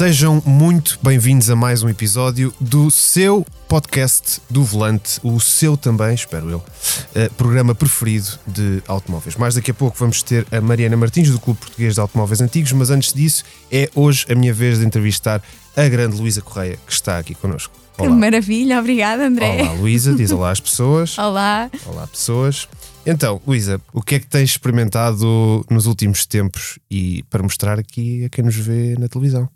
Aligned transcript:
Sejam 0.00 0.42
muito 0.46 0.98
bem-vindos 1.02 1.50
a 1.50 1.54
mais 1.54 1.82
um 1.82 1.88
episódio 1.90 2.54
do 2.58 2.90
seu 2.90 3.46
podcast 3.68 4.40
do 4.48 4.64
Volante, 4.64 5.20
o 5.22 5.38
seu 5.38 5.76
também, 5.76 6.14
espero 6.14 6.48
eu, 6.48 6.56
uh, 6.56 7.34
programa 7.36 7.74
preferido 7.74 8.28
de 8.46 8.82
automóveis. 8.88 9.36
Mais 9.36 9.56
daqui 9.56 9.72
a 9.72 9.74
pouco 9.74 9.98
vamos 9.98 10.22
ter 10.22 10.46
a 10.50 10.58
Mariana 10.58 10.96
Martins, 10.96 11.28
do 11.28 11.38
Clube 11.38 11.60
Português 11.60 11.96
de 11.96 12.00
Automóveis 12.00 12.40
Antigos, 12.40 12.72
mas 12.72 12.88
antes 12.88 13.12
disso, 13.12 13.44
é 13.70 13.90
hoje 13.94 14.24
a 14.30 14.34
minha 14.34 14.54
vez 14.54 14.78
de 14.78 14.86
entrevistar 14.86 15.42
a 15.76 15.86
grande 15.86 16.16
Luísa 16.16 16.40
Correia, 16.40 16.78
que 16.86 16.92
está 16.94 17.18
aqui 17.18 17.34
connosco. 17.34 17.74
Olá. 17.98 18.08
Que 18.08 18.16
maravilha, 18.16 18.78
obrigada 18.78 19.26
André. 19.26 19.64
Olá 19.64 19.72
Luísa, 19.72 20.14
diz 20.14 20.30
olá 20.30 20.50
às 20.50 20.60
pessoas. 20.60 21.18
olá. 21.20 21.70
Olá 21.84 22.06
pessoas. 22.06 22.66
Então, 23.04 23.38
Luísa, 23.46 23.78
o 23.92 24.00
que 24.00 24.14
é 24.14 24.18
que 24.18 24.26
tens 24.26 24.48
experimentado 24.48 25.62
nos 25.68 25.84
últimos 25.84 26.24
tempos 26.24 26.78
e 26.90 27.22
para 27.28 27.42
mostrar 27.42 27.78
aqui 27.78 28.24
a 28.24 28.30
quem 28.30 28.42
nos 28.42 28.56
vê 28.56 28.96
na 28.98 29.06
televisão? 29.06 29.46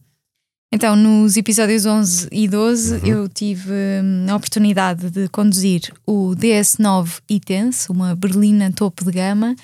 Então, 0.75 0.97
nos 0.97 1.37
episódios 1.37 1.87
11 1.87 2.29
e 2.33 2.49
12, 2.49 2.95
uhum. 2.97 3.07
eu 3.07 3.29
tive 3.29 3.71
hum, 4.03 4.27
a 4.29 4.35
oportunidade 4.35 5.09
de 5.09 5.29
conduzir 5.29 5.83
o 6.05 6.35
DS9 6.35 7.21
e-Tense, 7.31 7.93
uma 7.93 8.17
berlina 8.17 8.73
topo 8.73 9.05
de 9.05 9.13
gama, 9.13 9.55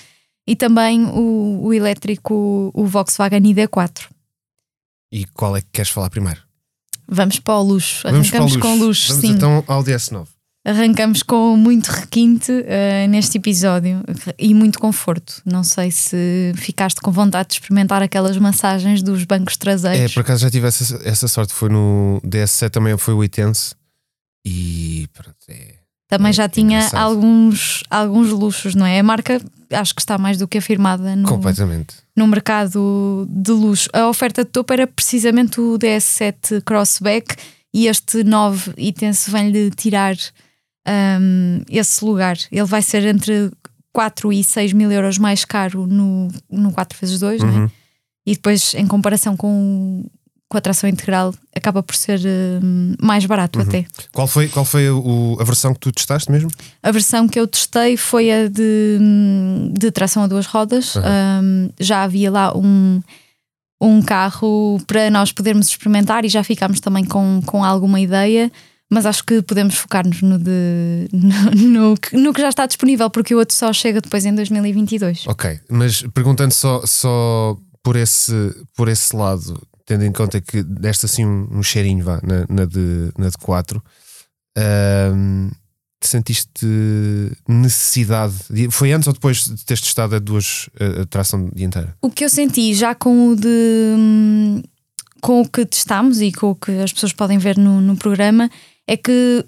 e 0.46 0.54
também 0.54 1.04
o, 1.06 1.62
o 1.64 1.74
elétrico, 1.74 2.70
o 2.72 2.86
Volkswagen 2.86 3.40
ID4. 3.40 4.02
E 5.10 5.24
qual 5.34 5.56
é 5.56 5.60
que 5.60 5.66
queres 5.72 5.90
falar 5.90 6.10
primeiro? 6.10 6.40
Vamos 7.08 7.40
para 7.40 7.58
o 7.58 7.62
luxo. 7.64 8.06
Arrancamos 8.06 8.56
com 8.56 8.76
luxo, 8.76 9.08
Vamos 9.08 9.20
sim. 9.22 9.32
então 9.32 9.64
ao 9.66 9.82
DS9. 9.82 10.28
Arrancamos 10.64 11.22
com 11.22 11.56
muito 11.56 11.88
requinte 11.88 12.52
uh, 12.52 13.08
neste 13.08 13.38
episódio 13.38 14.02
e 14.38 14.52
muito 14.52 14.78
conforto. 14.78 15.40
Não 15.44 15.64
sei 15.64 15.90
se 15.90 16.52
ficaste 16.54 17.00
com 17.00 17.10
vontade 17.10 17.48
de 17.48 17.54
experimentar 17.54 18.02
aquelas 18.02 18.36
massagens 18.36 19.02
dos 19.02 19.24
bancos 19.24 19.56
traseiros. 19.56 20.10
É, 20.10 20.14
por 20.14 20.20
acaso 20.20 20.42
já 20.42 20.50
tive 20.50 20.68
essa, 20.68 21.00
essa 21.02 21.28
sorte. 21.28 21.54
Foi 21.54 21.70
no 21.70 22.20
DS7 22.26 22.68
também, 22.68 22.96
foi 22.98 23.14
o 23.14 23.24
Itense. 23.24 23.74
E 24.44 25.08
pronto, 25.14 25.36
é, 25.48 25.76
também 26.10 26.30
é, 26.30 26.32
já 26.32 26.48
tinha 26.48 26.88
alguns, 26.92 27.82
alguns 27.88 28.30
luxos, 28.30 28.74
não 28.74 28.84
é? 28.84 28.98
A 28.98 29.02
marca 29.02 29.40
acho 29.70 29.94
que 29.94 30.00
está 30.00 30.18
mais 30.18 30.36
do 30.36 30.48
que 30.48 30.58
afirmada 30.58 31.14
no, 31.14 31.28
Completamente. 31.28 31.94
no 32.16 32.26
mercado 32.26 33.26
de 33.30 33.52
luxo. 33.52 33.88
A 33.92 34.08
oferta 34.08 34.44
de 34.44 34.50
topo 34.50 34.72
era 34.72 34.86
precisamente 34.86 35.60
o 35.60 35.78
DS7 35.78 36.62
Crossback 36.62 37.36
e 37.72 37.86
este 37.86 38.24
9 38.24 38.72
Itense 38.76 39.30
vem-lhe 39.30 39.70
tirar 39.70 40.16
um, 40.88 41.62
esse 41.68 42.04
lugar. 42.04 42.36
Ele 42.50 42.64
vai 42.64 42.82
ser 42.82 43.04
entre 43.06 43.50
4 43.92 44.32
e 44.32 44.44
6 44.44 44.72
mil 44.72 44.90
euros 44.90 45.18
mais 45.18 45.44
caro 45.44 45.86
no, 45.86 46.28
no 46.50 46.72
4x2, 46.72 47.42
uhum. 47.42 47.64
né? 47.64 47.70
e 48.26 48.34
depois, 48.34 48.74
em 48.74 48.86
comparação 48.86 49.36
com, 49.36 50.04
com 50.48 50.58
a 50.58 50.60
tração 50.60 50.88
integral, 50.88 51.34
acaba 51.54 51.82
por 51.82 51.94
ser 51.94 52.20
um, 52.62 52.94
mais 53.02 53.26
barato 53.26 53.58
uhum. 53.58 53.64
até. 53.64 53.86
Qual 54.12 54.26
foi, 54.26 54.48
qual 54.48 54.64
foi 54.64 54.88
o, 54.90 55.36
a 55.40 55.44
versão 55.44 55.74
que 55.74 55.80
tu 55.80 55.92
testaste 55.92 56.30
mesmo? 56.30 56.50
A 56.82 56.90
versão 56.90 57.28
que 57.28 57.38
eu 57.38 57.46
testei 57.46 57.96
foi 57.96 58.30
a 58.30 58.48
de, 58.48 58.98
de 59.72 59.90
tração 59.90 60.22
a 60.22 60.26
duas 60.26 60.46
rodas. 60.46 60.94
Uhum. 60.94 61.02
Um, 61.02 61.70
já 61.78 62.02
havia 62.02 62.30
lá 62.30 62.56
um 62.56 63.00
um 63.82 64.02
carro 64.02 64.78
para 64.86 65.08
nós 65.10 65.32
podermos 65.32 65.68
experimentar 65.68 66.24
e 66.24 66.28
já 66.28 66.44
ficámos 66.44 66.80
também 66.80 67.02
com, 67.02 67.40
com 67.46 67.64
alguma 67.64 67.98
ideia 67.98 68.52
mas 68.90 69.06
acho 69.06 69.24
que 69.24 69.40
podemos 69.40 69.76
focar-nos 69.76 70.20
no, 70.20 70.36
de, 70.36 71.08
no, 71.12 71.94
no, 71.94 71.94
no, 72.12 72.32
que 72.32 72.40
já 72.40 72.48
está 72.48 72.66
disponível, 72.66 73.08
porque 73.08 73.34
o 73.34 73.38
outro 73.38 73.54
só 73.54 73.72
chega 73.72 74.00
depois 74.00 74.26
em 74.26 74.34
2022. 74.34 75.28
Ok, 75.28 75.60
mas 75.70 76.02
perguntando 76.12 76.52
só, 76.52 76.84
só 76.84 77.56
por, 77.84 77.94
esse, 77.94 78.32
por 78.76 78.88
esse 78.88 79.14
lado, 79.14 79.62
tendo 79.86 80.04
em 80.04 80.12
conta 80.12 80.40
que 80.40 80.64
deste 80.64 81.06
assim 81.06 81.24
um, 81.24 81.48
um 81.52 81.62
cheirinho 81.62 82.04
vá, 82.04 82.20
na, 82.22 82.44
na, 82.48 82.64
de, 82.64 83.12
na 83.16 83.28
de 83.28 83.38
4, 83.38 83.80
um, 85.14 85.50
sentiste 86.02 86.66
necessidade? 87.48 88.34
De, 88.50 88.70
foi 88.72 88.90
antes 88.90 89.06
ou 89.06 89.14
depois 89.14 89.44
de 89.44 89.64
teres 89.64 89.82
testado 89.82 90.16
a 90.16 90.18
duas 90.18 90.68
a, 90.80 91.02
a 91.02 91.06
tração 91.06 91.48
dianteira? 91.54 91.96
O 92.02 92.10
que 92.10 92.24
eu 92.24 92.28
senti 92.28 92.74
já 92.74 92.92
com 92.92 93.28
o 93.28 93.36
de. 93.36 93.94
Hum, 93.96 94.62
com 95.20 95.42
o 95.42 95.48
que 95.48 95.66
testámos 95.66 96.20
e 96.22 96.32
com 96.32 96.50
o 96.50 96.54
que 96.54 96.72
as 96.78 96.92
pessoas 96.92 97.12
podem 97.12 97.38
ver 97.38 97.58
no, 97.58 97.80
no 97.80 97.94
programa 97.94 98.50
é 98.90 98.96
que 98.96 99.46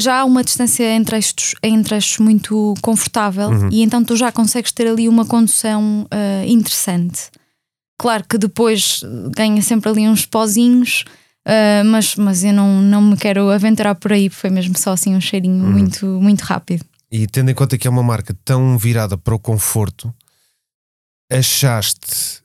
já 0.00 0.20
há 0.20 0.24
uma 0.24 0.42
distância 0.42 0.84
entre 0.92 1.16
estes, 1.16 1.54
entre 1.62 1.96
estes 1.96 2.18
muito 2.18 2.74
confortável 2.82 3.48
uhum. 3.48 3.68
e 3.70 3.82
então 3.82 4.02
tu 4.04 4.16
já 4.16 4.32
consegues 4.32 4.72
ter 4.72 4.88
ali 4.88 5.08
uma 5.08 5.24
condução 5.24 6.08
uh, 6.12 6.48
interessante. 6.48 7.30
Claro 7.96 8.24
que 8.28 8.36
depois 8.36 9.02
ganha 9.36 9.62
sempre 9.62 9.88
ali 9.88 10.08
uns 10.08 10.26
pozinhos, 10.26 11.04
uh, 11.46 11.84
mas, 11.86 12.16
mas 12.16 12.42
eu 12.42 12.52
não, 12.52 12.82
não 12.82 13.00
me 13.00 13.16
quero 13.16 13.48
aventurar 13.50 13.94
por 13.94 14.12
aí, 14.12 14.28
foi 14.28 14.50
mesmo 14.50 14.76
só 14.76 14.90
assim 14.90 15.14
um 15.14 15.20
cheirinho 15.20 15.64
uhum. 15.64 15.70
muito, 15.70 16.06
muito 16.06 16.40
rápido. 16.40 16.84
E 17.12 17.28
tendo 17.28 17.52
em 17.52 17.54
conta 17.54 17.78
que 17.78 17.86
é 17.86 17.90
uma 17.90 18.02
marca 18.02 18.36
tão 18.44 18.76
virada 18.76 19.16
para 19.16 19.36
o 19.36 19.38
conforto, 19.38 20.12
achaste 21.30 22.42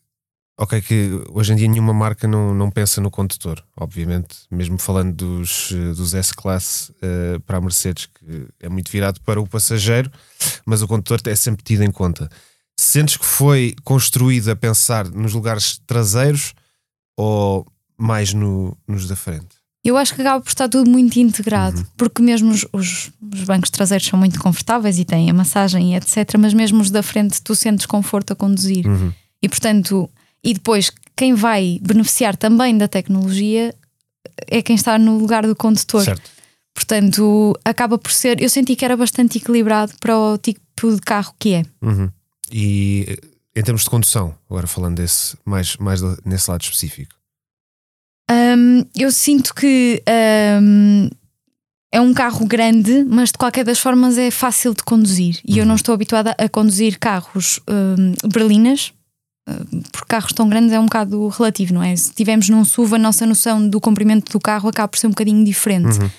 Ok, 0.61 0.81
que 0.81 1.09
hoje 1.31 1.53
em 1.53 1.55
dia 1.55 1.69
nenhuma 1.69 1.93
marca 1.93 2.27
não, 2.27 2.53
não 2.53 2.69
pensa 2.69 2.99
no 2.99 3.09
condutor, 3.09 3.63
obviamente, 3.77 4.39
mesmo 4.51 4.77
falando 4.77 5.15
dos, 5.15 5.71
dos 5.95 6.13
S-Class 6.13 6.89
uh, 6.89 7.39
para 7.45 7.59
a 7.59 7.61
Mercedes, 7.61 8.07
que 8.07 8.45
é 8.59 8.67
muito 8.67 8.91
virado 8.91 9.21
para 9.21 9.39
o 9.39 9.47
passageiro, 9.47 10.11
mas 10.65 10.81
o 10.81 10.87
condutor 10.87 11.21
é 11.27 11.35
sempre 11.35 11.63
tido 11.63 11.83
em 11.83 11.91
conta. 11.91 12.29
Sentes 12.77 13.15
que 13.15 13.23
foi 13.23 13.73
construído 13.85 14.49
a 14.49 14.55
pensar 14.55 15.07
nos 15.09 15.33
lugares 15.33 15.79
traseiros 15.87 16.53
ou 17.17 17.65
mais 17.97 18.33
no, 18.33 18.77
nos 18.85 19.07
da 19.07 19.15
frente? 19.15 19.59
Eu 19.81 19.95
acho 19.95 20.13
que 20.13 20.19
acaba 20.19 20.41
por 20.41 20.49
estar 20.49 20.67
tudo 20.67 20.89
muito 20.89 21.17
integrado, 21.19 21.77
uhum. 21.77 21.85
porque 21.95 22.21
mesmo 22.21 22.51
os, 22.51 22.65
os, 22.73 23.11
os, 23.33 23.43
bancos 23.45 23.69
traseiros 23.69 24.05
são 24.05 24.19
muito 24.19 24.37
confortáveis 24.41 24.99
e 24.99 25.05
têm 25.05 25.29
a 25.29 25.33
massagem 25.33 25.93
e 25.93 25.95
etc., 25.95 26.35
mas 26.37 26.53
mesmo 26.53 26.81
os 26.81 26.91
da 26.91 27.01
frente 27.01 27.41
tu 27.41 27.55
sentes 27.55 27.85
conforto 27.85 28.33
a 28.33 28.35
conduzir. 28.35 28.85
Uhum. 28.85 29.13
E 29.41 29.47
portanto 29.47 30.09
e 30.43 30.53
depois, 30.53 30.91
quem 31.15 31.33
vai 31.33 31.79
beneficiar 31.81 32.35
também 32.35 32.77
da 32.77 32.87
tecnologia 32.87 33.73
é 34.47 34.61
quem 34.61 34.75
está 34.75 34.97
no 34.97 35.17
lugar 35.17 35.45
do 35.45 35.55
condutor. 35.55 36.03
Certo. 36.03 36.29
Portanto, 36.73 37.57
acaba 37.65 37.97
por 37.97 38.11
ser. 38.11 38.41
Eu 38.41 38.49
senti 38.49 38.75
que 38.75 38.85
era 38.85 38.95
bastante 38.95 39.37
equilibrado 39.37 39.93
para 39.99 40.17
o 40.17 40.37
tipo 40.37 40.95
de 40.95 41.01
carro 41.01 41.33
que 41.37 41.55
é. 41.55 41.65
Uhum. 41.81 42.09
E 42.51 43.17
em 43.55 43.63
termos 43.63 43.83
de 43.83 43.89
condução, 43.89 44.33
agora 44.49 44.67
falando 44.67 44.95
desse, 44.95 45.35
mais, 45.45 45.75
mais 45.77 46.01
nesse 46.23 46.49
lado 46.49 46.61
específico. 46.61 47.13
Um, 48.31 48.85
eu 48.95 49.11
sinto 49.11 49.53
que 49.53 50.01
um, 50.61 51.09
é 51.91 51.99
um 51.99 52.13
carro 52.13 52.45
grande, 52.45 53.03
mas 53.03 53.31
de 53.31 53.37
qualquer 53.37 53.65
das 53.65 53.79
formas 53.79 54.17
é 54.17 54.31
fácil 54.31 54.73
de 54.73 54.83
conduzir. 54.83 55.39
E 55.43 55.57
eu 55.57 55.63
uhum. 55.63 55.69
não 55.69 55.75
estou 55.75 55.93
habituada 55.93 56.35
a 56.37 56.47
conduzir 56.47 56.97
carros 56.99 57.59
um, 57.67 58.29
berlinas, 58.29 58.93
por 59.91 60.05
carros 60.05 60.33
tão 60.33 60.47
grandes 60.47 60.71
é 60.71 60.79
um 60.79 60.85
bocado 60.85 61.27
relativo, 61.27 61.73
não 61.73 61.83
é? 61.83 61.95
Se 61.95 62.13
tivermos 62.13 62.49
num 62.49 62.63
SUV, 62.63 62.95
a 62.95 62.99
nossa 62.99 63.25
noção 63.25 63.67
do 63.67 63.79
comprimento 63.79 64.31
do 64.31 64.39
carro 64.39 64.69
acaba 64.69 64.87
por 64.87 64.97
ser 64.97 65.07
um 65.07 65.11
bocadinho 65.11 65.43
diferente. 65.43 65.99
Uhum. 65.99 66.09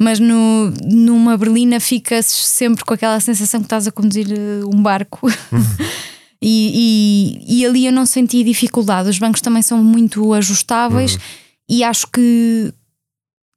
Mas 0.00 0.18
no, 0.18 0.72
numa 0.84 1.36
berlina 1.36 1.78
ficas 1.78 2.26
sempre 2.26 2.84
com 2.84 2.94
aquela 2.94 3.20
sensação 3.20 3.60
que 3.60 3.66
estás 3.66 3.86
a 3.86 3.92
conduzir 3.92 4.26
eh, 4.30 4.64
um 4.64 4.82
barco. 4.82 5.26
Uhum. 5.26 5.86
e, 6.42 7.38
e, 7.46 7.60
e, 7.60 7.66
ali 7.66 7.86
eu 7.86 7.92
não 7.92 8.04
senti 8.04 8.42
dificuldade. 8.42 9.08
Os 9.08 9.18
bancos 9.18 9.40
também 9.40 9.62
são 9.62 9.82
muito 9.82 10.32
ajustáveis 10.34 11.14
uhum. 11.14 11.20
e 11.68 11.84
acho 11.84 12.06
que, 12.08 12.72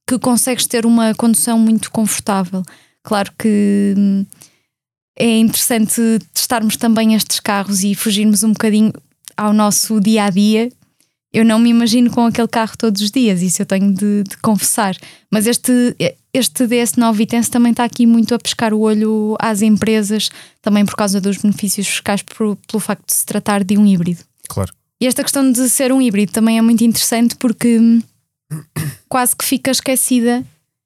que 0.08 0.20
consegues 0.20 0.68
ter 0.68 0.86
uma 0.86 1.16
condução 1.16 1.58
muito 1.58 1.90
confortável. 1.90 2.64
Claro 3.04 3.32
que 3.38 3.94
hum, 3.98 4.26
é 5.18 5.38
interessante 5.38 6.02
testarmos 6.34 6.76
também 6.76 7.14
estes 7.14 7.40
carros 7.40 7.84
e 7.84 7.96
fugirmos 7.96 8.44
um 8.44 8.52
bocadinho 8.52 8.92
ao 9.38 9.54
nosso 9.54 10.00
dia 10.00 10.26
a 10.26 10.30
dia, 10.30 10.70
eu 11.36 11.44
não 11.44 11.60
me 11.60 11.70
imagino 11.70 12.10
com 12.10 12.26
aquele 12.26 12.48
carro 12.48 12.78
todos 12.78 13.02
os 13.02 13.12
dias, 13.12 13.42
isso 13.42 13.62
eu 13.62 13.66
tenho 13.66 13.94
de, 13.94 14.24
de 14.24 14.38
confessar. 14.38 14.96
Mas 15.30 15.46
este, 15.46 15.94
este 16.34 16.66
DS9 16.66 17.14
Vitense 17.14 17.52
também 17.52 17.72
está 17.72 17.84
aqui 17.84 18.06
muito 18.06 18.34
a 18.34 18.40
pescar 18.40 18.74
o 18.74 18.80
olho 18.80 19.36
às 19.38 19.62
empresas, 19.62 20.30
também 20.62 20.86
por 20.86 20.96
causa 20.96 21.20
dos 21.20 21.36
benefícios 21.36 21.88
fiscais, 21.88 22.22
por, 22.22 22.56
pelo 22.68 22.80
facto 22.80 23.06
de 23.06 23.14
se 23.14 23.26
tratar 23.26 23.66
de 23.66 23.78
um 23.78 23.86
híbrido. 23.86 24.22
Claro. 24.48 24.72
E 25.02 25.08
esta 25.08 25.24
questão 25.24 25.52
de 25.52 25.70
ser 25.70 25.92
um 25.92 26.02
híbrido 26.02 26.32
também 26.32 26.58
é 26.58 26.62
muito 26.62 26.86
interessante 26.86 27.36
porque 27.36 27.80
quase 29.10 29.36
que 29.36 29.44
fica 29.44 29.72
esquecida. 29.72 30.42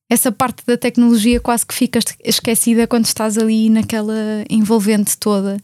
Essa 0.09 0.31
parte 0.31 0.65
da 0.65 0.75
tecnologia 0.75 1.39
quase 1.39 1.63
que 1.63 1.75
fica 1.75 1.99
esquecida 2.23 2.87
quando 2.87 3.05
estás 3.05 3.37
ali 3.37 3.69
naquela 3.69 4.43
envolvente 4.49 5.15
toda 5.15 5.59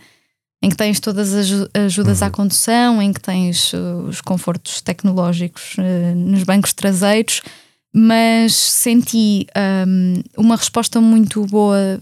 em 0.66 0.70
que 0.70 0.76
tens 0.76 1.00
todas 1.00 1.32
as 1.32 1.70
ajudas 1.76 2.22
uhum. 2.22 2.28
à 2.28 2.30
condução, 2.32 3.00
em 3.00 3.14
que 3.14 3.22
tens 3.22 3.72
uh, 3.72 4.08
os 4.08 4.20
confortos 4.20 4.82
tecnológicos 4.82 5.76
uh, 5.78 6.16
nos 6.16 6.42
bancos 6.42 6.74
traseiros, 6.74 7.44
mas 7.94 8.56
senti 8.56 9.46
um, 9.88 10.24
uma 10.36 10.56
resposta 10.56 11.00
muito 11.00 11.46
boa 11.46 12.02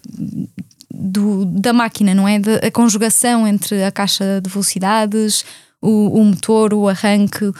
do, 0.89 1.43
da 1.43 1.73
máquina, 1.73 2.15
não 2.15 2.25
é? 2.25 2.39
De, 2.39 2.55
a 2.65 2.71
conjugação 2.71 3.45
entre 3.45 3.83
a 3.83 3.91
caixa 3.91 4.39
de 4.41 4.49
velocidades, 4.49 5.43
o, 5.81 6.21
o 6.21 6.23
motor, 6.23 6.73
o 6.73 6.87
arranque, 6.87 7.51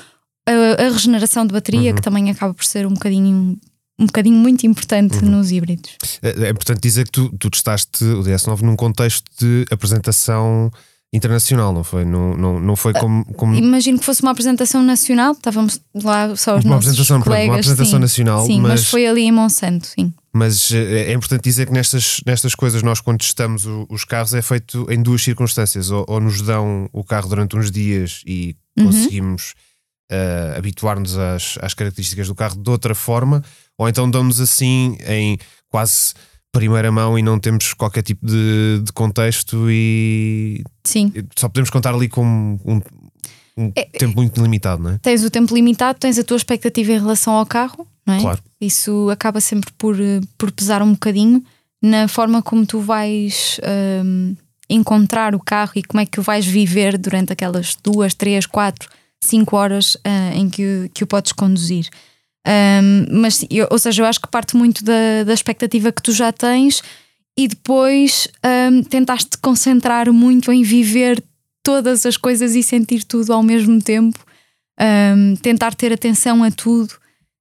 a, 0.48 0.86
a 0.86 0.90
regeneração 0.90 1.46
de 1.46 1.52
bateria, 1.52 1.90
Uhum. 1.90 1.96
que 1.98 2.02
também 2.02 2.32
acaba 2.32 2.54
por 2.54 2.64
ser 2.64 2.88
um 2.88 2.94
bocadinho, 2.94 3.58
um 4.00 4.06
bocadinho 4.06 4.38
muito 4.38 4.66
importante 4.66 5.18
Uhum. 5.18 5.32
nos 5.32 5.52
híbridos. 5.52 5.98
É, 6.22 6.46
é 6.46 6.50
importante 6.50 6.80
dizer 6.80 7.04
que 7.04 7.12
tu, 7.12 7.30
tu 7.38 7.50
testaste 7.50 8.06
o 8.06 8.24
DS9 8.24 8.62
num 8.62 8.78
contexto 8.78 9.30
de 9.38 9.66
apresentação 9.70 10.72
internacional, 11.14 11.72
não 11.72 11.84
foi? 11.84 12.04
Não, 12.04 12.36
não, 12.36 12.60
não 12.60 12.76
foi 12.76 12.92
como. 12.94 13.24
como 13.36 13.54
Imagino 13.56 14.00
que 14.00 14.06
fosse 14.06 14.22
uma 14.24 14.32
apresentação 14.32 14.82
nacional, 14.82 15.34
estávamos 15.34 15.80
lá 15.94 16.36
só 16.36 16.58
os 16.58 16.66
uma 16.66 16.76
nossos 16.76 16.90
apresentação, 16.90 17.22
pronto, 17.22 17.26
colegas. 17.36 17.48
uma 17.50 17.56
apresentação 17.56 17.98
sim, 17.98 18.02
nacional, 18.02 18.46
sim, 18.46 18.60
mas... 18.60 18.72
mas, 18.72 18.90
foi 18.90 19.06
ali 19.08 19.22
em 19.22 19.32
Monsanto, 19.32 19.86
sim. 19.88 20.12
mas 20.34 20.72
eh, 20.72 21.12
é 21.12 21.14
importante 21.14 21.44
dizer 21.44 21.68
que 21.68 21.72
nestas, 21.72 22.20
nestas 22.26 22.56
coisas, 22.56 22.82
nós 22.82 23.00
quando 23.00 23.20
testamos 23.20 23.66
o- 23.66 23.86
os 23.90 24.04
carros, 24.04 24.34
é 24.34 24.42
feito 24.42 24.88
em 24.90 25.02
duas 25.02 25.22
circunstâncias: 25.24 25.92
ou, 25.92 26.04
ou 26.08 26.20
nos 26.20 26.42
dão 26.42 26.90
o 26.92 27.04
carro 27.04 27.30
durante 27.30 27.56
uns 27.56 27.70
dias 27.70 28.22
e 28.26 28.56
Uhum. 28.76 28.86
conseguimos 28.88 29.54
eh, 30.12 30.56
habituar-nos 30.58 31.16
às, 31.16 31.60
às 31.62 31.76
características 31.76 32.28
do 32.28 32.34
carro 32.34 32.56
de 32.62 32.68
outra 32.72 32.96
forma, 32.96 33.44
ou 33.78 33.88
então 33.88 34.10
dão-nos 34.10 34.42
assim 34.42 34.98
em 35.08 35.38
quase 35.70 36.14
primeira 36.54 36.92
mão 36.92 37.18
e 37.20 37.22
não 37.22 37.38
temos 37.40 37.74
qualquer 37.74 38.04
tipo 38.04 38.26
de, 38.26 38.80
de 38.84 38.94
contexto 38.94 39.66
e 39.70 40.64
Sim. 40.84 41.12
só 41.36 41.50
podemos 41.50 41.70
contar 41.72 41.94
ali 41.94 42.08
com 42.08 42.24
um, 42.64 42.82
um 43.58 43.72
É- 43.76 43.86
tempo 43.86 44.16
muito 44.16 44.42
limitado, 44.42 44.82
não 44.82 44.92
é? 44.92 45.00
Tens 45.00 45.24
o 45.24 45.30
tempo 45.32 45.54
limitado, 45.54 46.00
tens 46.00 46.18
a 46.20 46.24
tua 46.24 46.38
expectativa 46.38 46.92
em 46.94 47.00
relação 47.00 47.34
ao 47.34 47.46
carro, 47.46 47.86
não 48.06 48.14
é? 48.14 48.22
Claro. 48.22 48.40
Isso 48.62 49.10
acaba 49.10 49.42
sempre 49.42 49.74
por, 49.78 50.00
eh, 50.00 50.22
por 50.38 50.52
pesar 50.52 50.82
um 50.84 50.94
bocadinho 50.94 51.44
na 51.82 52.08
forma 52.08 52.42
como 52.42 52.66
tu 52.66 52.80
vais 52.80 53.60
hum, 54.06 54.36
encontrar 54.70 55.34
o 55.36 55.40
carro 55.40 55.74
e 55.76 55.84
como 55.84 56.02
é 56.02 56.06
que 56.06 56.20
o 56.20 56.24
vais 56.24 56.46
viver 56.46 56.98
durante 57.00 57.34
aquelas 57.34 57.76
duas, 57.84 58.14
três, 58.14 58.46
quatro, 58.46 58.88
cinco 59.20 59.56
horas 59.58 59.98
ah, 60.04 60.32
em 60.36 60.50
que, 60.50 60.90
que 60.94 61.04
o 61.04 61.08
podes 61.08 61.32
conduzir. 61.32 61.88
Hum, 62.46 63.06
mas, 63.22 63.46
eu- 63.50 63.68
ou 63.72 63.80
seja, 63.80 64.02
eu 64.02 64.06
acho 64.06 64.20
que 64.20 64.28
parte 64.28 64.56
muito 64.56 64.84
da, 64.84 65.24
da 65.26 65.34
expectativa 65.34 65.92
que 65.92 66.02
tu 66.02 66.12
já 66.12 66.32
tens 66.32 66.82
e 67.38 67.48
depois 67.48 68.28
hum, 68.72 68.84
tentaste 68.84 69.30
te 69.32 69.38
concentrar 69.38 70.12
muito 70.12 70.52
em 70.52 70.62
viver 70.64 71.24
todas 71.64 72.06
as 72.06 72.18
coisas 72.18 72.56
e 72.56 72.62
sentir 72.62 73.04
tudo 73.06 73.32
ao 73.34 73.42
mesmo 73.42 73.82
tempo 73.82 74.20
um, 74.80 75.36
tentar 75.38 75.74
ter 75.74 75.94
atenção 75.94 76.44
a 76.44 76.52
tudo 76.52 76.94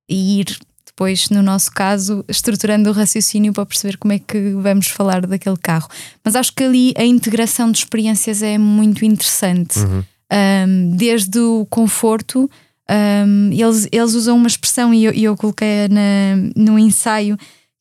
e 0.08 0.40
ir 0.40 0.56
depois, 0.86 1.30
no 1.30 1.42
nosso 1.42 1.70
caso, 1.72 2.22
estruturando 2.28 2.90
o 2.90 2.92
raciocínio 2.92 3.52
para 3.52 3.64
perceber 3.66 3.96
como 3.96 4.12
é 4.12 4.18
que 4.18 4.50
vamos 4.52 4.88
falar 4.88 5.26
daquele 5.26 5.56
carro. 5.56 5.88
Mas 6.22 6.36
acho 6.36 6.52
que 6.54 6.62
ali 6.62 6.92
a 6.96 7.04
integração 7.04 7.72
de 7.72 7.78
experiências 7.78 8.42
é 8.42 8.58
muito 8.58 9.04
interessante. 9.04 9.78
Uhum. 9.78 10.04
Um, 10.32 10.96
desde 10.96 11.38
o 11.38 11.66
conforto, 11.68 12.48
um, 12.92 13.50
eles, 13.52 13.88
eles 13.90 14.14
usam 14.14 14.36
uma 14.36 14.46
expressão 14.48 14.92
e 14.92 15.04
eu, 15.04 15.12
eu 15.12 15.36
coloquei 15.36 15.88
na, 15.88 16.36
no 16.54 16.78
ensaio 16.78 17.36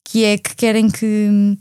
que 0.08 0.24
é 0.24 0.38
que 0.38 0.56
querem 0.56 0.90
que, 0.90 1.58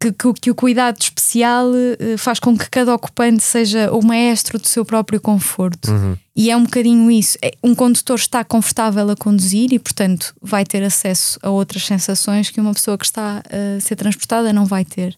que, 0.00 0.12
que 0.12 0.26
o- 0.28 0.34
que 0.34 0.50
o 0.50 0.54
cuidado 0.54 1.00
especial 1.00 1.70
eh, 1.98 2.16
faz 2.16 2.38
com 2.38 2.56
que 2.56 2.68
cada 2.70 2.94
ocupante 2.94 3.42
seja 3.42 3.90
o 3.92 4.04
maestro 4.04 4.58
do 4.58 4.66
seu 4.66 4.84
próprio 4.84 5.20
conforto. 5.20 5.90
Uhum. 5.90 6.16
E 6.34 6.50
é 6.50 6.56
um 6.56 6.64
bocadinho 6.64 7.10
isso. 7.10 7.38
É- 7.42 7.52
Um 7.62 7.74
condutor 7.74 8.16
está 8.18 8.44
confortável 8.44 9.08
a 9.10 9.16
conduzir 9.16 9.72
e, 9.72 9.78
portanto, 9.78 10.34
vai 10.42 10.64
ter 10.64 10.82
acesso 10.82 11.38
a 11.42 11.50
outras 11.50 11.84
sensações 11.84 12.50
que 12.50 12.60
uma 12.60 12.74
pessoa 12.74 12.98
que 12.98 13.04
está 13.06 13.42
a 13.50 13.80
ser 13.80 13.96
transportada 13.96 14.52
não 14.52 14.64
vai 14.66 14.84
ter. 14.84 15.16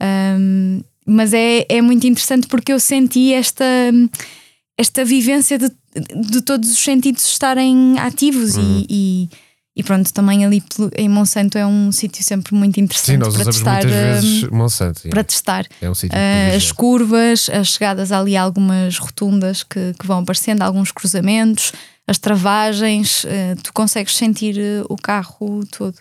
Um, 0.00 0.80
mas 1.06 1.32
é, 1.32 1.66
é 1.68 1.80
muito 1.82 2.06
interessante 2.06 2.46
porque 2.46 2.72
eu 2.72 2.78
senti 2.80 3.32
esta, 3.32 3.64
esta 4.78 5.04
vivência 5.04 5.58
de, 5.58 5.70
de 6.30 6.40
todos 6.42 6.70
os 6.72 6.78
sentidos 6.78 7.24
estarem 7.26 7.98
ativos 7.98 8.56
Uhum. 8.56 8.84
e, 8.88 9.28
e, 9.28 9.30
e 9.76 9.82
pronto, 9.82 10.12
também 10.12 10.44
ali 10.44 10.62
em 10.96 11.08
Monsanto 11.08 11.56
é 11.58 11.66
um 11.66 11.92
sítio 11.92 12.22
sempre 12.24 12.54
muito 12.54 12.74
Sim, 12.76 12.82
interessante 12.82 13.18
nós 13.18 13.34
para 13.34 13.44
testar. 13.44 13.72
muitas 13.84 13.90
um, 13.92 13.94
vezes 14.22 14.42
Monsanto. 14.50 15.00
sim. 15.00 15.08
para 15.10 15.24
testar 15.24 15.66
É 15.80 15.88
um 15.88 15.92
Uh, 15.92 16.56
as 16.56 16.72
curvas, 16.72 17.48
as 17.50 17.68
chegadas 17.68 18.12
ali 18.12 18.36
a 18.36 18.42
algumas 18.42 18.98
rotundas 18.98 19.62
que, 19.62 19.94
que 19.98 20.06
vão 20.06 20.20
aparecendo, 20.20 20.62
alguns 20.62 20.90
cruzamentos, 20.90 21.72
as 22.06 22.18
travagens, 22.18 23.24
uh, 23.24 23.28
tu 23.62 23.72
consegues 23.72 24.16
sentir 24.16 24.56
uh, 24.58 24.86
o 24.88 24.96
carro 24.96 25.64
todo. 25.70 25.96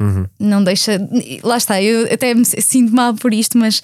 Uhum. 0.00 0.26
Não 0.38 0.64
deixa. 0.64 0.98
Lá 1.44 1.56
está, 1.56 1.80
eu 1.82 2.12
até 2.12 2.34
me 2.34 2.44
sinto 2.44 2.92
mal 2.92 3.14
por 3.14 3.32
isto, 3.32 3.56
mas 3.58 3.82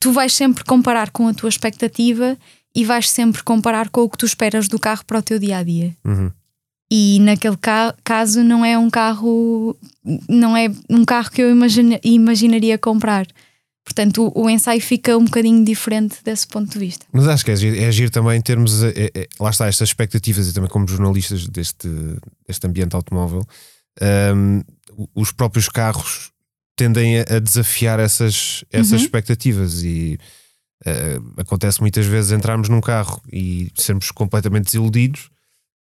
tu 0.00 0.10
vais 0.12 0.32
sempre 0.32 0.64
comparar 0.64 1.10
com 1.10 1.28
a 1.28 1.34
tua 1.34 1.48
expectativa 1.48 2.36
e 2.78 2.84
vais 2.84 3.10
sempre 3.10 3.42
comparar 3.42 3.88
com 3.88 4.02
o 4.02 4.08
que 4.08 4.16
tu 4.18 4.24
esperas 4.26 4.68
do 4.68 4.78
carro 4.78 5.04
para 5.04 5.18
o 5.18 5.22
teu 5.22 5.38
dia 5.38 5.58
a 5.58 5.62
dia. 5.62 5.96
Uhum. 6.04 6.30
E 6.90 7.18
naquele 7.20 7.56
ca- 7.56 7.94
caso 8.04 8.42
não 8.42 8.64
é 8.64 8.78
um 8.78 8.88
carro, 8.88 9.76
não 10.28 10.56
é 10.56 10.70
um 10.88 11.04
carro 11.04 11.30
que 11.30 11.42
eu 11.42 11.50
imagina- 11.50 12.00
imaginaria 12.04 12.78
comprar. 12.78 13.26
Portanto, 13.84 14.32
o, 14.34 14.44
o 14.44 14.50
ensaio 14.50 14.80
fica 14.80 15.16
um 15.16 15.24
bocadinho 15.24 15.64
diferente 15.64 16.16
desse 16.22 16.46
ponto 16.46 16.70
de 16.70 16.78
vista. 16.78 17.04
Mas 17.12 17.26
acho 17.26 17.44
que 17.44 17.50
é 17.50 17.56
giro, 17.56 17.76
é 17.76 17.90
giro 17.90 18.10
também 18.10 18.40
termos, 18.40 18.82
é, 18.82 19.10
é- 19.14 19.28
lá 19.40 19.50
está, 19.50 19.66
estas 19.66 19.88
expectativas 19.88 20.48
e 20.48 20.52
também 20.54 20.70
como 20.70 20.86
jornalistas 20.86 21.46
deste, 21.48 21.88
deste 22.46 22.66
ambiente 22.66 22.94
automóvel, 22.94 23.42
hum, 24.36 24.62
os 25.14 25.32
próprios 25.32 25.68
carros 25.68 26.30
tendem 26.76 27.18
a, 27.20 27.22
a 27.36 27.38
desafiar 27.38 27.98
essas, 27.98 28.64
essas 28.70 28.92
Uhum. 28.92 28.98
expectativas 29.06 29.82
e 29.82 30.18
eh, 30.84 31.18
acontece 31.36 31.80
muitas 31.80 32.06
vezes 32.06 32.32
entrarmos 32.32 32.68
num 32.68 32.80
carro 32.80 33.20
e 33.32 33.70
sermos 33.74 34.10
completamente 34.10 34.66
desiludidos 34.66 35.30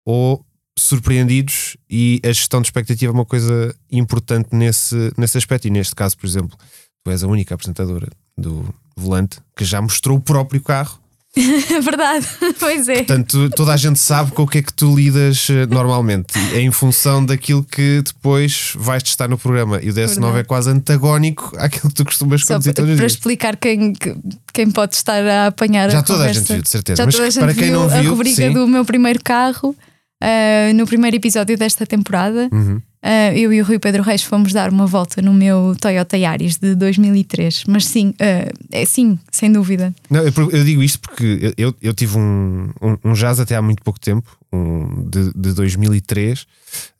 ou 0.04 0.44
surpreendidos 0.78 1.76
e 1.88 2.20
a 2.24 2.28
gestão 2.28 2.60
de 2.60 2.68
expectativa 2.68 3.10
é 3.10 3.14
uma 3.14 3.24
coisa 3.24 3.74
importante 3.90 4.48
nesse, 4.52 5.12
nesse 5.16 5.38
aspecto. 5.38 5.66
E 5.66 5.70
neste 5.70 5.94
caso, 5.94 6.16
por 6.16 6.26
exemplo, 6.26 6.56
tu 7.04 7.10
és 7.10 7.24
a 7.24 7.28
única 7.28 7.54
apresentadora 7.54 8.08
do 8.36 8.74
volante 8.96 9.38
que 9.56 9.64
já 9.64 9.80
mostrou 9.80 10.18
o 10.18 10.20
próprio 10.20 10.60
carro 10.62 11.00
verdade, 11.82 12.26
pois 12.58 12.88
é. 12.88 12.96
Portanto, 12.98 13.50
toda 13.50 13.72
a 13.72 13.76
gente 13.76 13.98
sabe 13.98 14.32
com 14.32 14.42
o 14.42 14.46
que 14.46 14.58
é 14.58 14.62
que 14.62 14.72
tu 14.72 14.94
lidas 14.96 15.48
eh, 15.50 15.66
normalmente, 15.66 16.32
e 16.54 16.58
em 16.60 16.70
função 16.70 17.24
daquilo 17.24 17.62
que 17.62 18.02
depois 18.02 18.72
vais 18.76 19.02
testar 19.02 19.28
no 19.28 19.36
programa. 19.38 19.80
E 19.82 19.90
o 19.90 19.92
DS9 19.92 20.14
Verdade. 20.20 20.38
é 20.38 20.44
quase 20.44 20.70
antagónico 20.70 21.52
àquilo 21.58 21.88
que 21.88 21.94
tu 21.94 22.04
costumas 22.04 22.40
Só 22.44 22.54
conduzir 22.54 22.72
para, 22.74 22.82
todos 22.82 22.90
os 22.92 22.96
para 22.96 23.06
dias. 23.06 23.12
explicar 23.12 23.56
quem, 23.56 23.92
que- 23.92 24.16
quem 24.52 24.70
pode 24.70 24.94
estar 24.94 25.22
a 25.26 25.46
apanhar 25.48 25.90
Já 25.90 25.98
a 25.98 26.02
toda 26.02 26.20
a 26.24 26.26
conversa. 26.28 26.40
gente 26.40 26.52
viu, 26.54 26.62
de 26.62 26.68
certeza. 26.68 26.96
Já 26.96 27.04
Mas 27.06 27.14
toda 27.14 27.26
a 27.26 27.30
gente 27.30 27.42
para 27.44 27.54
quem 27.54 27.64
viu 27.64 27.72
não 27.74 27.84
a 27.84 28.00
viu, 28.00 28.10
rubrica 28.12 28.36
sim. 28.36 28.52
do 28.52 28.66
meu 28.66 28.84
primeiro 28.84 29.20
carro 29.22 29.76
ah, 30.22 30.72
no 30.74 30.86
primeiro 30.86 31.16
episódio 31.16 31.56
desta 31.58 31.84
temporada. 31.86 32.48
Uhum. 32.50 32.80
Ah, 33.08 33.32
eu 33.32 33.52
e 33.52 33.62
o 33.62 33.64
Rui 33.64 33.78
Pedro 33.78 34.02
Reis 34.02 34.24
fomos 34.24 34.52
dar 34.52 34.68
uma 34.68 34.84
volta 34.84 35.22
no 35.22 35.32
meu 35.32 35.76
Toyota 35.80 36.18
Yaris 36.18 36.56
de 36.56 36.74
2003. 36.74 37.62
Mas 37.68 37.86
sim, 37.86 38.12
ah, 38.18 38.52
é 38.72 38.84
sim, 38.84 39.16
sem 39.30 39.52
dúvida. 39.52 39.94
Não, 40.10 40.22
eu, 40.22 40.32
eu 40.50 40.64
digo 40.64 40.82
isto 40.82 40.98
porque 40.98 41.54
eu, 41.56 41.72
eu 41.80 41.94
tive 41.94 42.18
um, 42.18 42.68
um, 42.82 43.10
um 43.10 43.12
jazz 43.12 43.38
até 43.38 43.54
há 43.54 43.62
muito 43.62 43.80
pouco 43.84 44.00
tempo, 44.00 44.36
um, 44.52 45.08
de, 45.08 45.32
de 45.36 45.52
2003, 45.52 46.46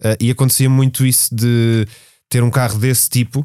eh, 0.01 0.17
e 0.21 0.31
acontecia 0.31 0.71
muito 0.71 1.05
isso 1.05 1.35
de 1.35 1.89
ter 2.29 2.41
um 2.41 2.51
carro 2.51 2.79
desse 2.79 3.11
tipo 3.11 3.45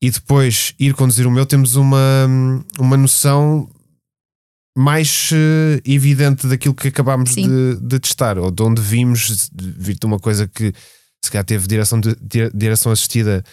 e 0.00 0.08
depois 0.08 0.74
ir 0.78 0.94
conduzir 0.94 1.26
o 1.26 1.30
meu. 1.30 1.44
Temos 1.44 1.74
uma, 1.74 1.98
uma 2.78 2.96
noção 2.96 3.68
mais 4.78 5.30
eh, 5.32 5.80
evidente 5.84 6.46
daquilo 6.46 6.74
que 6.74 6.86
acabámos 6.86 7.34
de, 7.34 7.76
de 7.80 7.98
testar, 7.98 8.38
ou 8.38 8.52
de 8.52 8.62
onde 8.62 8.80
vimos, 8.80 9.50
vir 9.52 9.96
de 9.98 10.06
uma 10.06 10.20
coisa 10.20 10.46
que 10.46 10.72
se 11.26 11.30
calhar 11.30 11.44
teve 11.44 11.66
direção, 11.66 12.00
de, 12.00 12.16
di- 12.20 12.50
direção 12.54 12.90
assistida. 12.92 13.44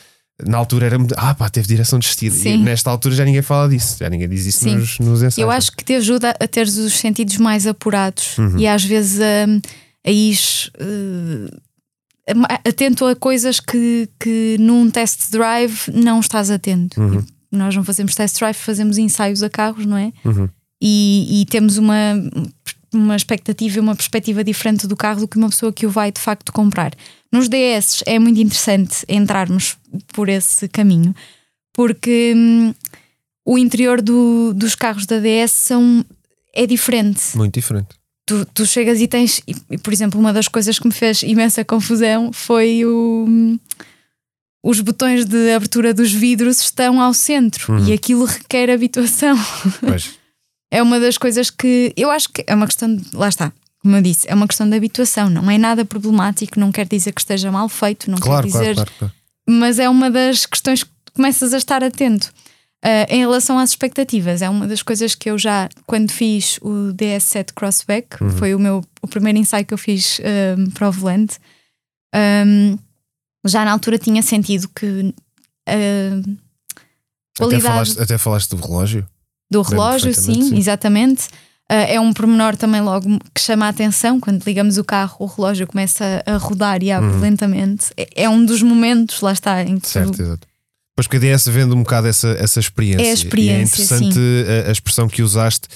Na 0.48 0.58
altura 0.58 0.88
era 0.88 0.98
muito, 0.98 1.14
ah 1.16 1.36
pá, 1.36 1.48
teve 1.50 1.68
direção 1.68 2.00
assistida. 2.00 2.36
E 2.50 2.58
nesta 2.58 2.90
altura 2.90 3.14
já 3.16 3.24
ninguém 3.24 3.42
fala 3.44 3.70
disso, 3.70 3.98
já 4.00 4.10
ninguém 4.10 4.28
diz 4.28 4.46
isso 4.48 4.64
Sim. 4.64 4.76
nos, 4.78 4.98
nos 5.00 5.20
ensaios. 5.22 5.38
Eu 5.38 5.52
acho 5.52 5.72
que 5.72 5.84
te 5.86 5.94
ajuda 5.94 6.32
a 6.40 6.48
teres 6.48 6.76
os 6.78 6.94
sentidos 6.94 7.38
mais 7.38 7.68
apurados 7.68 8.38
Uhum. 8.40 8.58
e 8.58 8.68
às 8.68 8.84
vezes 8.84 9.22
a, 9.22 9.46
a 10.08 10.12
ires 10.12 10.72
eh, 10.80 12.34
a- 12.50 12.68
atento 12.70 13.06
a 13.06 13.16
coisas 13.16 13.60
que, 13.60 14.10
que 14.20 14.58
num 14.60 14.90
test 14.90 15.30
drive 15.32 15.78
não 15.94 16.20
estás 16.20 16.50
atento. 16.50 17.00
Uhum. 17.00 17.24
Nós 17.52 17.76
não 17.76 17.84
fazemos 17.84 18.16
test 18.16 18.36
drive, 18.40 18.56
fazemos 18.56 18.98
ensaios 18.98 19.44
a 19.44 19.50
carros, 19.50 19.86
não 19.86 19.98
é? 19.98 20.12
Uhum. 20.26 20.50
E, 20.82 21.42
e 21.42 21.46
temos 21.46 21.78
uma, 21.78 21.94
uma 22.96 23.16
expectativa, 23.16 23.80
uma 23.82 23.96
perspectiva 23.96 24.44
diferente 24.44 24.88
do 24.88 24.96
carro 24.96 25.22
do 25.22 25.28
que 25.28 25.38
uma 25.38 25.50
pessoa 25.50 25.72
que 25.74 25.86
o 25.86 25.90
vai 25.90 26.12
de 26.12 26.20
facto 26.20 26.52
comprar. 26.52 26.94
Nos 27.32 27.48
DS 27.50 28.04
é 28.06 28.20
muito 28.20 28.40
interessante 28.40 29.06
entrarmos 29.10 29.78
por 30.14 30.30
esse 30.30 30.68
caminho, 30.68 31.16
porque 31.74 32.34
hum, 32.36 32.74
o 33.46 33.58
interior 33.58 34.02
do- 34.02 34.54
dos 34.54 34.76
carros 34.76 35.06
da 35.06 35.20
DS 35.20 35.52
são, 35.52 36.06
é 36.54 36.66
diferente. 36.68 37.22
Muito 37.36 37.54
diferente. 37.56 37.90
Tu, 38.26 38.46
tu 38.54 38.66
chegas 38.66 39.02
e 39.02 39.08
tens, 39.08 39.42
e, 39.48 39.54
e, 39.72 39.78
por 39.78 39.92
exemplo, 39.92 40.20
uma 40.20 40.32
das 40.32 40.48
coisas 40.48 40.80
que 40.80 40.88
me 40.88 40.94
fez 40.94 41.24
imensa 41.24 41.66
confusão 41.66 42.32
foi 42.32 42.86
o. 42.86 43.26
hum, 43.28 43.60
Os 44.66 44.80
botões 44.80 45.26
de 45.26 45.52
abertura 45.52 45.94
dos 45.94 46.10
vidros 46.14 46.62
estão 46.62 47.02
ao 47.02 47.14
centro 47.14 47.74
Uhum. 47.74 47.86
e 47.86 47.92
aquilo 47.92 48.24
requer 48.24 48.70
habituação. 48.72 49.36
Pois. 49.82 50.12
É 50.74 50.82
uma 50.82 51.00
das 51.00 51.20
coisas 51.20 51.52
que 51.52 51.94
eu 51.96 52.10
acho 52.10 52.30
que 52.30 52.44
é 52.48 52.56
uma 52.56 52.66
questão 52.66 52.96
de. 52.96 53.16
Lá 53.16 53.30
está. 53.30 53.54
como 53.84 53.96
eu 53.96 54.02
disse, 54.02 54.28
é 54.28 54.34
uma 54.34 54.48
questão 54.48 54.68
de 54.68 54.76
habituação, 54.76 55.30
não 55.30 55.52
é 55.52 55.56
nada 55.56 55.86
problemático, 55.86 56.60
não 56.60 56.72
quer 56.72 56.88
dizer 56.88 57.12
que 57.12 57.22
esteja 57.22 57.52
mal 57.52 57.70
feito, 57.70 58.10
não 58.10 58.18
claro, 58.18 58.42
quer 58.42 58.52
dizer. 58.52 58.74
Claro, 58.74 58.92
claro, 58.98 59.14
mas 59.48 59.78
é 59.78 59.88
uma 59.88 60.10
das 60.10 60.48
questões 60.48 60.84
que 60.84 60.90
começas 61.14 61.54
a 61.54 61.58
estar 61.58 61.84
atento. 61.84 62.34
Uh, 62.84 63.06
em 63.08 63.20
relação 63.20 63.60
às 63.60 63.70
expectativas, 63.70 64.42
é 64.42 64.50
uma 64.50 64.66
das 64.68 64.82
coisas 64.82 65.14
que 65.14 65.30
eu 65.30 65.38
já, 65.38 65.70
quando 65.86 66.12
fiz 66.12 66.58
o 66.62 66.92
DS7 66.94 67.54
Crossback, 67.54 68.22
uhum. 68.22 68.30
foi 68.32 68.56
o 68.56 68.60
meu 68.60 68.84
o 69.00 69.08
primeiro 69.08 69.38
ensaio 69.38 69.66
que 69.66 69.76
eu 69.76 69.78
fiz 69.78 70.20
um, 70.58 70.72
para 70.72 70.90
o 70.90 70.92
volante, 70.92 71.38
um, 72.46 72.78
já 73.46 73.64
na 73.64 73.72
altura 73.72 74.00
tinha 74.00 74.24
sentido 74.24 74.68
que 74.70 74.86
uh, 75.70 76.38
qualidade. 77.38 77.56
Até 77.56 77.62
falaste, 77.62 78.02
até 78.02 78.18
falaste 78.18 78.50
do 78.50 78.58
relógio? 78.58 79.08
Do 79.50 79.62
relógio, 79.62 80.14
sim, 80.14 80.50
sim, 80.50 80.58
exatamente. 80.58 81.28
Uh, 81.72 81.88
é 81.88 82.00
um 82.00 82.12
pormenor 82.12 82.58
também 82.58 82.82
logo 82.82 83.08
que 83.34 83.42
chama 83.42 83.66
a 83.66 83.70
atenção 83.70 84.20
quando 84.20 84.44
ligamos 84.44 84.78
o 84.78 84.84
carro, 84.84 85.16
o 85.20 85.26
relógio 85.26 85.66
começa 85.66 86.22
a 86.26 86.38
rodar 86.38 86.84
e 86.84 86.92
abre 86.92 87.10
uhum. 87.10 87.20
lentamente. 87.20 87.88
É, 87.96 88.24
é, 88.24 88.30
um 88.30 88.46
dos 88.46 88.62
momentos, 88.62 89.22
lá 89.22 89.32
está, 89.32 89.64
em 89.64 89.80
que 89.80 89.88
certo, 89.88 90.14
tu... 90.14 90.22
exato. 90.22 90.48
Pois 90.96 91.08
porque 91.08 91.26
a 91.26 91.36
DS 91.36 91.48
vende 91.48 91.74
um 91.74 91.82
bocado 91.82 92.08
essa, 92.08 92.30
essa 92.40 92.60
experiência. 92.60 93.06
É 93.06 93.10
a 93.10 93.14
experiência. 93.14 93.82
E 93.82 93.82
é 93.82 93.86
interessante 93.96 94.20
a, 94.66 94.70
a, 94.70 94.72
expressão 94.72 95.08
que 95.08 95.24
usaste 95.24 95.68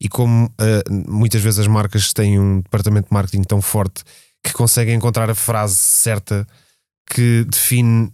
e 0.00 0.08
como 0.08 0.46
uh, 0.46 1.10
muitas 1.10 1.42
vezes 1.42 1.58
as 1.58 1.66
marcas 1.66 2.12
têm 2.12 2.38
um 2.38 2.60
departamento 2.60 3.08
de 3.08 3.14
marketing 3.14 3.42
tão 3.42 3.60
forte 3.60 4.04
que 4.44 4.52
conseguem 4.52 4.94
encontrar 4.94 5.28
a 5.28 5.34
frase 5.34 5.74
certa 5.74 6.46
que 7.10 7.44
define 7.50 8.12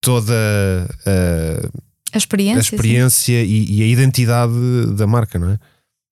toda 0.00 0.32
uh, 0.32 1.82
a 2.16 2.18
experiência, 2.18 2.58
a 2.58 2.76
experiência 2.76 3.42
e, 3.42 3.78
e, 3.78 3.82
a 3.82 3.86
identidade 3.86 4.52
da 4.96 5.06
marca, 5.06 5.38
não 5.38 5.50
é? 5.50 5.58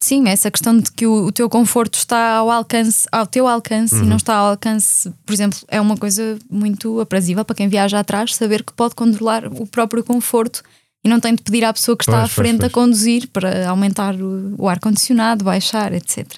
Sim, 0.02 0.28
essa 0.28 0.50
questão 0.50 0.78
de 0.78 0.92
que 0.92 1.06
o, 1.06 1.26
o 1.26 1.32
teu 1.32 1.48
conforto 1.48 1.94
está 1.94 2.34
ao 2.36 2.50
alcance, 2.50 3.06
ao 3.10 3.26
teu 3.26 3.48
alcance 3.48 3.94
uhum. 3.94 4.04
e 4.04 4.06
não 4.06 4.16
está 4.16 4.34
ao 4.34 4.50
alcance, 4.50 5.10
por 5.24 5.32
exemplo, 5.32 5.58
é 5.68 5.80
uma 5.80 5.96
coisa 5.96 6.38
muito 6.50 7.00
aprazível 7.00 7.44
para 7.44 7.56
quem 7.56 7.68
viaja 7.68 7.98
atrás, 7.98 8.34
saber 8.34 8.62
que 8.62 8.72
pode 8.72 8.94
controlar 8.94 9.46
o 9.46 9.66
próprio 9.66 10.04
conforto 10.04 10.62
e 11.02 11.08
não 11.08 11.20
tem 11.20 11.34
de 11.34 11.42
pedir 11.42 11.64
à 11.64 11.72
pessoa 11.72 11.96
que 11.96 12.04
está 12.04 12.18
pois, 12.18 12.24
à 12.24 12.28
frente 12.28 12.60
pois, 12.60 12.72
pois. 12.72 12.84
a 12.84 12.86
conduzir 12.86 13.28
para 13.28 13.68
aumentar 13.68 14.14
o, 14.14 14.54
o 14.58 14.68
ar-condicionado, 14.68 15.44
baixar, 15.44 15.92
etc. 15.92 16.26
Uh, 16.26 16.36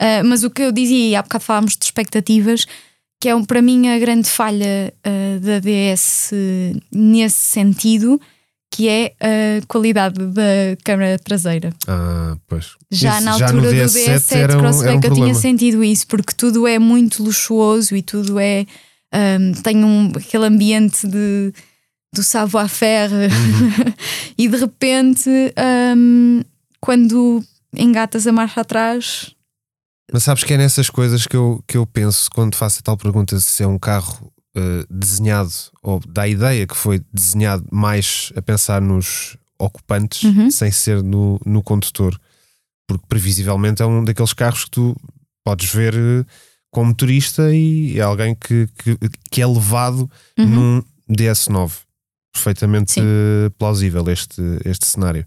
ah, 0.00 0.22
mas 0.24 0.42
o 0.42 0.50
que 0.50 0.62
eu 0.62 0.72
dizia, 0.72 1.08
e 1.08 1.16
há 1.16 1.22
bocado 1.22 1.44
falámos 1.44 1.76
de 1.76 1.84
expectativas, 1.84 2.66
que 3.20 3.28
é 3.28 3.42
para 3.44 3.62
mim 3.62 3.88
a 3.88 3.98
grande 3.98 4.28
falha 4.28 4.92
uh, 5.06 5.40
da 5.40 5.58
DS 5.58 6.32
nesse 6.92 7.36
sentido, 7.36 8.20
que 8.74 8.88
é 8.88 9.14
a 9.20 9.64
qualidade 9.68 10.18
da 10.18 10.42
câmara 10.82 11.16
traseira. 11.16 11.72
Ah, 11.86 12.36
pois. 12.48 12.72
Já 12.90 13.18
Esse, 13.18 13.24
na 13.24 13.32
altura 13.34 13.48
já 13.48 13.60
do 13.60 13.68
DS7, 13.68 14.18
DS7 14.18 14.58
Crossback 14.58 15.06
um 15.06 15.10
eu 15.10 15.14
tinha 15.14 15.34
sentido 15.34 15.84
isso, 15.84 16.08
porque 16.08 16.34
tudo 16.36 16.66
é 16.66 16.76
muito 16.76 17.22
luxuoso 17.22 17.94
e 17.94 18.02
tudo 18.02 18.40
é. 18.40 18.66
Um, 19.14 19.52
tem 19.62 19.84
um, 19.84 20.10
aquele 20.16 20.46
ambiente 20.46 21.06
de, 21.06 21.52
do 22.12 22.24
savoir-faire 22.24 23.12
uhum. 23.14 23.94
e 24.36 24.48
de 24.48 24.56
repente, 24.56 25.30
um, 25.96 26.42
quando 26.80 27.44
engatas 27.76 28.26
a 28.26 28.32
marcha 28.32 28.62
atrás. 28.62 29.32
Mas 30.12 30.24
sabes 30.24 30.42
que 30.42 30.52
é 30.52 30.56
nessas 30.56 30.90
coisas 30.90 31.28
que 31.28 31.36
eu, 31.36 31.62
que 31.64 31.76
eu 31.76 31.86
penso 31.86 32.28
quando 32.28 32.56
faço 32.56 32.80
a 32.80 32.82
tal 32.82 32.96
pergunta 32.96 33.38
se 33.38 33.62
é 33.62 33.68
um 33.68 33.78
carro 33.78 34.33
uh, 34.56 34.86
desenhado, 34.90 35.52
ou 35.82 36.00
da 36.00 36.26
ideia 36.26 36.66
que 36.66 36.76
foi 36.76 37.02
desenhado 37.12 37.64
mais 37.70 38.32
a 38.36 38.42
pensar 38.42 38.80
nos 38.80 39.36
ocupantes, 39.58 40.22
uhum. 40.24 40.50
sem 40.50 40.70
ser 40.70 41.02
no, 41.02 41.40
no 41.44 41.62
condutor, 41.62 42.18
porque 42.86 43.04
previsivelmente 43.08 43.82
é 43.82 43.86
um 43.86 44.04
daqueles 44.04 44.32
carros 44.32 44.64
que 44.64 44.70
tu 44.70 44.96
podes 45.44 45.72
ver 45.72 45.94
uh, 45.94 46.26
como 46.70 46.88
motorista 46.88 47.54
e 47.54 47.98
é 47.98 48.02
alguém 48.02 48.34
que, 48.34 48.68
que, 48.78 48.98
que 49.30 49.40
é 49.40 49.46
levado 49.46 50.10
uhum. 50.38 50.46
num 50.46 50.82
DS9 51.08 51.84
perfeitamente 52.34 52.92
Sim. 52.92 53.02
plausível 53.56 54.04
este, 54.10 54.42
este 54.64 54.86
cenário. 54.86 55.24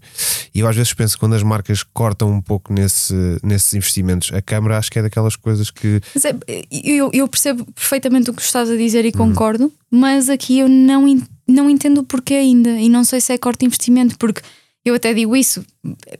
E 0.54 0.60
eu 0.60 0.68
às 0.68 0.76
vezes 0.76 0.92
penso 0.92 1.18
quando 1.18 1.34
as 1.34 1.42
marcas 1.42 1.82
cortam 1.82 2.30
um 2.30 2.40
pouco 2.40 2.72
nesse, 2.72 3.14
nesses 3.42 3.72
investimentos, 3.72 4.30
a 4.32 4.42
Câmara 4.42 4.76
acho 4.76 4.90
que 4.90 4.98
é 4.98 5.02
daquelas 5.02 5.34
coisas 5.34 5.70
que. 5.70 6.00
É, 6.46 6.66
eu, 6.70 7.10
eu, 7.12 7.26
percebo 7.26 7.64
perfeitamente 7.72 8.30
o 8.30 8.34
que 8.34 8.42
estás 8.42 8.70
a 8.70 8.76
dizer 8.76 9.06
e 9.06 9.08
uhum. 9.08 9.30
concordo, 9.30 9.64
uhum. 9.64 9.72
mas 9.90 10.28
aqui 10.28 10.58
eu 10.58 10.68
não, 10.68 11.06
não 11.48 11.70
entendo 11.70 11.98
o 11.98 12.04
porquê 12.04 12.34
ainda 12.34 12.70
e 12.70 12.90
não 12.90 13.02
sei 13.02 13.20
se 13.20 13.32
é 13.32 13.38
corte 13.38 13.60
de 13.60 13.66
investimento, 13.66 14.18
porque 14.18 14.42
eu 14.84 14.94
até 14.94 15.14
digo 15.14 15.34
isso, 15.34 15.64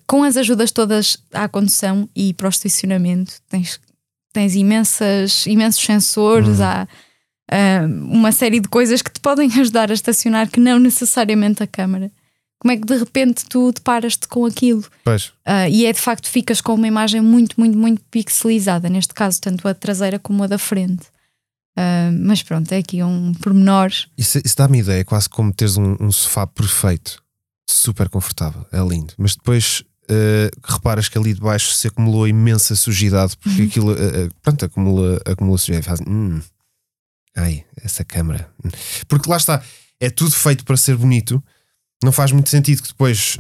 com 0.07 0.25
as 0.25 0.37
ajudas 0.39 0.73
todas 0.73 1.19
à 1.33 1.49
condução 1.49 2.09
e 2.17 2.33
para 2.33 2.47
o 2.47 2.51
estacionamento, 2.51 3.35
tens, 3.49 3.79
tens 4.33 4.55
imensas, 4.55 5.47
imensos 5.47 5.85
sensores, 5.85 6.59
uhum. 6.59 6.65
há 6.65 6.85
uh, 6.85 7.08
uma 8.11 8.31
série 8.31 8.61
de 8.61 8.69
coisas 8.69 9.01
que 9.01 9.11
te 9.11 9.21
podem 9.21 9.51
ajudar 9.59 9.91
a 9.91 9.95
estacionar 9.95 10.51
que 10.51 10.61
não 10.61 10.79
necessariamente 10.79 11.63
a 11.63 11.67
câmara. 11.67 12.11
Como 12.61 12.73
é 12.73 12.77
que 12.77 12.85
de 12.85 12.97
repente 12.97 13.45
tu 13.49 13.71
deparas-te 13.73 14.27
com 14.27 14.45
aquilo? 14.45 14.85
Pois. 15.05 15.27
Uh, 15.47 15.71
e 15.71 15.87
é 15.87 15.93
de 15.93 16.01
facto 16.01 16.29
ficas 16.29 16.61
com 16.61 16.75
uma 16.75 16.89
imagem 16.89 17.21
muito, 17.21 17.59
muito, 17.59 17.79
muito 17.79 18.03
pixelizada, 18.11 18.89
neste 18.89 19.15
caso, 19.15 19.41
tanto 19.41 19.67
a 19.69 19.75
traseira 19.75 20.19
como 20.19 20.43
a 20.43 20.49
da 20.49 20.59
frente. 20.59 21.07
Uh, 21.79 22.11
mas 22.21 22.43
pronto, 22.43 22.71
é 22.73 22.79
aqui 22.79 23.01
um 23.03 23.33
pormenor. 23.35 23.93
Isso, 24.17 24.41
isso 24.45 24.57
dá-me 24.57 24.81
ideia, 24.81 25.05
quase 25.05 25.29
como 25.29 25.53
teres 25.53 25.77
um, 25.77 25.97
um, 26.01 26.11
sofá 26.11 26.49
perfeito, 26.49 27.23
super 27.65 28.09
confortável, 28.09 28.67
é 28.73 28.81
lindo. 28.81 29.15
Mas 29.17 29.37
depois 29.37 29.85
uh, 30.11 30.51
reparas 30.65 31.09
que 31.09 31.17
ali 31.17 31.35
de 31.35 31.41
baixo 31.41 31.73
se 31.73 31.87
acumulou 31.87 32.27
imensa 32.27 32.75
sujidade, 32.75 33.37
porque 33.37 33.63
uhum. 33.63 33.69
aquilo, 33.69 33.97
pronto, 34.43 34.65
acumula, 34.65 35.21
acumula 35.25 35.59
sujidade. 35.59 35.87
Faz, 35.87 36.01
hum, 36.01 36.41
Ai, 37.39 37.65
essa 37.83 38.05
câmara. 38.05 38.51
Porque 39.07 39.31
lá 39.31 39.37
está, 39.37 39.63
é 40.01 40.11
tudo 40.11 40.33
feito 40.33 40.65
para 40.65 40.77
ser 40.77 40.97
bonito. 40.97 41.43
Não 42.03 42.13
faz 42.13 42.33
muito 42.33 42.49
sentido 42.49 42.83
que 42.83 42.89
depois 42.89 43.39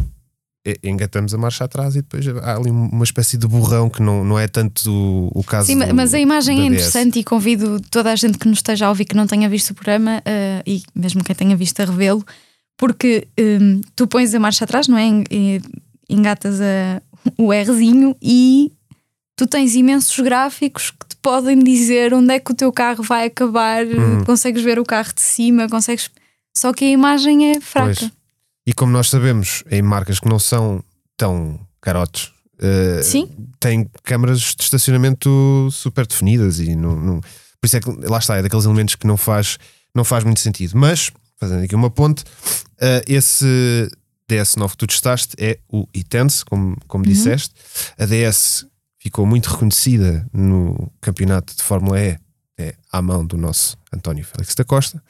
engatamos 0.82 1.32
a 1.32 1.38
marcha 1.38 1.64
atrás 1.64 1.96
e 1.96 2.02
depois 2.02 2.26
há 2.28 2.56
ali 2.56 2.70
uma 2.70 3.04
espécie 3.04 3.36
de 3.36 3.46
borrão 3.46 3.88
que 3.88 4.02
não, 4.02 4.24
não 4.24 4.38
é 4.38 4.46
tanto 4.46 4.90
o, 4.90 5.30
o 5.40 5.44
caso. 5.44 5.66
Sim, 5.66 5.78
do, 5.78 5.94
mas 5.94 6.12
a 6.12 6.18
imagem 6.18 6.60
é 6.60 6.64
interessante 6.66 7.18
e 7.18 7.24
convido 7.24 7.80
toda 7.90 8.12
a 8.12 8.16
gente 8.16 8.38
que 8.38 8.48
nos 8.48 8.58
esteja 8.58 8.86
a 8.86 8.88
ouvir 8.88 9.04
que 9.04 9.16
não 9.16 9.26
tenha 9.26 9.48
visto 9.48 9.70
o 9.70 9.74
programa 9.74 10.18
uh, 10.18 10.62
e 10.66 10.82
mesmo 10.94 11.24
quem 11.24 11.34
tenha 11.34 11.56
visto 11.56 11.80
a 11.80 11.84
revê-lo, 11.84 12.24
porque 12.76 13.26
um, 13.38 13.80
tu 13.96 14.06
pões 14.06 14.34
a 14.34 14.40
marcha 14.40 14.64
atrás, 14.64 14.88
não 14.88 14.98
é? 14.98 15.08
Engatas 16.08 16.60
a, 16.60 17.02
o 17.36 17.50
Rzinho 17.52 18.16
e 18.20 18.72
tu 19.38 19.46
tens 19.46 19.76
imensos 19.76 20.18
gráficos 20.18 20.90
que 20.90 21.06
te 21.06 21.16
podem 21.22 21.60
dizer 21.60 22.12
onde 22.12 22.34
é 22.34 22.40
que 22.40 22.50
o 22.50 22.54
teu 22.54 22.72
carro 22.72 23.04
vai 23.04 23.26
acabar, 23.26 23.86
uhum. 23.86 24.24
consegues 24.24 24.62
ver 24.64 24.80
o 24.80 24.84
carro 24.84 25.14
de 25.14 25.20
cima, 25.22 25.68
consegues. 25.68 26.10
Só 26.52 26.72
que 26.72 26.84
a 26.84 26.88
imagem 26.88 27.52
é 27.52 27.60
fraca. 27.60 27.94
Pois. 28.00 28.10
E 28.66 28.72
como 28.72 28.90
nós 28.90 29.08
sabemos, 29.08 29.62
em 29.70 29.80
marcas 29.80 30.18
que 30.18 30.28
não 30.28 30.40
são 30.40 30.82
tão 31.16 31.58
carotes, 31.80 32.32
uh, 32.58 33.02
Sim. 33.02 33.30
têm 33.60 33.88
câmaras 34.02 34.40
de 34.40 34.62
estacionamento 34.64 35.68
super 35.70 36.04
definidas 36.04 36.58
e 36.58 36.74
não, 36.74 36.96
não, 36.96 37.20
por 37.20 37.66
isso 37.66 37.76
é 37.76 37.80
que 37.80 37.90
lá 38.08 38.18
está, 38.18 38.36
é 38.36 38.42
daqueles 38.42 38.64
elementos 38.64 38.96
que 38.96 39.06
não 39.06 39.16
faz, 39.16 39.56
não 39.94 40.02
faz 40.02 40.24
muito 40.24 40.40
sentido. 40.40 40.76
Mas, 40.76 41.12
fazendo 41.36 41.62
aqui 41.62 41.76
uma 41.76 41.90
ponte, 41.90 42.22
uh, 42.24 43.04
esse 43.06 43.88
DS9 44.28 44.70
que 44.72 44.76
tu 44.76 44.86
testaste 44.88 45.36
é 45.38 45.60
o 45.68 45.86
iTense, 45.94 46.44
como, 46.44 46.76
como 46.88 47.04
uhum. 47.04 47.10
disseste. 47.12 47.54
A 47.96 48.04
DS 48.04 48.66
ficou 49.08 49.24
muito 49.24 49.46
reconhecida 49.46 50.26
no 50.34 50.92
campeonato 51.00 51.56
de 51.56 51.62
Fórmula 51.62 51.98
E, 51.98 52.18
é 52.58 52.74
à 52.92 53.00
mão 53.00 53.24
do 53.24 53.38
nosso 53.38 53.76
António 53.92 54.24
Félix 54.24 54.54
da 54.54 54.64
Costa. 54.64 55.02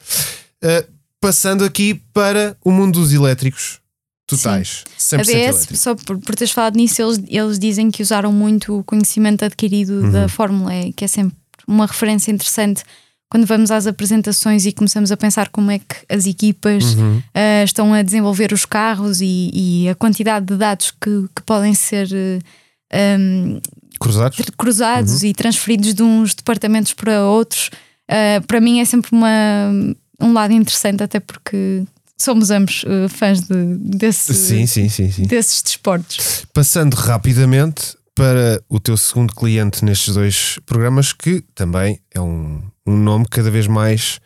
Uh, 0.63 0.89
passando 1.19 1.65
aqui 1.65 1.95
para 2.13 2.55
o 2.63 2.71
mundo 2.71 2.99
dos 2.99 3.11
elétricos 3.11 3.81
totais. 4.25 4.85
Sim. 4.97 5.17
A 5.17 5.19
BS, 5.19 5.67
só 5.77 5.95
por, 5.95 6.17
por 6.19 6.35
teres 6.35 6.51
falado 6.51 6.77
nisso, 6.77 7.01
eles, 7.01 7.19
eles 7.27 7.59
dizem 7.59 7.91
que 7.91 8.01
usaram 8.01 8.31
muito 8.31 8.79
o 8.79 8.83
conhecimento 8.83 9.43
adquirido 9.43 10.01
uhum. 10.01 10.11
da 10.11 10.29
Fórmula 10.29 10.73
E, 10.73 10.93
que 10.93 11.03
é 11.03 11.07
sempre 11.07 11.35
uma 11.67 11.85
referência 11.85 12.31
interessante 12.31 12.83
quando 13.29 13.45
vamos 13.45 13.69
às 13.69 13.85
apresentações 13.85 14.65
e 14.65 14.71
começamos 14.71 15.11
a 15.11 15.17
pensar 15.17 15.49
como 15.49 15.71
é 15.71 15.79
que 15.79 15.95
as 16.07 16.25
equipas 16.25 16.95
uhum. 16.95 17.17
uh, 17.17 17.63
estão 17.65 17.93
a 17.93 18.01
desenvolver 18.01 18.53
os 18.53 18.65
carros 18.65 19.19
e, 19.21 19.51
e, 19.53 19.89
a 19.89 19.95
quantidade 19.95 20.45
de 20.45 20.55
dados 20.55 20.91
que, 20.91 21.27
que 21.35 21.43
podem 21.43 21.73
ser 21.73 22.07
uh, 22.07 22.43
um, 22.93 23.59
cruzados, 23.99 24.39
cruzados 24.57 25.21
uhum. 25.21 25.29
e 25.29 25.33
transferidos 25.33 25.93
de 25.93 26.03
uns 26.03 26.33
departamentos 26.33 26.93
para 26.93 27.23
outros, 27.23 27.69
uh, 28.09 28.45
para 28.47 28.59
mim 28.59 28.79
é 28.79 28.85
sempre 28.85 29.11
uma, 29.11 29.71
um 30.19 30.33
lado 30.33 30.53
interessante, 30.53 31.03
até 31.03 31.19
porque 31.19 31.83
somos 32.17 32.51
ambos 32.51 32.83
uh, 32.83 33.09
fãs 33.09 33.41
de, 33.41 33.75
desse, 33.77 34.33
sim, 34.33 34.65
sim, 34.65 34.89
sim, 34.89 35.23
desses 35.23 35.61
desportos. 35.61 36.45
Passando 36.53 36.93
rapidamente 36.95 37.97
para 38.13 38.61
o 38.67 38.79
teu 38.79 38.97
segundo 38.97 39.33
cliente 39.33 39.85
nestes 39.85 40.13
dois 40.13 40.59
programas, 40.65 41.13
que 41.13 41.41
também 41.55 42.01
é 42.13 42.19
um, 42.19 42.61
um 42.85 42.97
nome 42.97 43.25
cada 43.29 43.49
vez 43.49 43.65
mais 43.65 44.19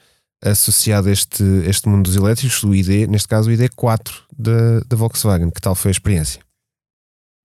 associado 0.44 1.10
a 1.10 1.12
este, 1.12 1.44
este 1.66 1.88
mundo 1.88 2.06
dos 2.06 2.16
elétricos, 2.16 2.64
o 2.64 2.74
ID, 2.74 3.08
neste 3.08 3.28
caso 3.28 3.50
o 3.50 3.54
ID4 3.54 4.12
da, 4.38 4.80
da 4.88 4.96
Volkswagen. 4.98 5.50
Que 5.52 5.62
tal 5.62 5.76
foi 5.76 5.90
a 5.90 5.94
experiência? 5.94 6.42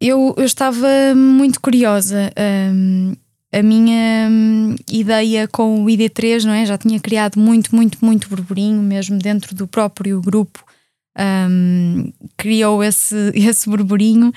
Eu, 0.01 0.35
eu 0.37 0.45
estava 0.45 0.89
muito 1.15 1.61
curiosa. 1.61 2.33
Um, 2.73 3.15
a 3.53 3.63
minha 3.63 4.29
hum, 4.31 4.77
ideia 4.91 5.49
com 5.49 5.83
o 5.83 5.87
ID3, 5.87 6.45
não 6.45 6.53
é? 6.53 6.67
Já 6.67 6.77
tinha 6.77 7.01
criado 7.01 7.39
muito, 7.41 7.75
muito, 7.75 8.05
muito 8.05 8.29
burburinho, 8.29 8.83
mesmo 8.83 9.19
dentro 9.19 9.55
do 9.55 9.67
próprio 9.67 10.21
grupo, 10.21 10.63
um, 11.19 12.13
criou 12.37 12.83
esse, 12.85 13.17
esse 13.35 13.69
burburinho, 13.69 14.33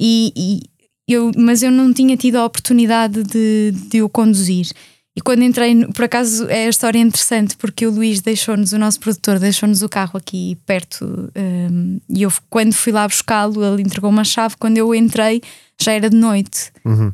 e, 0.00 0.32
e, 0.36 0.60
eu, 1.06 1.30
mas 1.36 1.62
eu 1.62 1.70
não 1.70 1.92
tinha 1.92 2.16
tido 2.16 2.36
a 2.36 2.44
oportunidade 2.46 3.22
de, 3.22 3.72
de 3.90 4.02
o 4.02 4.08
conduzir. 4.08 4.68
E 5.16 5.20
quando 5.20 5.44
entrei, 5.44 5.86
por 5.86 6.04
acaso 6.04 6.48
é 6.48 6.66
a 6.66 6.68
história 6.68 6.98
interessante, 6.98 7.56
porque 7.56 7.86
o 7.86 7.90
Luís 7.90 8.20
deixou-nos, 8.20 8.72
o 8.72 8.78
nosso 8.78 8.98
produtor, 8.98 9.38
deixou-nos 9.38 9.80
o 9.80 9.88
carro 9.88 10.16
aqui 10.16 10.58
perto. 10.66 11.30
Um, 11.36 12.00
e 12.08 12.22
eu, 12.22 12.32
quando 12.50 12.72
fui 12.72 12.92
lá 12.92 13.06
buscá-lo, 13.06 13.64
ele 13.64 13.82
entregou 13.82 14.10
uma 14.10 14.24
chave. 14.24 14.56
Quando 14.58 14.76
eu 14.76 14.92
entrei, 14.92 15.40
já 15.80 15.92
era 15.92 16.10
de 16.10 16.16
noite. 16.16 16.72
Uhum. 16.84 17.12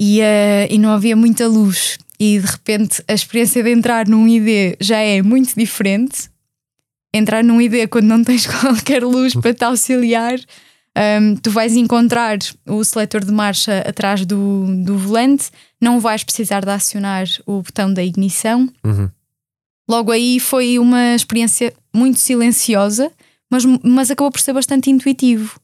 E, 0.00 0.20
uh, 0.20 0.66
e 0.70 0.78
não 0.78 0.90
havia 0.90 1.14
muita 1.14 1.46
luz. 1.46 1.98
E 2.18 2.38
de 2.38 2.46
repente 2.46 3.04
a 3.06 3.12
experiência 3.12 3.62
de 3.62 3.70
entrar 3.70 4.08
num 4.08 4.26
ID 4.26 4.76
já 4.80 4.98
é 4.98 5.20
muito 5.20 5.54
diferente. 5.54 6.30
Entrar 7.12 7.44
num 7.44 7.60
ID 7.60 7.86
quando 7.90 8.06
não 8.06 8.24
tens 8.24 8.46
qualquer 8.60 9.04
luz 9.04 9.34
para 9.34 9.52
te 9.52 9.64
auxiliar 9.64 10.38
um, 10.96 11.36
tu 11.36 11.50
vais 11.50 11.74
encontrar 11.74 12.36
o 12.66 12.84
seletor 12.84 13.24
de 13.24 13.32
marcha 13.32 13.78
atrás 13.80 14.26
do, 14.26 14.66
do 14.84 14.98
volante, 14.98 15.50
não 15.80 15.98
vais 15.98 16.22
precisar 16.22 16.64
de 16.64 16.70
acionar 16.70 17.26
o 17.46 17.62
botão 17.62 17.92
da 17.92 18.04
ignição. 18.04 18.68
Uhum. 18.84 19.08
Logo 19.88 20.12
aí 20.12 20.38
foi 20.38 20.78
uma 20.78 21.14
experiência 21.14 21.72
muito 21.94 22.18
silenciosa, 22.18 23.10
mas, 23.50 23.64
mas 23.82 24.10
acabou 24.10 24.30
por 24.30 24.40
ser 24.40 24.52
bastante 24.52 24.90
intuitivo. 24.90 25.58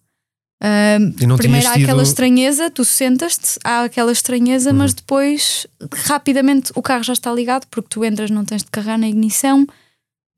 Um, 0.60 1.36
primeiro 1.36 1.68
há 1.68 1.74
tido... 1.74 1.84
aquela 1.84 2.02
estranheza, 2.02 2.68
tu 2.68 2.84
sentas-te, 2.84 3.60
há 3.62 3.84
aquela 3.84 4.10
estranheza, 4.10 4.70
uhum. 4.70 4.78
mas 4.78 4.92
depois 4.92 5.66
rapidamente 6.06 6.72
o 6.74 6.82
carro 6.82 7.04
já 7.04 7.12
está 7.12 7.32
ligado 7.32 7.66
porque 7.70 7.88
tu 7.90 8.04
entras, 8.04 8.30
não 8.30 8.44
tens 8.44 8.64
de 8.64 8.70
carregar 8.70 8.98
na 8.98 9.08
ignição. 9.08 9.66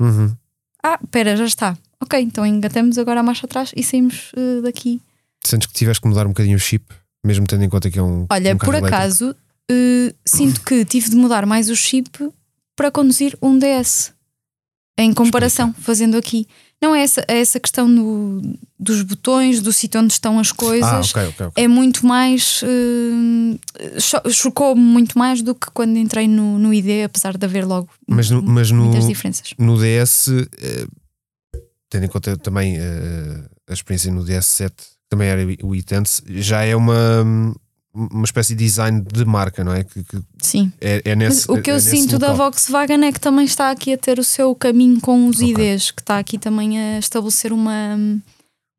Uhum. 0.01 0.35
Ah, 0.83 0.99
espera, 1.03 1.37
já 1.37 1.47
está 1.47 1.77
ok, 2.03 2.21
então 2.21 2.45
engatamos 2.47 2.99
agora 2.99 3.21
a 3.21 3.23
marcha 3.23 3.47
atrás 3.47 3.73
e 3.77 3.83
saímos 3.83 4.33
uh, 4.37 4.63
daqui. 4.63 5.01
Sentes 5.45 5.67
que 5.67 5.75
tiveste 5.75 6.01
que 6.01 6.09
mudar 6.09 6.27
um 6.27 6.31
bocadinho 6.31 6.57
o 6.57 6.61
chip, 6.61 6.85
mesmo 7.25 7.47
tendo 7.47 7.65
em 7.65 7.69
conta 7.69 7.91
que 7.91 7.99
é 7.99 8.03
um. 8.03 8.27
Olha, 8.31 8.55
um 8.55 8.59
por 8.59 8.75
acaso, 8.75 9.31
uh, 9.31 10.15
sinto 10.25 10.63
que 10.63 10.85
tive 10.85 11.11
de 11.11 11.17
mudar 11.17 11.47
mais 11.47 11.69
o 11.71 11.77
chip 11.77 12.11
para 12.77 12.91
conduzir 12.91 13.37
um 13.43 13.59
DS. 13.59 14.13
Em 14.99 15.15
comparação, 15.15 15.69
Explica. 15.69 15.87
fazendo 15.87 16.17
aqui. 16.17 16.47
Não 16.83 16.95
é 16.95 17.03
essa, 17.03 17.25
é 17.29 17.41
essa 17.41 17.61
questão 17.61 17.95
do, 17.95 18.41
dos 18.79 19.03
botões, 19.03 19.61
do 19.61 19.71
sítio 19.71 20.01
onde 20.01 20.13
estão 20.15 20.39
as 20.39 20.51
coisas. 20.51 20.91
Ah, 20.91 21.01
okay, 21.01 21.29
okay, 21.29 21.47
okay. 21.47 21.65
É 21.65 21.69
muito 21.69 22.07
mais. 22.07 22.63
Uh, 22.63 24.31
Chocou-me 24.31 24.81
muito 24.81 25.19
mais 25.19 25.43
do 25.43 25.55
que 25.55 25.71
quando 25.73 25.97
entrei 25.97 26.27
no, 26.27 26.59
no 26.59 26.73
ID, 26.73 27.05
apesar 27.05 27.37
de 27.37 27.45
haver 27.45 27.67
logo 27.67 27.89
mas 28.07 28.31
no, 28.31 28.43
mas 28.43 28.71
muitas 28.71 29.05
no, 29.05 29.09
diferenças. 29.09 29.55
No 29.59 29.77
DS, 29.79 30.29
tendo 31.91 32.05
em 32.05 32.09
conta 32.09 32.37
também 32.37 32.79
uh, 32.79 33.51
a 33.69 33.73
experiência 33.73 34.11
no 34.13 34.25
DS7, 34.25 34.71
que 34.71 34.85
também 35.09 35.29
era 35.29 35.43
o 35.63 35.75
iTense, 35.75 36.23
já 36.29 36.63
é 36.63 36.75
uma, 36.75 37.23
uma 37.93 38.25
espécie 38.25 38.55
de 38.55 38.65
design 38.65 39.03
de 39.13 39.25
marca, 39.25 39.65
não 39.65 39.75
é? 39.75 39.83
Que, 39.83 40.05
que 40.05 40.23
Sim. 40.41 40.73
É, 40.81 41.03
é 41.05 41.17
nesse, 41.17 41.51
o 41.51 41.61
que 41.61 41.71
eu 41.71 41.75
é 41.75 41.81
sinto 41.81 42.19
da 42.19 42.33
Volkswagen 42.33 43.05
é 43.05 43.13
que 43.13 43.21
também 43.21 43.45
está 43.45 43.71
aqui 43.71 43.93
a 43.93 43.99
ter 43.99 44.21
o 44.21 44.25
seu 44.25 44.55
caminho 44.55 45.01
com 45.01 45.27
os 45.27 45.41
okay. 45.41 45.51
IDs, 45.51 45.91
que 45.91 46.01
está 46.01 46.19
aqui 46.19 46.39
também 46.39 46.79
a 46.79 46.99
estabelecer 46.99 47.53
uma, 47.53 47.99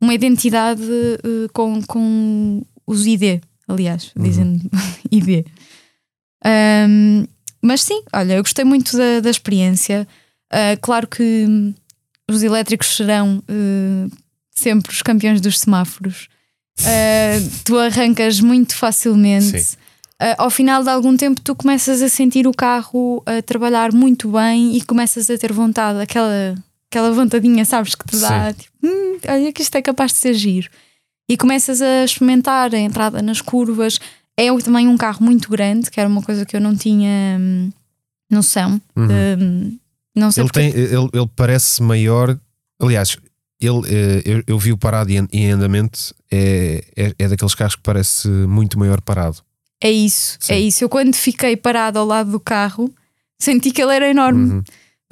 uma 0.01 0.13
identidade 0.13 0.81
uh, 0.81 1.49
com, 1.51 1.81
com 1.83 2.65
os 2.87 3.05
ID, 3.05 3.41
aliás, 3.67 4.13
uhum. 4.15 4.23
dizendo 4.23 4.69
ID. 5.11 5.45
Um, 6.43 7.25
mas 7.61 7.81
sim, 7.81 8.01
olha, 8.13 8.33
eu 8.33 8.43
gostei 8.43 8.63
muito 8.65 8.97
da, 8.97 9.19
da 9.19 9.29
experiência. 9.29 10.07
Uh, 10.51 10.79
claro 10.81 11.07
que 11.07 11.73
os 12.33 12.43
elétricos 12.43 12.95
serão 12.95 13.37
uh, 13.49 14.11
sempre 14.51 14.91
os 14.91 15.01
campeões 15.01 15.41
dos 15.41 15.59
semáforos. 15.59 16.27
Uh, 16.79 17.49
tu 17.63 17.77
arrancas 17.77 18.39
muito 18.39 18.75
facilmente. 18.75 19.57
Uh, 20.21 20.35
ao 20.37 20.49
final 20.49 20.83
de 20.83 20.89
algum 20.89 21.15
tempo, 21.17 21.41
tu 21.41 21.55
começas 21.55 22.01
a 22.01 22.09
sentir 22.09 22.47
o 22.47 22.51
carro 22.51 23.23
a 23.25 23.41
trabalhar 23.41 23.91
muito 23.91 24.29
bem 24.31 24.75
e 24.75 24.81
começas 24.81 25.29
a 25.29 25.37
ter 25.37 25.51
vontade, 25.51 25.99
aquela, 25.99 26.55
aquela 26.89 27.11
vontadinha, 27.11 27.65
sabes, 27.65 27.95
que 27.95 28.05
te 28.05 28.17
dá, 28.17 28.53
tipo, 28.53 28.71
hum, 28.83 29.17
olha 29.27 29.51
que 29.51 29.61
isto 29.61 29.75
é 29.75 29.81
capaz 29.81 30.11
de 30.11 30.19
ser 30.19 30.33
giro. 30.33 30.69
E 31.27 31.37
começas 31.37 31.81
a 31.81 32.03
experimentar 32.03 32.73
a 32.75 32.77
entrada 32.77 33.21
nas 33.21 33.41
curvas. 33.41 33.99
É 34.37 34.47
também 34.59 34.87
um 34.87 34.97
carro 34.97 35.23
muito 35.23 35.49
grande, 35.49 35.89
que 35.89 35.99
era 35.99 36.09
uma 36.09 36.21
coisa 36.21 36.45
que 36.45 36.55
eu 36.55 36.61
não 36.61 36.75
tinha 36.75 37.37
hum, 37.39 37.71
noção. 38.29 38.81
Uhum. 38.95 39.07
Hum, 39.39 39.79
não 40.15 40.31
sei 40.31 40.43
ele, 40.43 40.49
tem, 40.49 40.69
ele, 40.69 41.09
ele 41.13 41.29
parece 41.35 41.81
maior. 41.81 42.37
Aliás, 42.79 43.17
ele, 43.59 43.81
eh, 43.87 44.21
eu, 44.25 44.43
eu 44.47 44.59
vi 44.59 44.73
o 44.73 44.77
parado 44.77 45.11
em 45.11 45.51
andamento, 45.51 46.13
é, 46.31 46.83
é, 46.95 47.13
é, 47.17 47.27
daqueles 47.27 47.55
carros 47.55 47.75
que 47.75 47.81
parece 47.81 48.27
muito 48.27 48.77
maior 48.77 48.99
parado. 49.01 49.37
É 49.81 49.91
isso, 49.91 50.37
é 50.41 50.45
Sim. 50.45 50.53
é 50.53 50.59
isso. 50.59 50.83
Eu 50.83 50.89
quando 50.89 51.15
fiquei 51.15 51.55
parado 51.55 51.99
ao 51.99 52.05
lado 52.05 52.31
do 52.31 52.39
carro, 52.39 52.91
senti 53.39 53.71
que 53.71 53.81
ele 53.81 53.95
era 53.95 54.09
enorme. 54.09 54.53
Uhum. 54.53 54.63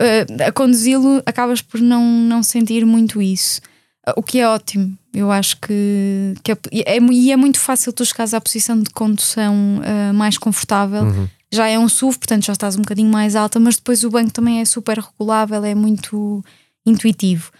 Uh, 0.01 0.43
a 0.47 0.51
conduzi-lo, 0.51 1.21
acabas 1.25 1.62
por 1.62 1.81
não, 1.81 2.03
não 2.03 2.41
sentir 2.41 2.85
muito 2.85 3.21
isso. 3.21 3.62
Uh, 4.07 4.13
o 4.17 4.23
que 4.23 4.39
é 4.39 4.47
ótimo. 4.47 4.97
Eu 5.13 5.31
acho 5.31 5.57
que, 5.57 6.35
que 6.43 6.51
é, 6.51 6.57
é, 6.71 6.97
é, 6.97 7.35
muito 7.35 7.59
fácil 7.59 7.91
tu 7.91 8.05
chegares 8.05 8.33
à 8.33 8.39
posição 8.39 8.79
de 8.81 8.89
condução 8.91 9.79
uh, 9.79 10.13
mais 10.13 10.38
confortável. 10.38 11.03
Uhum 11.03 11.27
já 11.51 11.67
é 11.67 11.77
um 11.79 11.89
SUV, 11.89 12.17
portanto 12.19 12.45
já 12.45 12.53
estás 12.53 12.75
um 12.75 12.81
bocadinho 12.81 13.09
mais 13.09 13.35
alta, 13.35 13.59
mas 13.59 13.75
depois 13.75 14.03
o 14.03 14.09
banco 14.09 14.31
também 14.31 14.62
é 14.62 14.65
super 14.65 14.99
regulável, 14.99 15.63
é 15.63 15.73
muito 15.73 16.43
intuitivo. 16.85 17.51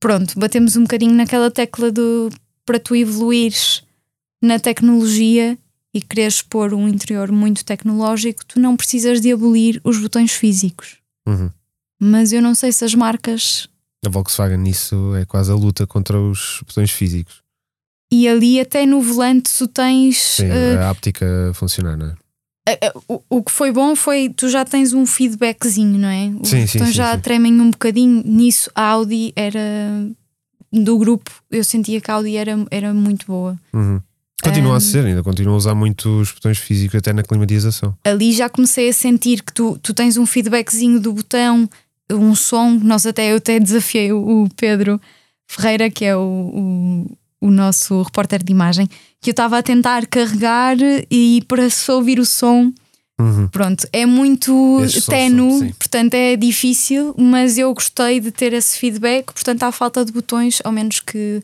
Pronto, 0.00 0.38
batemos 0.38 0.76
um 0.76 0.82
bocadinho 0.82 1.14
naquela 1.14 1.50
tecla 1.50 1.90
do 1.90 2.30
para 2.66 2.78
tu 2.78 2.96
evoluires 2.96 3.82
na 4.42 4.58
tecnologia 4.58 5.56
e 5.92 6.00
quereres 6.00 6.42
pôr 6.42 6.74
um 6.74 6.88
interior 6.88 7.30
muito 7.30 7.64
tecnológico, 7.64 8.44
tu 8.44 8.58
não 8.58 8.76
precisas 8.76 9.20
de 9.20 9.32
abolir 9.32 9.80
os 9.84 9.98
botões 9.98 10.32
físicos. 10.32 10.96
Uhum. 11.26 11.50
Mas 12.00 12.32
eu 12.32 12.42
não 12.42 12.54
sei 12.54 12.72
se 12.72 12.84
as 12.84 12.94
marcas. 12.94 13.68
A 14.04 14.08
Volkswagen 14.08 14.58
nisso 14.58 15.14
é 15.14 15.24
quase 15.24 15.52
a 15.52 15.54
luta 15.54 15.86
contra 15.86 16.20
os 16.20 16.60
botões 16.66 16.90
físicos. 16.90 17.42
E 18.12 18.28
ali 18.28 18.60
até 18.60 18.84
no 18.84 19.00
volante 19.00 19.50
tu 19.56 19.66
tens. 19.66 20.18
Sim, 20.18 20.48
uh, 20.48 20.80
a 20.80 20.90
áptica 20.90 21.52
funcionar, 21.54 21.96
não 21.96 22.06
é? 22.06 22.23
O, 23.08 23.22
o 23.28 23.42
que 23.42 23.52
foi 23.52 23.70
bom 23.70 23.94
foi 23.94 24.30
tu 24.30 24.48
já 24.48 24.64
tens 24.64 24.92
um 24.92 25.04
feedbackzinho, 25.04 25.98
não 25.98 26.08
é? 26.08 26.32
Os 26.40 26.48
sim, 26.48 26.66
sim, 26.66 26.92
já 26.92 27.14
sim. 27.14 27.20
tremem 27.20 27.60
um 27.60 27.70
bocadinho. 27.70 28.22
Nisso 28.24 28.70
a 28.74 28.82
Audi 28.82 29.32
era 29.36 29.60
do 30.72 30.98
grupo, 30.98 31.30
eu 31.50 31.62
sentia 31.62 32.00
que 32.00 32.10
a 32.10 32.14
Audi 32.14 32.36
era, 32.36 32.52
era 32.70 32.92
muito 32.92 33.26
boa. 33.26 33.58
Uhum. 33.72 34.00
Continua 34.42 34.72
um, 34.72 34.74
a 34.74 34.80
ser, 34.80 35.04
ainda 35.04 35.22
continua 35.22 35.54
a 35.54 35.56
usar 35.56 35.74
muitos 35.74 36.32
botões 36.32 36.58
físicos 36.58 36.98
até 36.98 37.12
na 37.12 37.22
climatização. 37.22 37.96
Ali 38.04 38.32
já 38.32 38.48
comecei 38.48 38.88
a 38.88 38.92
sentir 38.92 39.42
que 39.42 39.52
tu, 39.52 39.78
tu 39.82 39.94
tens 39.94 40.16
um 40.16 40.26
feedbackzinho 40.26 41.00
do 41.00 41.12
botão, 41.12 41.68
um 42.10 42.34
som. 42.34 42.78
Nós 42.82 43.06
até 43.06 43.32
eu 43.32 43.36
até 43.36 43.58
desafiei 43.60 44.12
o, 44.12 44.44
o 44.44 44.48
Pedro 44.56 45.00
Ferreira, 45.46 45.88
que 45.88 46.04
é 46.04 46.16
o, 46.16 46.20
o 46.20 47.16
o 47.44 47.50
nosso 47.50 48.00
repórter 48.00 48.42
de 48.42 48.50
imagem, 48.50 48.88
que 49.20 49.28
eu 49.28 49.32
estava 49.32 49.58
a 49.58 49.62
tentar 49.62 50.06
carregar 50.06 50.76
e 51.10 51.42
para 51.46 51.68
só 51.68 51.96
ouvir 51.96 52.18
o 52.18 52.24
som. 52.24 52.72
Uhum. 53.20 53.46
Pronto, 53.48 53.86
é 53.92 54.06
muito 54.06 54.80
tenue, 55.06 55.72
portanto 55.74 56.14
é 56.14 56.36
difícil, 56.36 57.14
mas 57.16 57.58
eu 57.58 57.72
gostei 57.74 58.18
de 58.18 58.30
ter 58.30 58.54
esse 58.54 58.78
feedback. 58.78 59.26
Portanto, 59.26 59.62
há 59.62 59.70
falta 59.70 60.04
de 60.04 60.10
botões, 60.10 60.60
ao 60.64 60.72
menos 60.72 61.00
que 61.00 61.42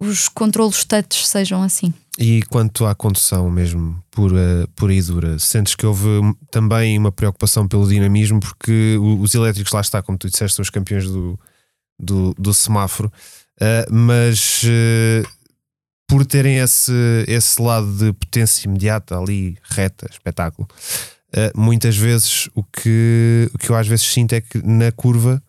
os 0.00 0.28
controlos 0.28 0.84
touch 0.84 1.26
sejam 1.26 1.62
assim. 1.62 1.92
E 2.16 2.42
quanto 2.44 2.86
à 2.86 2.94
condução 2.94 3.50
mesmo, 3.50 4.02
pura, 4.10 4.68
pura 4.76 4.94
e 4.94 5.02
dura, 5.02 5.38
sentes 5.38 5.74
que 5.74 5.84
houve 5.84 6.06
também 6.50 6.96
uma 6.96 7.10
preocupação 7.10 7.66
pelo 7.66 7.88
dinamismo, 7.88 8.38
porque 8.38 8.96
os 8.98 9.34
elétricos, 9.34 9.72
lá 9.72 9.80
está, 9.80 10.00
como 10.00 10.16
tu 10.16 10.28
disseste, 10.28 10.56
são 10.56 10.62
os 10.62 10.70
campeões 10.70 11.06
do, 11.06 11.38
do, 11.98 12.34
do 12.38 12.54
semáforo, 12.54 13.12
uh, 13.60 13.92
mas 13.92 14.62
uh, 14.64 15.39
por 16.10 16.26
terem 16.26 16.58
esse, 16.58 16.92
esse 17.28 17.62
lado 17.62 17.86
de 17.96 18.12
potência 18.12 18.66
imediata 18.66 19.16
ali, 19.16 19.56
reta, 19.62 20.08
espetáculo, 20.10 20.68
uh, 21.28 21.58
muitas 21.58 21.96
vezes 21.96 22.50
o 22.54 22.64
que, 22.64 23.48
o 23.54 23.58
que 23.58 23.70
eu 23.70 23.76
às 23.76 23.86
vezes 23.86 24.04
sinto 24.04 24.34
é 24.34 24.40
que 24.40 24.58
na 24.66 24.90
curva 24.90 25.42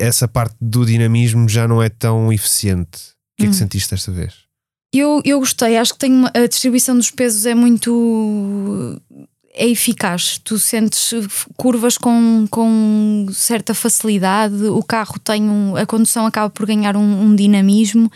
essa 0.00 0.26
parte 0.26 0.56
do 0.60 0.84
dinamismo 0.84 1.48
já 1.48 1.68
não 1.68 1.80
é 1.80 1.88
tão 1.88 2.32
eficiente. 2.32 3.12
O 3.34 3.36
que 3.36 3.44
é 3.44 3.46
que 3.46 3.50
hum. 3.50 3.52
sentiste 3.52 3.90
desta 3.90 4.10
vez? 4.10 4.34
Eu, 4.92 5.22
eu 5.24 5.38
gostei, 5.38 5.76
acho 5.76 5.92
que 5.92 6.00
tem 6.00 6.12
uma, 6.12 6.30
a 6.34 6.46
distribuição 6.46 6.96
dos 6.96 7.10
pesos 7.10 7.46
é 7.46 7.54
muito 7.54 9.00
é 9.54 9.68
eficaz. 9.68 10.38
Tu 10.38 10.58
sentes 10.58 11.12
curvas 11.56 11.96
com, 11.96 12.46
com 12.50 13.26
certa 13.32 13.72
facilidade, 13.74 14.64
o 14.64 14.82
carro 14.82 15.18
tem 15.18 15.42
um, 15.48 15.76
a 15.76 15.86
condução 15.86 16.26
acaba 16.26 16.50
por 16.50 16.66
ganhar 16.66 16.96
um, 16.96 17.22
um 17.22 17.34
dinamismo. 17.34 18.10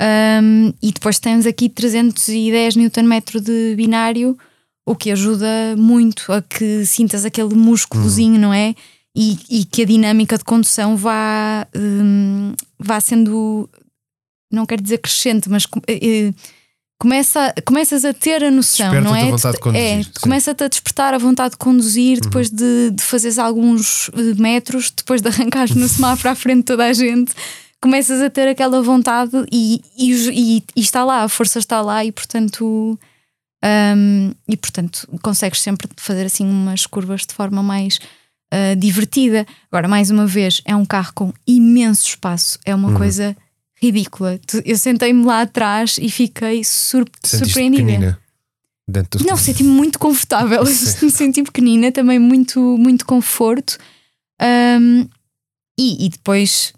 Um, 0.00 0.72
e 0.82 0.92
depois 0.92 1.18
temos 1.18 1.46
aqui 1.46 1.68
310 1.68 2.76
Nm 2.76 3.20
de 3.40 3.74
binário, 3.76 4.36
o 4.86 4.94
que 4.94 5.10
ajuda 5.10 5.76
muito 5.76 6.32
a 6.32 6.42
que 6.42 6.84
sintas 6.84 7.24
aquele 7.24 7.54
músculozinho, 7.54 8.38
não 8.38 8.52
é? 8.52 8.74
E, 9.16 9.38
e 9.48 9.64
que 9.64 9.82
a 9.82 9.86
dinâmica 9.86 10.36
de 10.36 10.44
condução 10.44 10.96
vá, 10.96 11.66
hum, 11.74 12.52
vá 12.78 13.00
sendo, 13.00 13.70
não 14.52 14.66
quero 14.66 14.82
dizer 14.82 14.98
crescente, 14.98 15.48
mas 15.48 15.66
eh, 15.86 16.32
começa, 16.98 17.54
começas 17.64 18.04
a 18.04 18.12
ter 18.12 18.42
a 18.42 18.50
noção, 18.50 19.00
não 19.00 19.14
é? 19.14 19.22
a 19.22 19.30
vontade 19.30 19.54
de 19.54 19.60
conduzir, 19.60 19.82
é 19.82 20.20
começa-te 20.20 20.64
a 20.64 20.68
despertar 20.68 21.14
a 21.14 21.18
vontade 21.18 21.52
de 21.52 21.58
conduzir 21.58 22.20
depois 22.20 22.50
de, 22.50 22.90
de 22.90 23.02
fazeres 23.02 23.38
alguns 23.38 24.10
eh, 24.14 24.34
metros, 24.36 24.90
depois 24.90 25.22
de 25.22 25.28
arrancares 25.28 25.76
no 25.76 25.88
semáforo 25.88 26.30
à 26.30 26.34
frente 26.34 26.58
de 26.58 26.64
toda 26.64 26.84
a 26.84 26.92
gente. 26.92 27.32
Começas 27.84 28.22
a 28.22 28.30
ter 28.30 28.48
aquela 28.48 28.82
vontade 28.82 29.32
e, 29.52 29.82
e, 29.94 30.12
e- 30.30 30.64
e 30.74 30.80
está 30.80 31.04
lá, 31.04 31.22
a 31.22 31.28
força 31.28 31.58
está 31.58 31.82
lá 31.82 32.02
e 32.02 32.10
portanto 32.10 32.98
hum, 33.62 34.32
e 34.48 34.56
portanto 34.56 35.06
consegues 35.22 35.60
sempre 35.60 35.86
fazer 35.98 36.24
assim 36.24 36.46
umas 36.46 36.86
curvas 36.86 37.26
de 37.26 37.34
forma 37.34 37.62
mais 37.62 37.98
ah, 38.50 38.74
divertida. 38.74 39.44
Agora, 39.70 39.86
mais 39.86 40.10
uma 40.10 40.26
vez, 40.26 40.62
é 40.64 40.74
um 40.74 40.84
carro 40.86 41.12
com 41.14 41.32
imenso 41.46 42.08
espaço, 42.08 42.58
é 42.64 42.74
uma 42.74 42.94
coisa 42.96 43.36
ridícula. 43.82 44.40
Eu 44.64 44.78
sentei-me 44.78 45.24
lá 45.24 45.42
atrás 45.42 45.98
e 46.00 46.08
fiquei 46.08 46.64
sur 46.64 47.04
Sentiste 47.22 47.44
surpreendida. 47.46 47.82
pequenina 47.84 48.18
dentro 48.88 49.18
do 49.18 49.26
Não, 49.26 49.36
senti-me 49.36 49.68
muito 49.68 49.98
confortável. 49.98 50.62
Me 51.02 51.10
senti 51.10 51.42
pequenina, 51.42 51.92
também 51.92 52.18
muito, 52.18 52.60
muito 52.78 53.04
conforto. 53.04 53.76
Um, 54.40 55.06
e, 55.78 56.06
e 56.06 56.08
depois 56.08 56.72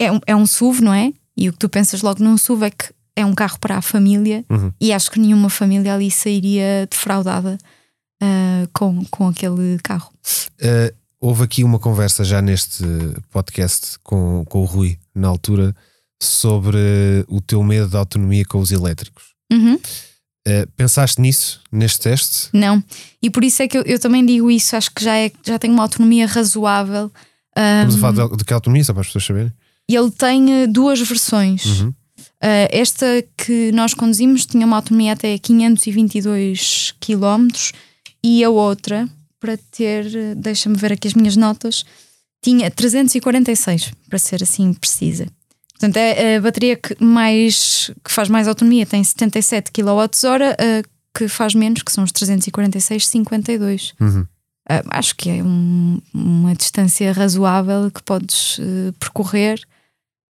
é 0.00 0.10
um, 0.10 0.20
é 0.26 0.34
um 0.34 0.46
SUV, 0.46 0.80
não 0.82 0.92
é? 0.94 1.12
E 1.36 1.48
o 1.48 1.52
que 1.52 1.58
tu 1.58 1.68
pensas 1.68 2.02
logo 2.02 2.22
num 2.24 2.36
SUV 2.36 2.66
é 2.66 2.70
que 2.70 2.86
é 3.16 3.24
um 3.24 3.34
carro 3.34 3.58
para 3.60 3.76
a 3.76 3.82
família 3.82 4.44
Uhum. 4.50 4.72
e 4.80 4.92
acho 4.92 5.10
que 5.10 5.20
nenhuma 5.20 5.48
família 5.50 5.94
ali 5.94 6.10
sairia 6.10 6.88
defraudada 6.90 7.58
ah, 8.22 8.66
com, 8.72 9.04
com 9.06 9.28
aquele 9.28 9.78
carro. 9.82 10.10
Uh, 10.60 10.94
houve 11.20 11.44
aqui 11.44 11.62
uma 11.64 11.78
conversa 11.78 12.24
já 12.24 12.40
neste 12.42 12.84
podcast 13.30 13.98
com, 14.02 14.44
com 14.46 14.60
o 14.62 14.64
Rui, 14.64 14.98
na 15.14 15.28
altura, 15.28 15.74
sobre 16.22 16.78
o 17.28 17.40
teu 17.40 17.62
medo 17.62 17.88
de 17.88 17.96
autonomia 17.96 18.44
com 18.44 18.58
os 18.58 18.72
elétricos. 18.72 19.24
Uhum. 19.52 19.74
Uh, 19.74 20.66
pensaste 20.76 21.20
nisso, 21.20 21.60
neste 21.70 22.00
teste? 22.00 22.48
Não. 22.52 22.82
E 23.22 23.28
por 23.30 23.44
isso 23.44 23.62
é 23.62 23.68
que 23.68 23.76
eu, 23.78 23.82
eu 23.82 23.98
também 23.98 24.24
digo 24.24 24.50
isso, 24.50 24.74
acho 24.76 24.90
que 24.94 25.04
já, 25.04 25.16
é, 25.16 25.30
já 25.44 25.58
tem 25.58 25.70
uma 25.70 25.82
autonomia 25.82 26.26
razoável. 26.26 27.10
Estamos 27.56 27.94
a 27.94 27.98
Um, 27.98 28.00
falar 28.00 28.28
de, 28.28 28.36
de 28.38 28.44
que 28.44 28.52
autonomia, 28.54 28.84
só 28.84 28.92
para 28.92 29.00
as 29.02 29.06
pessoas 29.08 29.24
saberem? 29.24 29.52
E 29.90 29.96
ele 29.96 30.10
tem 30.10 30.62
eh, 30.62 30.66
duas 30.66 31.00
versões. 31.00 31.64
Uhum. 31.64 31.88
Uh, 31.88 32.68
esta 32.70 33.06
que 33.36 33.70
nós 33.72 33.92
conduzimos 33.92 34.46
tinha 34.46 34.64
uma 34.66 34.76
autonomia 34.76 35.12
até 35.12 35.36
522 35.36 36.94
km 37.00 37.48
e 38.22 38.44
a 38.44 38.50
outra, 38.50 39.08
para 39.40 39.58
ter, 39.70 40.06
eh, 40.14 40.34
deixa-me 40.36 40.76
ver 40.76 40.92
aqui 40.92 41.08
as 41.08 41.14
minhas 41.14 41.36
notas, 41.36 41.84
tinha 42.42 42.70
346, 42.70 43.92
para 44.08 44.18
ser 44.18 44.42
assim 44.42 44.72
precisa. 44.72 45.26
Portanto, 45.72 45.96
é 45.96 46.36
a 46.36 46.40
bateria 46.40 46.76
que, 46.76 46.94
mais, 47.02 47.90
que 48.04 48.12
faz 48.12 48.28
mais 48.28 48.46
autonomia 48.46 48.84
tem 48.86 49.02
77 49.02 49.70
kWh, 49.72 49.88
a 49.88 51.18
que 51.18 51.26
faz 51.26 51.54
menos, 51.54 51.82
que 51.82 51.90
são 51.92 52.04
os 52.04 52.12
346, 52.12 53.06
52. 53.08 53.94
Uhum. 54.00 54.20
Uh, 54.20 54.26
acho 54.90 55.16
que 55.16 55.28
é 55.30 55.42
um- 55.42 56.00
uma 56.14 56.54
distância 56.54 57.12
razoável 57.12 57.90
que 57.90 58.02
podes 58.02 58.58
uh, 58.58 58.92
percorrer. 58.98 59.60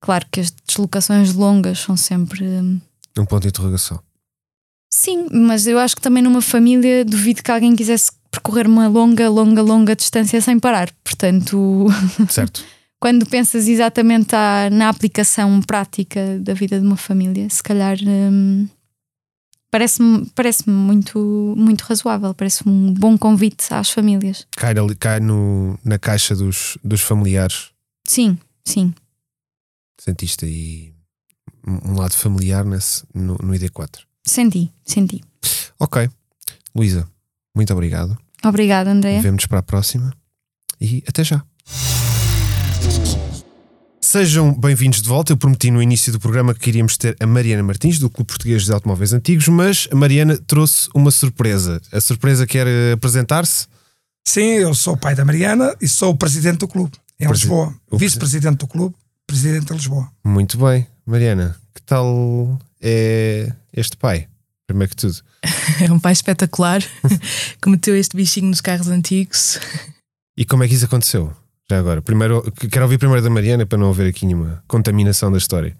Claro 0.03 0.25
que 0.29 0.41
as 0.41 0.51
deslocações 0.67 1.33
longas 1.33 1.79
são 1.79 1.95
sempre. 1.95 2.43
hum, 2.43 2.81
Um 3.17 3.25
ponto 3.25 3.43
de 3.43 3.47
interrogação. 3.47 3.99
Sim, 4.93 5.27
mas 5.31 5.65
eu 5.65 5.79
acho 5.79 5.95
que 5.95 6.01
também 6.01 6.21
numa 6.21 6.41
família 6.41 7.05
duvido 7.05 7.41
que 7.41 7.49
alguém 7.51 7.73
quisesse 7.75 8.11
percorrer 8.29 8.67
uma 8.67 8.87
longa, 8.87 9.29
longa, 9.29 9.61
longa 9.61 9.95
distância 9.95 10.41
sem 10.41 10.59
parar. 10.59 10.91
Portanto, 11.03 11.87
Certo. 12.29 12.63
quando 12.99 13.25
pensas 13.25 13.67
exatamente 13.67 14.35
à- 14.35 14.69
na 14.69 14.89
aplicação 14.89 15.61
prática 15.61 16.37
da 16.39 16.53
vida 16.53 16.79
de 16.79 16.85
uma 16.85 16.97
família, 16.97 17.49
se 17.49 17.63
calhar 17.63 17.97
hum, 18.05 18.67
parece-me 19.71 20.25
parece 20.35 20.69
muito, 20.69 21.53
muito 21.57 21.81
razoável, 21.83 22.33
parece 22.33 22.67
um 22.67 22.93
bom 22.93 23.17
convite 23.17 23.73
às 23.73 23.89
famílias. 23.89 24.45
cai 24.55 24.77
ali- 24.77 24.95
cai 24.95 25.19
no, 25.19 25.79
na 25.83 25.97
caixa 25.97 26.35
dos, 26.35 26.77
dos 26.83 27.01
familiares. 27.01 27.69
Sim, 28.07 28.37
sim. 28.65 28.93
Sentiste 30.03 30.43
aí 30.43 30.93
um 31.65 31.93
lado 31.97 32.13
familiar 32.13 32.65
nesse, 32.65 33.03
no, 33.15 33.35
no 33.41 33.53
ID4. 33.53 33.99
Senti, 34.25 34.69
senti. 34.83 35.23
Ok. 35.79 36.09
Luísa, 36.75 37.07
muito 37.55 37.71
obrigado. 37.71 38.17
Obrigada, 38.43 38.91
Andréa. 38.91 39.21
Vemo-nos 39.21 39.45
para 39.45 39.59
a 39.59 39.63
próxima 39.63 40.11
e 40.81 41.01
até 41.07 41.23
já. 41.23 41.41
Sejam 44.01 44.53
bem-vindos 44.53 45.01
de 45.01 45.07
volta. 45.07 45.31
Eu 45.31 45.37
prometi 45.37 45.71
no 45.71 45.81
início 45.81 46.11
do 46.11 46.19
programa 46.19 46.53
que 46.53 46.59
queríamos 46.59 46.97
ter 46.97 47.15
a 47.21 47.25
Mariana 47.25 47.63
Martins, 47.63 47.97
do 47.97 48.09
Clube 48.09 48.27
Português 48.27 48.65
de 48.65 48.73
Automóveis 48.73 49.13
Antigos, 49.13 49.47
mas 49.47 49.87
a 49.89 49.95
Mariana 49.95 50.37
trouxe 50.37 50.89
uma 50.93 51.11
surpresa. 51.11 51.81
A 51.93 52.01
surpresa 52.01 52.45
quer 52.45 52.67
eh, 52.67 52.91
apresentar-se? 52.91 53.67
Sim, 54.27 54.41
eu 54.41 54.75
sou 54.75 54.95
o 54.95 54.97
pai 54.97 55.15
da 55.15 55.23
Mariana 55.23 55.73
e 55.81 55.87
sou 55.87 56.11
o 56.11 56.17
presidente 56.17 56.57
do 56.57 56.67
clube 56.67 56.91
em 57.17 57.25
Presi- 57.25 57.43
Lisboa. 57.43 57.73
o 57.89 57.97
Vice-presidente 57.97 58.57
do 58.57 58.67
clube, 58.67 58.93
presidente 59.33 59.65
de 59.65 59.73
Lisboa. 59.73 60.11
Muito 60.23 60.59
bem. 60.59 60.85
Mariana, 61.07 61.55
que 61.73 61.81
tal 61.81 62.59
é 62.79 63.51
este 63.75 63.97
pai? 63.97 64.27
Primeiro 64.67 64.91
que 64.91 64.95
tudo. 64.95 65.15
É 65.81 65.91
um 65.91 65.99
pai 65.99 66.13
espetacular 66.13 66.83
que 67.59 67.69
meteu 67.69 67.95
este 67.95 68.15
bichinho 68.15 68.47
nos 68.47 68.61
carros 68.61 68.87
antigos. 68.89 69.59
E 70.37 70.45
como 70.45 70.63
é 70.63 70.67
que 70.67 70.75
isso 70.75 70.85
aconteceu? 70.85 71.33
Já 71.67 71.79
agora. 71.79 72.01
Primeiro, 72.01 72.43
quero 72.69 72.83
ouvir 72.85 72.99
primeiro 72.99 73.23
da 73.23 73.29
Mariana 73.29 73.65
para 73.65 73.77
não 73.77 73.89
haver 73.89 74.07
aqui 74.07 74.25
nenhuma 74.25 74.63
contaminação 74.67 75.31
da 75.31 75.37
história. 75.39 75.75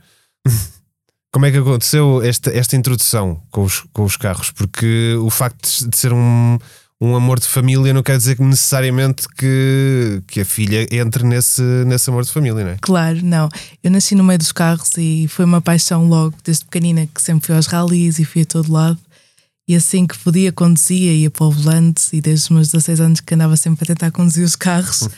Como 1.31 1.47
é 1.47 1.51
que 1.51 1.57
aconteceu 1.57 2.21
esta, 2.21 2.51
esta 2.55 2.75
introdução 2.75 3.41
com 3.49 3.63
os, 3.63 3.79
com 3.91 4.03
os 4.03 4.15
carros? 4.15 4.51
Porque 4.51 5.15
o 5.19 5.31
facto 5.31 5.89
de 5.89 5.97
ser 5.97 6.13
um, 6.13 6.59
um 7.03 7.17
amor 7.17 7.37
de 7.37 7.47
família 7.47 7.93
não 7.93 8.01
quer 8.01 8.17
dizer 8.17 8.37
que 8.37 8.43
necessariamente 8.43 9.27
que, 9.27 10.23
que 10.25 10.39
a 10.39 10.45
filha 10.45 10.87
entre 10.89 11.25
nesse, 11.25 11.61
nesse 11.85 12.09
amor 12.09 12.23
de 12.23 12.31
família, 12.31 12.63
não 12.63 12.71
é? 12.71 12.77
Claro, 12.79 13.19
não. 13.21 13.49
Eu 13.83 13.91
nasci 13.91 14.15
no 14.15 14.23
meio 14.23 14.39
dos 14.39 14.53
carros 14.53 14.91
e 14.97 15.27
foi 15.27 15.43
uma 15.43 15.61
paixão 15.61 16.07
logo, 16.07 16.33
desde 16.45 16.63
pequenina, 16.63 17.05
que 17.13 17.21
sempre 17.21 17.47
fui 17.47 17.55
aos 17.55 17.67
ralis 17.67 18.19
e 18.19 18.25
fui 18.25 18.43
a 18.43 18.45
todo 18.45 18.71
lado. 18.71 18.97
E 19.67 19.75
assim 19.75 20.07
que 20.07 20.17
podia, 20.17 20.53
conduzia, 20.53 21.13
ia 21.13 21.29
para 21.29 21.45
o 21.45 21.51
volante 21.51 22.03
e 22.13 22.21
desde 22.21 22.45
os 22.45 22.49
meus 22.49 22.67
16 22.69 23.01
anos 23.01 23.19
que 23.19 23.33
andava 23.33 23.57
sempre 23.57 23.83
a 23.83 23.87
tentar 23.87 24.11
conduzir 24.11 24.45
os 24.45 24.55
carros. 24.55 25.09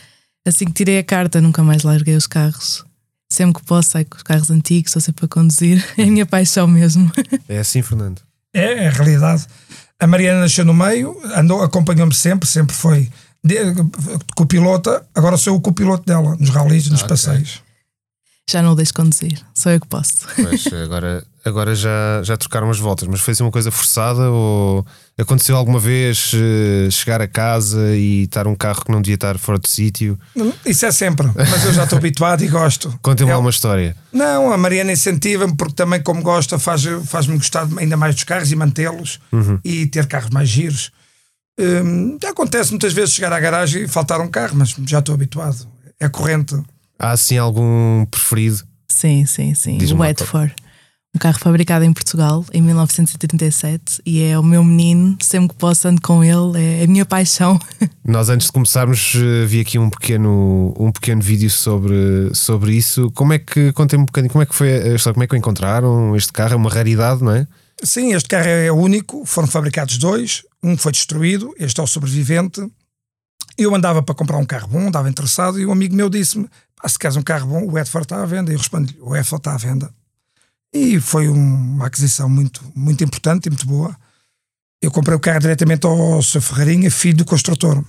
Assim 0.48 0.66
que 0.66 0.74
tirei 0.74 0.98
a 0.98 1.04
carta, 1.04 1.40
nunca 1.40 1.64
mais 1.64 1.84
larguei 1.84 2.16
os 2.16 2.26
carros. 2.26 2.84
Sempre 3.32 3.62
que 3.62 3.68
posso, 3.68 3.92
saio 3.92 4.06
com 4.08 4.18
os 4.18 4.24
carros 4.24 4.50
antigos, 4.50 4.90
estou 4.90 5.02
sempre 5.02 5.26
a 5.26 5.28
conduzir. 5.28 5.86
É 5.98 6.04
a 6.04 6.08
minha 6.08 6.26
paixão 6.26 6.68
mesmo. 6.68 7.12
É 7.48 7.60
assim, 7.60 7.84
Fernando. 7.84 8.22
É, 8.54 8.86
é 8.86 8.88
a 8.88 8.92
realidade. 8.92 9.46
A 10.00 10.08
Mariana 10.08 10.42
nasceu 10.42 10.66
no 10.66 10.74
meio, 10.74 11.20
andou, 11.36 11.64
acompanhou-me 11.64 12.14
sempre, 12.14 12.48
sempre 12.48 12.76
foi 12.76 13.10
de, 13.44 13.58
copilota, 14.36 15.06
agora 15.14 15.38
sou 15.38 15.56
o 15.56 15.62
copiloto 15.62 16.04
dela, 16.04 16.36
nos 16.38 16.50
ralis 16.50 16.88
e 16.88 16.92
nos 16.92 17.04
passeios. 17.04 17.62
Já 18.50 18.62
não 18.62 18.74
o 18.74 18.76
deixo 18.76 18.94
conduzir, 18.94 19.40
só 19.54 19.72
eu 19.72 19.80
que 19.80 19.88
posso. 19.88 20.28
Pois, 20.36 20.66
agora, 20.84 21.24
agora 21.46 21.76
já, 21.76 22.22
já 22.24 22.36
trocaram 22.36 22.70
as 22.70 22.80
voltas, 22.80 23.08
mas 23.08 23.22
foi 23.22 23.32
assim 23.34 23.44
uma 23.44 23.52
coisa 23.52 23.70
forçada 23.72 24.30
ou 24.32 24.86
aconteceu 25.18 25.56
alguma 25.56 25.80
vez 25.80 26.32
eh, 26.34 26.90
chegar 26.90 27.22
a 27.22 27.28
casa 27.28 27.96
e 27.96 28.24
estar 28.24 28.48
um 28.48 28.56
carro 28.56 28.84
que 28.84 28.92
não 28.92 29.02
devia 29.02 29.16
estar 29.16 29.38
fora 29.38 29.60
do 29.60 29.68
sítio? 29.68 30.20
Isso 30.66 30.86
é 30.86 30.92
sempre, 30.92 31.28
mas 31.36 31.66
eu 31.66 31.72
já 31.74 31.84
estou 31.84 31.98
habituado 32.00 32.44
e 32.44 32.48
gosto. 32.48 32.98
Contem-me 33.02 33.30
lá 33.32 33.38
É- 33.38 33.40
uma 33.40 33.50
história. 33.52 33.96
Não, 34.12 34.52
a 34.52 34.58
Mariana 34.58 34.92
incentiva-me 34.92 35.56
porque 35.56 35.76
também, 35.76 36.02
como 36.02 36.22
gosta, 36.22 36.58
faz- 36.58 36.84
faz-me 37.06 37.38
gostar 37.38 37.68
ainda 37.78 37.96
mais 37.96 38.16
dos 38.16 38.24
carros 38.24 38.52
e 38.52 38.56
mantê-los 38.56 39.20
e 39.64 39.86
ter 39.88 40.08
carros 40.08 40.30
mais 40.32 40.50
giros. 40.50 40.92
Hum, 41.60 42.18
já 42.22 42.32
acontece 42.32 42.72
muitas 42.72 42.92
vezes 42.92 43.14
chegar 43.14 43.32
à 43.32 43.40
garagem 43.40 43.84
e 43.84 43.88
faltar 43.88 44.20
um 44.20 44.28
carro, 44.28 44.56
mas 44.56 44.76
já 44.88 45.00
estou 45.00 45.16
habituado. 45.16 45.68
É 46.00 46.10
corrente. 46.10 46.56
Há 47.00 47.12
assim 47.12 47.38
algum 47.38 48.06
preferido? 48.08 48.64
Sim, 48.90 49.26
sim, 49.26 49.54
sim. 49.54 49.78
O 49.94 50.04
Edford. 50.06 50.54
Um 51.16 51.18
carro 51.18 51.40
fabricado 51.40 51.86
em 51.86 51.94
Portugal 51.94 52.44
em 52.52 52.62
1937 52.62 54.02
e 54.06 54.22
é 54.22 54.38
o 54.38 54.44
meu 54.44 54.62
menino, 54.62 55.18
sempre 55.24 55.48
que 55.48 55.56
posso 55.56 55.88
ando 55.88 56.02
com 56.02 56.22
ele, 56.22 56.62
é 56.62 56.84
a 56.84 56.88
minha 56.88 57.06
paixão. 57.06 57.58
Nós 58.04 58.28
antes 58.28 58.48
de 58.48 58.52
começarmos 58.52 59.14
eh, 59.16 59.46
vi 59.46 59.62
aqui 59.62 59.80
um 59.80 59.90
pequeno, 59.90 60.74
um 60.78 60.92
pequeno 60.92 61.22
vídeo 61.22 61.50
sobre, 61.50 62.32
sobre 62.34 62.74
isso. 62.74 63.10
Como 63.12 63.32
é 63.32 63.40
que 63.40 63.72
contem 63.72 63.98
um 63.98 64.04
bocadinho 64.04 64.30
como 64.30 64.42
é 64.42 64.46
que 64.46 64.54
foi 64.54 64.74
a 64.74 64.94
história, 64.94 65.14
como 65.14 65.24
é 65.24 65.28
que 65.28 65.34
o 65.34 65.38
encontraram? 65.38 66.18
Este 66.18 66.34
carro 66.34 66.52
é 66.52 66.56
uma 66.58 66.70
raridade, 66.70 67.24
não 67.24 67.32
é? 67.32 67.48
Sim, 67.82 68.14
este 68.14 68.28
carro 68.28 68.50
é 68.50 68.70
único, 68.70 69.26
foram 69.26 69.48
fabricados 69.48 69.98
dois, 69.98 70.44
um 70.62 70.76
foi 70.76 70.92
destruído, 70.92 71.56
este 71.58 71.80
é 71.80 71.84
o 71.84 71.88
sobrevivente. 71.88 72.62
Eu 73.58 73.74
andava 73.74 74.04
para 74.04 74.14
comprar 74.14 74.38
um 74.38 74.46
carro 74.46 74.68
bom, 74.68 74.88
estava 74.88 75.10
interessado, 75.10 75.62
e 75.62 75.66
um 75.66 75.72
amigo 75.72 75.96
meu 75.96 76.10
disse-me: 76.10 76.50
"Pá, 76.76 76.90
se 76.90 77.00
queres 77.00 77.16
um 77.16 77.22
carro 77.22 77.48
bom, 77.48 77.72
o 77.72 77.80
Edford 77.80 78.04
está 78.04 78.22
à 78.22 78.26
venda. 78.26 78.52
E 78.52 78.56
eu 78.56 78.60
respondi: 78.60 78.98
o 79.00 79.16
Edford 79.16 79.40
está 79.40 79.54
à 79.54 79.58
venda. 79.58 79.90
E 80.76 81.00
foi 81.00 81.30
um- 81.30 81.76
uma 81.76 81.88
aquisição 81.88 82.28
muito, 82.30 82.62
muito 82.76 83.02
importante 83.02 83.46
e 83.46 83.50
muito 83.50 83.66
boa. 83.66 83.96
Eu 84.82 84.92
comprei 84.92 85.16
o 85.16 85.20
carro 85.20 85.40
diretamente 85.40 85.86
ao 85.88 86.22
Sr. 86.22 86.42
Ferreirinha, 86.42 86.92
filho 86.92 87.18
do 87.18 87.26
construtor. 87.26 87.82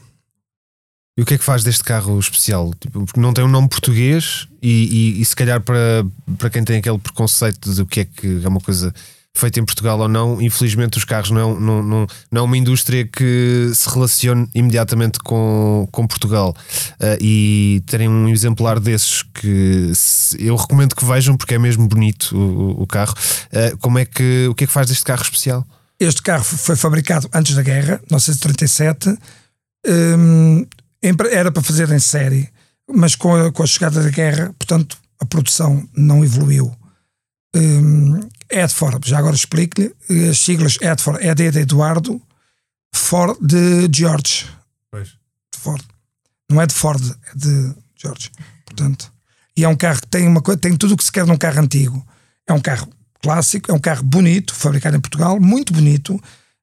E 1.19 1.23
o 1.23 1.27
que 1.27 1.35
é 1.35 1.39
que 1.39 1.45
faz 1.45 1.65
deste 1.65 1.83
carro 1.83 2.19
especial? 2.19 2.73
Tipo, 2.79 3.05
porque 3.05 3.19
não 3.19 3.33
tem 3.33 3.45
um 3.45 3.49
nome 3.49 3.69
português 3.69 4.47
e, 4.63 5.15
e, 5.17 5.21
e, 5.21 5.25
se 5.25 5.35
calhar 5.35 5.61
para, 5.61 6.07
para 6.39 6.49
quem 6.51 6.63
tem 6.63 6.79
aquele 6.79 6.99
preconceito 6.99 7.73
de 7.75 7.83
o 7.83 7.87
que 7.87 8.01
é 8.01 8.05
que 8.05 8.41
é 8.45 8.49
uma 8.49 8.61
coisa 8.61 8.95
feita 9.39 9.61
em 9.61 9.65
Portugal 9.65 9.99
ou 9.99 10.09
não, 10.09 10.41
infelizmente 10.41 10.99
os 10.99 11.05
carros 11.05 11.31
não 11.31 11.41
é, 11.41 11.61
não, 11.61 11.83
não, 11.83 12.07
não 12.31 12.41
é 12.41 12.45
uma 12.45 12.57
indústria 12.57 13.07
que 13.07 13.71
se 13.75 13.89
relacione 13.89 14.49
imediatamente 14.55 15.19
com, 15.21 15.89
com 15.91 16.07
Portugal. 16.07 16.55
Uh, 16.95 17.17
e 17.21 17.83
terem 17.87 18.09
um 18.09 18.29
exemplar 18.29 18.81
desses 18.81 19.23
que 19.23 19.93
eu 20.39 20.57
recomendo 20.57 20.95
que 20.95 21.05
vejam 21.05 21.37
porque 21.37 21.55
é 21.55 21.59
mesmo 21.59 21.87
bonito 21.87 22.37
o, 22.37 22.83
o 22.83 22.87
carro. 22.87 23.15
Uh, 23.53 23.77
como 23.79 23.99
é 23.99 24.05
que, 24.05 24.47
o 24.49 24.55
que 24.55 24.65
é 24.65 24.67
que 24.67 24.73
faz 24.73 24.89
deste 24.89 25.05
carro 25.05 25.23
especial? 25.23 25.67
Este 25.99 26.23
carro 26.23 26.45
foi 26.45 26.77
fabricado 26.77 27.29
antes 27.33 27.55
da 27.55 27.63
guerra, 27.63 28.01
1937. 28.11 29.17
Um, 29.87 30.67
era 31.31 31.51
para 31.51 31.63
fazer 31.63 31.91
em 31.91 31.99
série, 31.99 32.49
mas 32.93 33.15
com 33.15 33.35
a, 33.35 33.53
com 33.53 33.63
a 33.63 33.67
chegada 33.67 34.03
da 34.03 34.11
guerra, 34.11 34.55
portanto, 34.59 34.99
a 35.21 35.25
produção 35.25 35.89
não 35.97 36.25
evoluiu. 36.25 36.73
Um, 37.55 38.21
Edford, 38.51 39.09
já 39.09 39.19
agora 39.19 39.35
explico-lhe, 39.35 39.95
as 40.31 40.39
siglas 40.39 40.79
Edford 40.81 41.25
é 41.27 41.35
de 41.35 41.59
Eduardo, 41.59 42.21
Ford 42.95 43.37
de 43.41 43.89
George. 43.95 44.47
Pois. 44.91 45.09
De 45.09 45.59
Ford. 45.59 45.85
Não 46.51 46.61
é 46.61 46.67
de 46.67 46.75
Ford, 46.75 47.03
é 47.03 47.39
de 47.39 47.75
George. 47.97 48.31
Portanto, 48.65 49.13
e 49.57 49.65
é 49.65 49.69
um 49.69 49.77
carro 49.77 50.01
que 50.01 50.09
tem, 50.09 50.29
uma, 50.29 50.43
tem 50.57 50.77
tudo 50.77 50.95
o 50.95 50.97
que 50.97 51.05
se 51.05 51.13
quer 51.13 51.27
num 51.27 51.37
carro 51.37 51.61
antigo. 51.61 52.07
É 52.47 52.53
um 52.53 52.61
carro 52.61 52.89
clássico, 53.23 53.71
é 53.71 53.75
um 53.75 53.81
carro 53.81 54.03
bonito, 54.05 54.55
fabricado 54.55 54.97
em 54.97 55.01
Portugal, 55.01 55.41
muito 55.41 55.73
bonito 55.73 56.21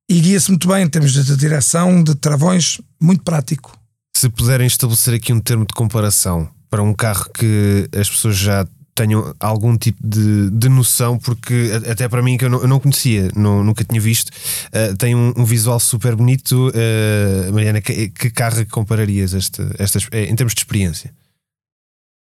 e 0.07 0.19
guia-se 0.19 0.49
muito 0.49 0.67
bem 0.67 0.83
em 0.83 0.89
termos 0.89 1.13
de 1.13 1.35
direção, 1.35 2.03
de 2.03 2.15
travões, 2.15 2.79
muito 2.99 3.23
prático 3.23 3.77
se 4.23 4.29
puderem 4.29 4.65
estabelecer 4.65 5.13
aqui 5.15 5.33
um 5.33 5.39
termo 5.41 5.65
de 5.65 5.73
comparação 5.73 6.49
para 6.69 6.81
um 6.81 6.93
carro 6.93 7.29
que 7.33 7.89
as 7.93 8.09
pessoas 8.09 8.37
já 8.37 8.65
tenham 8.95 9.33
algum 9.39 9.77
tipo 9.77 9.99
de, 10.05 10.49
de 10.51 10.69
noção, 10.69 11.17
porque 11.17 11.71
até 11.89 12.07
para 12.07 12.21
mim 12.21 12.37
que 12.37 12.45
eu 12.45 12.49
não, 12.49 12.61
eu 12.61 12.67
não 12.67 12.79
conhecia, 12.79 13.29
não, 13.35 13.63
nunca 13.63 13.83
tinha 13.83 13.99
visto, 13.99 14.29
uh, 14.29 14.95
tem 14.97 15.15
um, 15.15 15.33
um, 15.35 15.45
visual 15.45 15.79
super 15.79 16.15
bonito. 16.15 16.69
Uh, 16.69 17.53
Mariana, 17.53 17.81
que, 17.81 18.09
que 18.09 18.29
carro 18.29 18.59
é 18.59 18.65
compararias 18.65 19.33
este, 19.33 19.61
estas, 19.79 20.07
eh, 20.11 20.25
em 20.25 20.35
termos 20.35 20.53
de 20.53 20.61
experiência? 20.61 21.11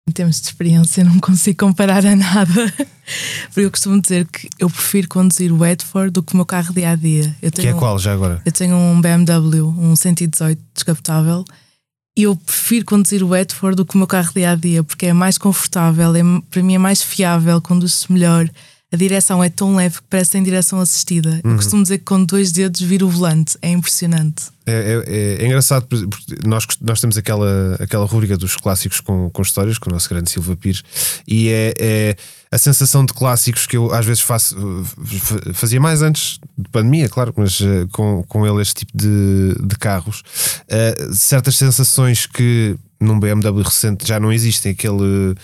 Em 0.09 0.13
termos 0.13 0.41
de 0.41 0.47
experiência, 0.49 1.05
não 1.05 1.19
consigo 1.21 1.59
comparar 1.59 2.05
a 2.05 2.17
nada. 2.17 2.75
Porque 3.49 3.61
eu 3.61 3.71
costumo 3.71 4.01
dizer 4.01 4.27
que 4.27 4.49
eu 4.59 4.69
prefiro 4.69 5.09
conduzir 5.09 5.53
o 5.53 5.65
Edford 5.65 6.11
do 6.11 6.23
que 6.23 6.35
o 6.35 6.37
meu 6.37 6.47
carro 6.47 6.75
dia 6.75 6.91
a 6.91 6.97
dia. 6.97 7.35
Eu 7.41 7.51
tenho, 7.51 7.69
que 7.69 7.75
é 7.75 7.79
qual 7.79 7.99
já 7.99 8.13
agora? 8.13 8.43
Eu 8.45 8.53
tenho 8.53 8.77
um 8.77 9.01
BMW, 9.01 9.67
um 9.67 9.95
118 9.95 10.61
descapotável 10.75 11.45
eu 12.23 12.37
prefiro 12.37 12.85
conduzir 12.85 13.23
o 13.23 13.35
Edford 13.35 13.77
do 13.77 13.85
que 13.85 13.95
o 13.95 13.99
meu 13.99 14.07
carro 14.07 14.33
dia 14.35 14.53
a 14.53 14.55
dia, 14.55 14.83
porque 14.83 15.07
é 15.07 15.13
mais 15.13 15.39
confortável, 15.39 16.15
é, 16.15 16.21
para 16.51 16.63
mim 16.63 16.75
é 16.75 16.79
mais 16.79 17.03
fiável, 17.03 17.61
conduz-se 17.61 18.11
melhor. 18.13 18.49
A 18.93 18.97
direção 18.97 19.43
é 19.43 19.49
tão 19.49 19.77
leve 19.77 19.97
que 19.97 20.07
parece 20.11 20.37
em 20.37 20.43
direção 20.43 20.81
assistida. 20.81 21.41
Uhum. 21.45 21.53
Eu 21.53 21.57
costumo 21.57 21.83
dizer 21.83 21.99
que 21.99 22.05
com 22.05 22.25
dois 22.25 22.51
dedos 22.51 22.81
vira 22.81 23.07
o 23.07 23.09
volante, 23.09 23.57
é 23.63 23.71
impressionante. 23.71 24.47
É, 24.67 24.73
é, 24.73 25.05
é, 25.07 25.43
é 25.43 25.47
engraçado, 25.47 25.87
porque 25.87 26.07
nós, 26.45 26.67
nós 26.81 27.01
temos 27.01 27.17
aquela, 27.17 27.77
aquela 27.79 28.05
rubrica 28.05 28.37
dos 28.37 28.57
clássicos 28.57 29.01
com, 29.01 29.31
com 29.31 29.43
histórias, 29.43 29.79
com 29.79 29.91
o 29.91 29.93
nosso 29.93 30.09
grande 30.09 30.29
Silva 30.29 30.57
Pires, 30.57 30.83
e 31.27 31.49
é, 31.51 31.73
é 31.79 32.17
a 32.51 32.59
sensação 32.59 33.05
de 33.05 33.13
clássicos 33.13 33.65
que 33.65 33.77
eu 33.77 33.93
às 33.93 34.05
vezes 34.05 34.23
faço, 34.23 34.57
fazia 35.55 35.81
mais 35.81 36.03
antes 36.03 36.41
de 36.59 36.69
pandemia, 36.71 37.09
claro, 37.09 37.33
mas 37.37 37.61
uh, 37.61 37.87
com, 37.93 38.25
com 38.25 38.45
ele 38.45 38.61
este 38.61 38.75
tipo 38.75 38.93
de, 38.97 39.55
de 39.61 39.77
carros, 39.77 40.21
uh, 40.21 41.15
certas 41.15 41.57
sensações 41.57 42.27
que 42.27 42.77
num 43.01 43.19
BMW 43.19 43.63
recente 43.63 44.07
já 44.07 44.21
não 44.21 44.33
existem, 44.33 44.73
aquele 44.73 45.35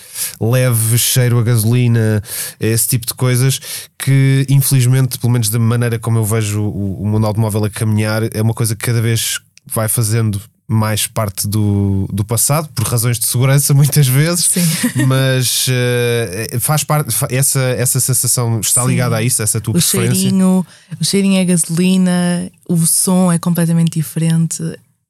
leve 0.40 0.98
cheiro 0.98 1.38
a 1.38 1.42
gasolina, 1.42 2.22
esse 2.60 2.88
tipo 2.88 3.06
de 3.06 3.14
coisas 3.14 3.60
que 3.98 4.46
infelizmente, 4.48 5.18
pelo 5.18 5.32
menos 5.32 5.48
da 5.48 5.58
maneira 5.58 5.98
como 5.98 6.18
eu 6.18 6.24
vejo 6.24 6.62
o, 6.62 7.02
o 7.02 7.06
mundo 7.06 7.26
automóvel 7.26 7.64
a 7.64 7.70
caminhar, 7.70 8.22
é 8.34 8.42
uma 8.42 8.54
coisa 8.54 8.76
que 8.76 8.84
cada 8.84 9.00
vez 9.00 9.40
vai 9.66 9.88
fazendo 9.88 10.40
mais 10.68 11.06
parte 11.06 11.46
do, 11.46 12.08
do 12.12 12.24
passado, 12.24 12.68
por 12.74 12.84
razões 12.84 13.18
de 13.18 13.26
segurança, 13.26 13.72
muitas 13.74 14.06
vezes, 14.06 14.46
Sim. 14.46 15.06
mas 15.06 15.66
uh, 15.68 16.60
faz 16.60 16.82
parte, 16.82 17.14
essa, 17.30 17.60
essa 17.60 18.00
sensação 18.00 18.60
está 18.60 18.82
Sim. 18.82 18.88
ligada 18.88 19.16
a 19.16 19.22
isso, 19.22 19.42
essa 19.42 19.60
tua 19.60 19.72
o 19.72 19.74
preferência. 19.74 20.14
Cheirinho, 20.14 20.66
o 21.00 21.04
cheirinho 21.04 21.40
é 21.40 21.44
gasolina, 21.44 22.50
o 22.68 22.76
som 22.78 23.30
é 23.30 23.38
completamente 23.38 23.92
diferente. 23.92 24.62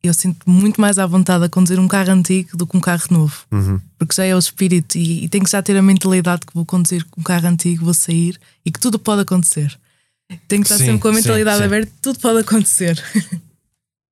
Eu 0.06 0.14
sinto 0.14 0.48
muito 0.48 0.80
mais 0.80 0.98
à 0.98 1.06
vontade 1.06 1.44
a 1.44 1.48
conduzir 1.48 1.78
um 1.78 1.88
carro 1.88 2.12
antigo 2.12 2.56
do 2.56 2.66
que 2.66 2.76
um 2.76 2.80
carro 2.80 3.06
novo, 3.10 3.36
uhum. 3.50 3.80
porque 3.98 4.14
já 4.14 4.24
é 4.24 4.34
o 4.34 4.38
espírito 4.38 4.96
e, 4.96 5.24
e 5.24 5.28
tenho 5.28 5.44
que 5.44 5.50
já 5.50 5.62
ter 5.62 5.76
a 5.76 5.82
mentalidade 5.82 6.42
que 6.46 6.54
vou 6.54 6.64
conduzir 6.64 7.04
um 7.16 7.22
carro 7.22 7.46
antigo, 7.48 7.84
vou 7.84 7.94
sair 7.94 8.38
e 8.64 8.70
que 8.70 8.80
tudo 8.80 8.98
pode 8.98 9.22
acontecer. 9.22 9.78
Tenho 10.48 10.62
que 10.62 10.66
estar 10.66 10.78
sim, 10.78 10.86
sempre 10.86 11.00
com 11.00 11.08
a 11.08 11.12
mentalidade 11.12 11.62
aberta, 11.62 11.92
tudo 12.02 12.18
pode 12.18 12.40
acontecer. 12.40 13.02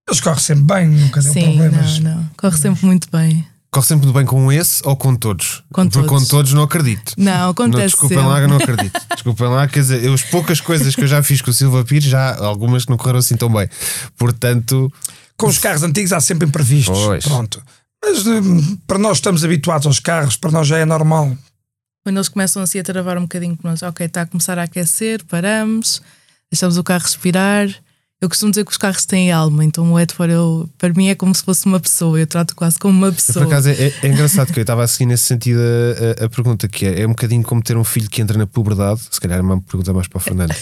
Eles 0.08 0.20
correm 0.20 0.38
sempre 0.38 0.64
bem, 0.64 0.88
nunca 0.88 1.20
deu 1.22 1.32
Sim, 1.32 1.44
problemas. 1.44 1.98
Não, 1.98 2.16
não. 2.16 2.30
Corre 2.36 2.58
sempre 2.58 2.84
muito 2.84 3.08
bem. 3.10 3.46
Corre 3.70 3.86
sempre 3.86 4.06
muito 4.06 4.16
bem 4.16 4.26
com 4.26 4.52
esse 4.52 4.82
ou 4.86 4.94
com 4.96 5.16
todos? 5.16 5.64
Com 5.72 5.88
Porque 5.88 6.06
todos. 6.06 6.08
com 6.08 6.28
todos 6.28 6.52
não 6.52 6.62
acredito. 6.62 7.14
Não, 7.16 7.50
acontece. 7.50 7.78
Não, 7.78 7.86
desculpem 7.86 8.18
sempre. 8.18 8.32
lá, 8.32 8.46
não 8.46 8.56
acredito. 8.56 9.00
Desculpem 9.14 9.48
lá, 9.48 9.66
quer 9.66 9.80
dizer, 9.80 10.04
eu, 10.04 10.12
as 10.12 10.22
poucas 10.22 10.60
coisas 10.60 10.94
que 10.94 11.02
eu 11.02 11.08
já 11.08 11.22
fiz 11.22 11.40
com 11.40 11.50
o 11.50 11.54
Silva 11.54 11.82
Pires, 11.84 12.04
já 12.04 12.36
algumas 12.36 12.84
que 12.84 12.90
não 12.90 12.98
correram 12.98 13.18
assim 13.18 13.36
tão 13.36 13.50
bem. 13.50 13.68
Portanto. 14.16 14.92
Com 15.36 15.46
os 15.46 15.58
carros 15.58 15.82
antigos 15.82 16.12
há 16.12 16.20
sempre 16.20 16.48
imprevistos. 16.48 16.98
Pois. 16.98 17.24
Pronto. 17.24 17.62
Mas 18.02 18.26
hum, 18.26 18.76
para 18.86 18.98
nós 18.98 19.18
estamos 19.18 19.44
habituados 19.44 19.86
aos 19.86 19.98
carros, 19.98 20.36
para 20.36 20.50
nós 20.50 20.66
já 20.66 20.78
é 20.78 20.84
normal. 20.84 21.36
Quando 22.04 22.16
eles 22.16 22.28
começam 22.28 22.62
assim 22.62 22.78
a 22.78 22.84
travar 22.84 23.16
um 23.16 23.22
bocadinho 23.22 23.56
com 23.56 23.66
nós, 23.66 23.82
ok, 23.82 24.06
está 24.06 24.22
a 24.22 24.26
começar 24.26 24.58
a 24.58 24.64
aquecer, 24.64 25.24
paramos, 25.24 26.02
deixamos 26.50 26.76
o 26.76 26.84
carro 26.84 27.02
respirar 27.02 27.68
eu 28.24 28.28
costumo 28.28 28.50
dizer 28.50 28.64
que 28.64 28.70
os 28.70 28.78
carros 28.78 29.04
têm 29.04 29.30
alma, 29.30 29.62
então 29.62 29.92
o 29.92 30.00
Edford 30.00 30.32
eu, 30.32 30.66
para 30.78 30.90
mim 30.94 31.08
é 31.08 31.14
como 31.14 31.34
se 31.34 31.42
fosse 31.42 31.66
uma 31.66 31.78
pessoa, 31.78 32.18
eu 32.18 32.26
trato 32.26 32.56
quase 32.56 32.78
como 32.78 32.96
uma 32.96 33.12
pessoa. 33.12 33.44
Por 33.44 33.52
acaso 33.52 33.68
é, 33.68 33.92
é 34.02 34.06
engraçado 34.08 34.50
que 34.50 34.58
eu 34.58 34.62
estava 34.62 34.82
a 34.82 34.86
seguir 34.86 35.04
nesse 35.04 35.24
sentido 35.24 35.60
a, 35.60 36.22
a, 36.22 36.24
a, 36.24 36.28
pergunta 36.30 36.66
que 36.66 36.86
é: 36.86 37.02
é 37.02 37.06
um 37.06 37.10
bocadinho 37.10 37.42
como 37.42 37.62
ter 37.62 37.76
um 37.76 37.84
filho 37.84 38.08
que 38.08 38.22
entra 38.22 38.38
na 38.38 38.46
puberdade, 38.46 39.02
se 39.10 39.20
calhar 39.20 39.38
é 39.38 39.42
uma 39.42 39.60
pergunta 39.60 39.92
mais 39.92 40.08
para 40.08 40.16
o 40.16 40.20
Fernando. 40.20 40.54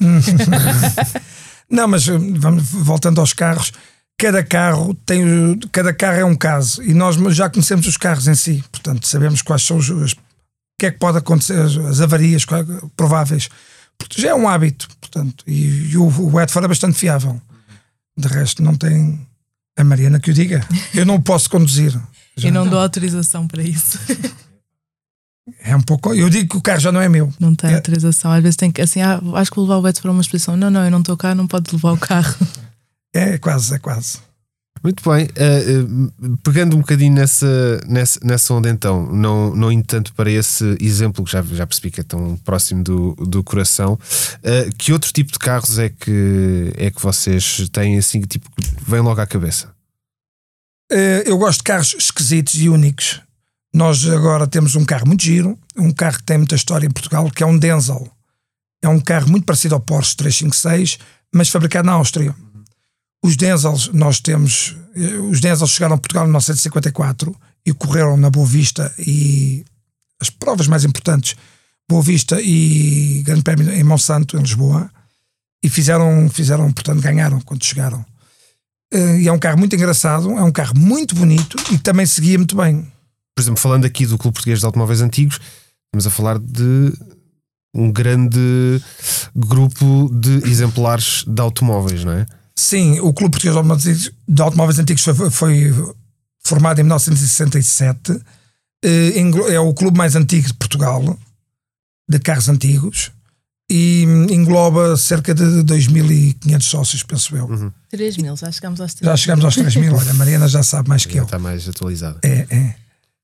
Não, 1.68 1.88
mas 1.88 2.06
vamos, 2.06 2.62
voltando 2.70 3.20
aos 3.20 3.32
carros, 3.32 3.72
cada 4.18 4.42
carro 4.42 4.94
tem 5.06 5.58
cada 5.72 5.94
carro 5.94 6.18
é 6.18 6.24
um 6.24 6.34
caso 6.34 6.82
e 6.82 6.92
nós 6.92 7.16
já 7.34 7.48
conhecemos 7.48 7.86
os 7.86 7.96
carros 7.96 8.26
em 8.26 8.34
si, 8.34 8.64
portanto 8.70 9.06
sabemos 9.06 9.40
quais 9.40 9.62
são 9.62 9.76
os, 9.76 9.88
os 9.88 10.14
que 10.78 10.86
é 10.86 10.90
que 10.90 10.98
pode 10.98 11.18
acontecer, 11.18 11.58
as 11.58 12.00
avarias 12.00 12.44
prováveis 12.96 13.48
porque 13.98 14.22
já 14.22 14.30
é 14.30 14.34
um 14.34 14.48
hábito, 14.48 14.88
portanto, 15.00 15.44
e, 15.46 15.90
e 15.90 15.96
o, 15.96 16.06
o 16.06 16.40
Edford 16.40 16.64
é 16.64 16.68
bastante 16.68 16.96
fiável. 16.96 17.40
De 18.16 18.28
resto, 18.28 18.62
não 18.62 18.76
tem 18.76 19.26
a 19.76 19.84
Mariana 19.84 20.20
que 20.20 20.30
o 20.30 20.34
diga. 20.34 20.64
Eu 20.94 21.04
não 21.04 21.20
posso 21.20 21.50
conduzir. 21.50 21.98
Eu 22.40 22.52
não 22.52 22.68
dou 22.68 22.78
autorização 22.78 23.48
para 23.48 23.64
isso. 23.64 23.98
É 25.60 25.74
um 25.74 25.80
pouco. 25.80 26.14
Eu 26.14 26.30
digo 26.30 26.50
que 26.50 26.56
o 26.56 26.60
carro 26.60 26.78
já 26.78 26.92
não 26.92 27.00
é 27.00 27.08
meu. 27.08 27.32
Não 27.40 27.52
tem 27.52 27.72
é. 27.72 27.74
autorização. 27.74 28.30
Às 28.30 28.40
vezes 28.40 28.54
tem 28.56 28.70
que, 28.70 28.80
assim, 28.80 29.02
ah, 29.02 29.20
acho 29.34 29.50
que 29.50 29.56
vou 29.56 29.64
levar 29.64 29.78
o 29.78 29.82
Beto 29.82 30.00
para 30.00 30.12
uma 30.12 30.20
exposição. 30.20 30.56
Não, 30.56 30.70
não, 30.70 30.84
eu 30.84 30.90
não 30.90 31.00
estou 31.00 31.16
cá, 31.16 31.34
não 31.34 31.48
pode 31.48 31.72
levar 31.72 31.90
o 31.90 31.96
carro. 31.96 32.36
É, 33.14 33.38
quase, 33.38 33.74
é 33.74 33.78
quase. 33.78 34.18
Muito 34.82 35.02
bem, 35.08 35.24
uh, 35.26 36.32
uh, 36.32 36.38
pegando 36.38 36.76
um 36.76 36.80
bocadinho 36.80 37.12
nessa, 37.12 37.80
nessa, 37.86 38.20
nessa 38.22 38.54
onda 38.54 38.70
então, 38.70 39.10
não, 39.12 39.54
não 39.54 39.72
indo 39.72 39.84
tanto 39.84 40.12
para 40.14 40.30
esse 40.30 40.76
exemplo 40.80 41.24
que 41.24 41.32
já, 41.32 41.42
já 41.42 41.66
percebi 41.66 41.90
que 41.90 42.00
é 42.00 42.04
tão 42.04 42.36
próximo 42.44 42.84
do, 42.84 43.14
do 43.16 43.42
coração, 43.42 43.94
uh, 43.94 44.76
que 44.76 44.92
outro 44.92 45.12
tipo 45.12 45.32
de 45.32 45.38
carros 45.38 45.78
é 45.78 45.88
que, 45.88 46.72
é 46.76 46.90
que 46.90 47.02
vocês 47.02 47.68
têm 47.70 47.98
assim, 47.98 48.20
tipo, 48.20 48.48
vem 48.86 49.00
logo 49.00 49.20
à 49.20 49.26
cabeça? 49.26 49.76
eu 51.26 51.36
gosto 51.36 51.58
de 51.58 51.64
carros 51.64 51.94
esquisitos 51.98 52.54
e 52.54 52.66
únicos. 52.66 53.20
Nós 53.74 54.08
agora 54.08 54.46
temos 54.46 54.74
um 54.74 54.86
carro 54.86 55.06
muito 55.06 55.22
giro, 55.22 55.58
um 55.76 55.92
carro 55.92 56.16
que 56.16 56.22
tem 56.22 56.38
muita 56.38 56.54
história 56.54 56.86
em 56.86 56.90
Portugal, 56.90 57.30
que 57.30 57.42
é 57.42 57.46
um 57.46 57.58
Denzel. 57.58 58.10
É 58.82 58.88
um 58.88 58.98
carro 58.98 59.28
muito 59.28 59.44
parecido 59.44 59.74
ao 59.74 59.82
Porsche 59.82 60.16
356, 60.16 60.98
mas 61.30 61.50
fabricado 61.50 61.84
na 61.84 61.92
Áustria 61.92 62.34
os 63.22 63.36
Denzels, 63.36 63.90
nós 63.92 64.20
temos. 64.20 64.76
Eh, 64.94 65.18
os 65.18 65.40
Denzels 65.40 65.70
chegaram 65.70 65.94
a 65.94 65.98
Portugal 65.98 66.24
em 66.24 66.28
1954 66.28 67.34
e 67.66 67.72
correram 67.72 68.16
na 68.16 68.30
Boa 68.30 68.46
Vista 68.46 68.92
e 68.98 69.64
as 70.20 70.30
provas 70.30 70.66
mais 70.66 70.84
importantes, 70.84 71.36
Boa 71.88 72.02
Vista 72.02 72.40
e 72.40 73.22
Grande 73.24 73.42
Prémio 73.42 73.70
em 73.72 73.84
Monsanto, 73.84 74.36
em 74.36 74.40
Lisboa, 74.40 74.90
e 75.62 75.68
fizeram, 75.68 76.28
fizeram 76.30 76.72
portanto, 76.72 77.00
ganharam 77.00 77.40
quando 77.40 77.64
chegaram. 77.64 78.04
Eh, 78.92 79.22
e 79.22 79.28
é 79.28 79.32
um 79.32 79.38
carro 79.38 79.58
muito 79.58 79.74
engraçado, 79.74 80.30
é 80.30 80.42
um 80.42 80.52
carro 80.52 80.78
muito 80.78 81.14
bonito 81.14 81.56
e 81.72 81.78
também 81.78 82.06
seguia 82.06 82.38
muito 82.38 82.56
bem. 82.56 82.90
Por 83.34 83.42
exemplo, 83.42 83.60
falando 83.60 83.84
aqui 83.84 84.06
do 84.06 84.18
Clube 84.18 84.34
Português 84.34 84.60
de 84.60 84.66
Automóveis 84.66 85.00
Antigos, 85.00 85.40
estamos 85.86 86.06
a 86.06 86.10
falar 86.10 86.38
de 86.38 86.92
um 87.74 87.92
grande 87.92 88.82
grupo 89.34 90.10
de 90.12 90.48
exemplares 90.48 91.24
de 91.26 91.40
automóveis, 91.40 92.04
não 92.04 92.12
é? 92.12 92.26
Sim, 92.60 92.98
o 93.00 93.12
Clube 93.12 93.32
Português 93.38 93.52
de 93.54 93.58
Automóveis, 93.58 94.10
de 94.28 94.42
Automóveis 94.42 94.78
Antigos 94.80 95.04
foi, 95.04 95.30
foi 95.30 95.72
formado 96.42 96.80
em 96.80 96.82
1967. 96.82 98.20
Eh, 98.84 99.12
É 99.52 99.60
o 99.60 99.72
clube 99.72 99.96
mais 99.96 100.16
antigo 100.16 100.46
de 100.48 100.54
Portugal, 100.54 101.16
de 102.10 102.18
carros 102.18 102.48
antigos, 102.48 103.12
e 103.70 104.02
engloba 104.30 104.96
cerca 104.96 105.32
de 105.34 105.44
2.500 105.62 106.62
sócios, 106.62 107.02
penso 107.04 107.36
eu. 107.36 107.46
Uhum. 107.46 107.70
3 107.90 108.16
mil, 108.16 108.36
já 108.36 108.50
chegamos 108.50 108.80
aos 108.80 108.94
3 108.94 109.06
Já 109.10 109.16
chegamos 109.16 109.44
aos 109.44 109.56
3.000, 109.56 109.92
olha, 109.94 110.10
a 110.10 110.14
Mariana 110.14 110.48
já 110.48 110.62
sabe 110.62 110.88
mais 110.88 111.04
que 111.06 111.12
Já 111.14 111.18
eu. 111.20 111.24
está 111.24 111.38
mais 111.38 111.68
atualizada. 111.68 112.18
É, 112.24 112.46
é. 112.50 112.74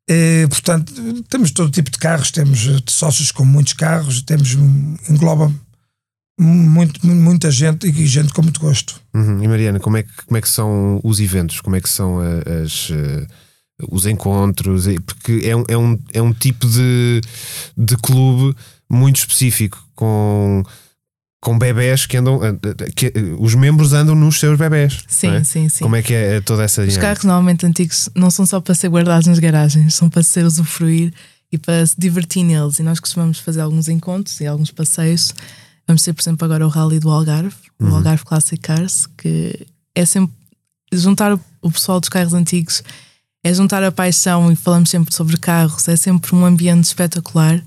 Eh, 0.06 0.46
portanto, 0.48 0.92
temos 1.30 1.50
todo 1.50 1.70
tipo 1.70 1.90
de 1.90 1.98
carros, 1.98 2.30
temos 2.30 2.66
eh, 2.68 2.78
sócios 2.88 3.32
com 3.32 3.44
muitos 3.44 3.72
carros, 3.72 4.20
temos 4.22 4.54
um- 4.54 4.96
engloba 5.08 5.50
muito, 6.38 7.06
muita 7.06 7.50
gente 7.50 7.86
e 7.86 8.06
gente 8.06 8.32
com 8.32 8.42
muito 8.42 8.60
gosto. 8.60 9.00
Uhum. 9.14 9.42
E 9.42 9.48
Mariana, 9.48 9.78
como 9.78 9.96
é, 9.96 10.02
que, 10.02 10.10
como 10.26 10.36
é 10.36 10.40
que 10.40 10.48
são 10.48 11.00
os 11.04 11.20
eventos? 11.20 11.60
Como 11.60 11.76
é 11.76 11.80
que 11.80 11.88
são 11.88 12.18
a- 12.18 12.62
as, 12.64 12.88
eh, 12.90 13.26
os 13.90 14.04
encontros? 14.06 14.86
E- 14.86 14.98
Porque 15.00 15.40
é 15.44 15.54
um, 15.56 15.64
é 15.68 15.76
um, 15.76 15.98
é 16.12 16.22
um 16.22 16.32
tipo 16.32 16.66
de, 16.68 17.20
de 17.76 17.96
clube 17.96 18.56
muito 18.90 19.16
específico, 19.16 19.78
com, 19.94 20.62
com 21.40 21.58
bebés 21.58 22.04
que 22.06 22.16
andam. 22.16 22.40
eh, 22.44 22.52
Que, 22.96 23.06
eh, 23.06 23.12
os 23.38 23.54
membros 23.54 23.92
andam 23.92 24.14
nos 24.16 24.40
seus 24.40 24.58
bebés. 24.58 25.04
Sim, 25.06 25.28
é? 25.36 25.44
sim, 25.44 25.68
sim. 25.68 25.84
Como 25.84 25.94
é 25.96 26.02
que 26.02 26.12
é 26.14 26.40
toda 26.40 26.64
essa 26.64 26.80
Os 26.82 26.88
dinâmica? 26.88 27.06
carros 27.08 27.24
normalmente 27.24 27.64
antigos 27.64 28.08
não 28.14 28.30
são 28.30 28.44
só 28.44 28.60
para 28.60 28.74
ser 28.74 28.88
guardados 28.88 29.28
nas 29.28 29.38
garagens, 29.38 29.94
são 29.94 30.10
para 30.10 30.22
se 30.24 30.42
usufruir 30.42 31.12
e 31.52 31.56
para 31.58 31.86
se 31.86 31.94
divertir 31.96 32.42
neles. 32.42 32.80
E 32.80 32.82
nós 32.82 32.98
costumamos 32.98 33.38
fazer 33.38 33.60
alguns 33.60 33.88
encontros 33.88 34.40
e 34.40 34.46
alguns 34.48 34.72
passeios. 34.72 35.32
Vamos 35.86 36.02
ter, 36.02 36.12
por 36.12 36.22
exemplo, 36.22 36.44
agora 36.44 36.66
o 36.66 36.70
Rally 36.70 36.98
do 36.98 37.10
Algarve, 37.10 37.54
o 37.78 37.86
Algarve 37.94 38.24
Classic 38.24 38.60
Cars, 38.60 39.06
que 39.18 39.66
é 39.94 40.04
sempre 40.04 40.34
juntar 40.92 41.34
o- 41.34 41.40
o 41.60 41.70
pessoal 41.70 42.00
dos 42.00 42.08
carros 42.08 42.32
antigos, 42.32 42.82
é 43.42 43.52
juntar 43.52 43.82
a 43.84 43.92
paixão 43.92 44.50
e 44.50 44.56
falamos 44.56 44.88
sempre 44.88 45.14
sobre 45.14 45.36
carros, 45.36 45.86
é 45.88 45.96
sempre 45.96 46.34
um 46.34 46.44
ambiente 46.46 46.84
espetacular. 46.84 47.62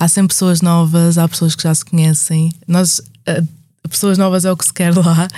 Há 0.00 0.08
sempre 0.08 0.34
pessoas 0.34 0.60
novas, 0.60 1.18
há 1.18 1.28
pessoas 1.28 1.54
que 1.54 1.62
já 1.62 1.74
se 1.74 1.84
conhecem. 1.84 2.52
Nós, 2.66 3.00
eh, 3.26 3.42
pessoas 3.88 4.18
novas 4.18 4.44
é 4.44 4.50
o 4.50 4.56
que 4.56 4.64
se 4.64 4.72
quer 4.72 4.92
lá. 4.96 5.28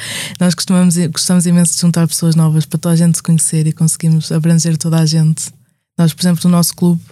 Nós 0.41 0.55
costumamos, 0.55 0.97
gostamos 1.09 1.45
imenso 1.47 1.75
de 1.75 1.81
juntar 1.81 2.07
pessoas 2.09 2.35
novas 2.35 2.65
para 2.65 2.79
toda 2.79 2.93
a 2.95 2.97
gente 2.97 3.17
se 3.17 3.23
conhecer 3.23 3.67
e 3.67 3.73
conseguimos 3.73 4.31
abranger 4.33 4.79
toda 4.79 4.99
a 5.01 5.05
gente. 5.05 5.53
Nós, 5.99 6.15
por 6.15 6.23
exemplo, 6.23 6.41
no 6.45 6.57
nosso 6.57 6.75
clube 6.75 7.03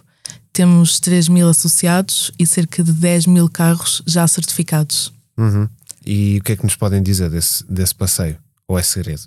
temos 0.61 1.01
3 1.01 1.29
mil 1.29 1.49
associados 1.49 2.31
e 2.39 2.47
cerca 2.47 2.85
de 2.85 2.93
10 2.93 3.25
mil 3.25 3.49
carros 3.49 4.03
já 4.07 4.29
certificados. 4.29 5.11
Uhum. 5.39 5.67
E 6.05 6.37
o 6.37 6.45
que 6.45 6.53
é 6.53 6.57
que 6.57 6.65
nos 6.65 6.77
podem 6.77 7.03
dizer 7.03 7.31
desse, 7.31 7.65
desse 7.67 7.95
passeio? 7.95 8.37
Ou 8.69 8.79
é 8.79 8.83
segredo? 8.83 9.23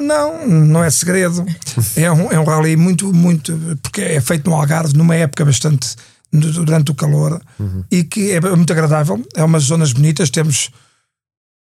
Não, 0.00 0.46
não 0.46 0.82
é 0.82 0.88
segredo. 0.88 1.44
É 1.94 2.10
um, 2.10 2.32
é 2.32 2.40
um 2.40 2.44
rally 2.44 2.74
muito, 2.74 3.12
muito. 3.12 3.52
Porque 3.82 4.00
é 4.00 4.18
feito 4.18 4.48
no 4.48 4.56
Algarve, 4.56 4.96
numa 4.96 5.14
época 5.14 5.44
bastante. 5.44 5.94
durante 6.32 6.90
o 6.90 6.94
calor 6.94 7.42
e 7.90 8.02
que 8.02 8.30
é 8.30 8.40
muito 8.40 8.72
agradável. 8.72 9.22
É 9.36 9.44
umas 9.44 9.64
zonas 9.64 9.92
bonitas. 9.92 10.30
Temos. 10.30 10.70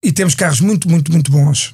E 0.03 0.11
temos 0.11 0.35
carros 0.35 0.61
muito, 0.61 0.91
muito, 0.91 1.13
muito 1.13 1.31
bons. 1.31 1.73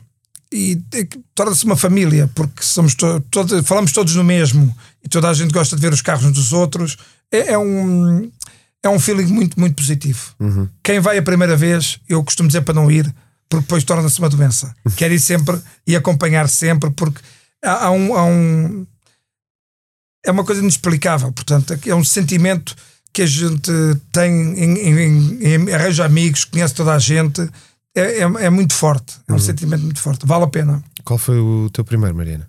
E 0.53 0.83
é 0.93 1.05
que 1.05 1.21
torna-se 1.35 1.65
uma 1.65 1.77
família, 1.77 2.29
porque 2.35 2.63
somos 2.63 2.95
to 2.97 3.21
todos, 3.31 3.65
falamos 3.67 3.93
todos 3.93 4.15
no 4.17 4.25
mesmo 4.25 4.75
e 5.05 5.09
toda 5.09 5.29
a 5.31 5.35
gente 5.35 5.53
gosta 5.53 5.77
de 5.77 5.83
ver 5.83 5.93
os 5.93 6.03
carros 6.03 6.25
uns 6.25 6.33
dos 6.33 6.53
outros. 6.53 6.97
É, 7.31 7.53
é 7.53 7.59
um. 7.59 8.31
É 8.83 8.89
um 8.89 8.99
feeling 8.99 9.27
muito, 9.27 9.61
muito 9.61 9.77
positivo. 9.77 10.35
Quem 10.83 11.01
vai 11.01 11.19
a 11.19 11.23
primeira 11.23 11.55
vez, 11.57 12.01
eu 12.09 12.25
costumo 12.25 12.49
dizer 12.49 12.63
para 12.63 12.73
não 12.75 12.91
ir, 12.91 13.05
porque 13.49 13.63
depois 13.65 13.85
torna-se 13.85 14.19
uma 14.19 14.29
doença. 14.31 14.75
Quer 14.97 15.13
ir 15.13 15.21
sempre 15.21 15.61
e 15.87 15.95
acompanhar 15.95 16.49
sempre, 16.49 16.91
porque 16.91 17.21
há, 17.63 17.87
há 17.87 17.91
um, 17.91 18.15
há 18.17 18.25
um- 18.25 18.87
É 20.25 20.31
uma 20.31 20.45
coisa 20.45 20.61
inexplicável. 20.63 21.31
Portanto, 21.33 21.79
é 21.87 21.95
um 21.95 22.03
sentimento 22.05 22.75
que 23.13 23.23
a 23.23 23.27
gente 23.27 23.71
tem, 24.13 24.33
em, 24.33 24.79
em- 24.79 25.45
em- 25.55 25.73
arranja 25.73 26.05
amigos, 26.05 26.45
conhece 26.45 26.75
toda 26.75 26.95
a 26.95 26.99
gente. 26.99 27.49
É, 27.96 28.18
é, 28.18 28.22
é 28.22 28.50
muito 28.50 28.72
forte. 28.74 29.14
É 29.29 29.33
um 29.33 29.38
sentimento 29.38 29.83
muito 29.83 30.00
forte. 30.00 30.24
Vale 30.26 30.44
a 30.44 30.48
pena. 30.48 30.83
Qual 31.05 31.18
foi 31.18 31.38
o 31.38 31.68
teu 31.70 31.85
primeiro, 31.85 32.14
Mariana? 32.14 32.48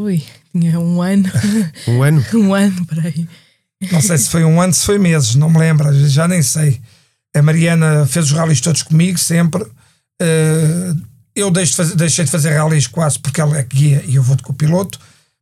Ui, 0.00 0.22
tinha 0.52 0.78
um 0.78 1.02
ano, 1.02 1.24
Um 1.88 2.02
ano? 2.02 2.24
um 2.34 2.54
ano, 2.54 2.86
peraí. 2.86 3.28
Não 3.90 4.00
sei 4.00 4.18
se 4.18 4.28
foi 4.28 4.44
um 4.44 4.60
ano, 4.60 4.72
se 4.74 4.84
foi 4.84 4.98
meses, 4.98 5.34
não 5.34 5.50
me 5.50 5.58
lembro, 5.58 5.92
já 6.08 6.26
nem 6.28 6.42
sei. 6.42 6.80
A 7.34 7.42
Mariana 7.42 8.06
fez 8.06 8.26
os 8.26 8.32
rallies 8.32 8.60
todos 8.60 8.82
comigo, 8.82 9.18
sempre. 9.18 9.64
Eh, 10.20 10.92
eu 11.34 11.50
deixo 11.50 11.72
de 11.72 11.76
fazer- 11.76 11.94
deixei 11.96 12.24
de 12.24 12.30
fazer 12.30 12.56
rallies 12.56 12.86
quase 12.86 13.18
porque 13.18 13.40
ela 13.40 13.56
é 13.58 13.62
guia 13.62 14.02
e 14.06 14.16
eu 14.16 14.22
vou 14.22 14.34
de 14.36 14.42
copiloto. 14.42 14.98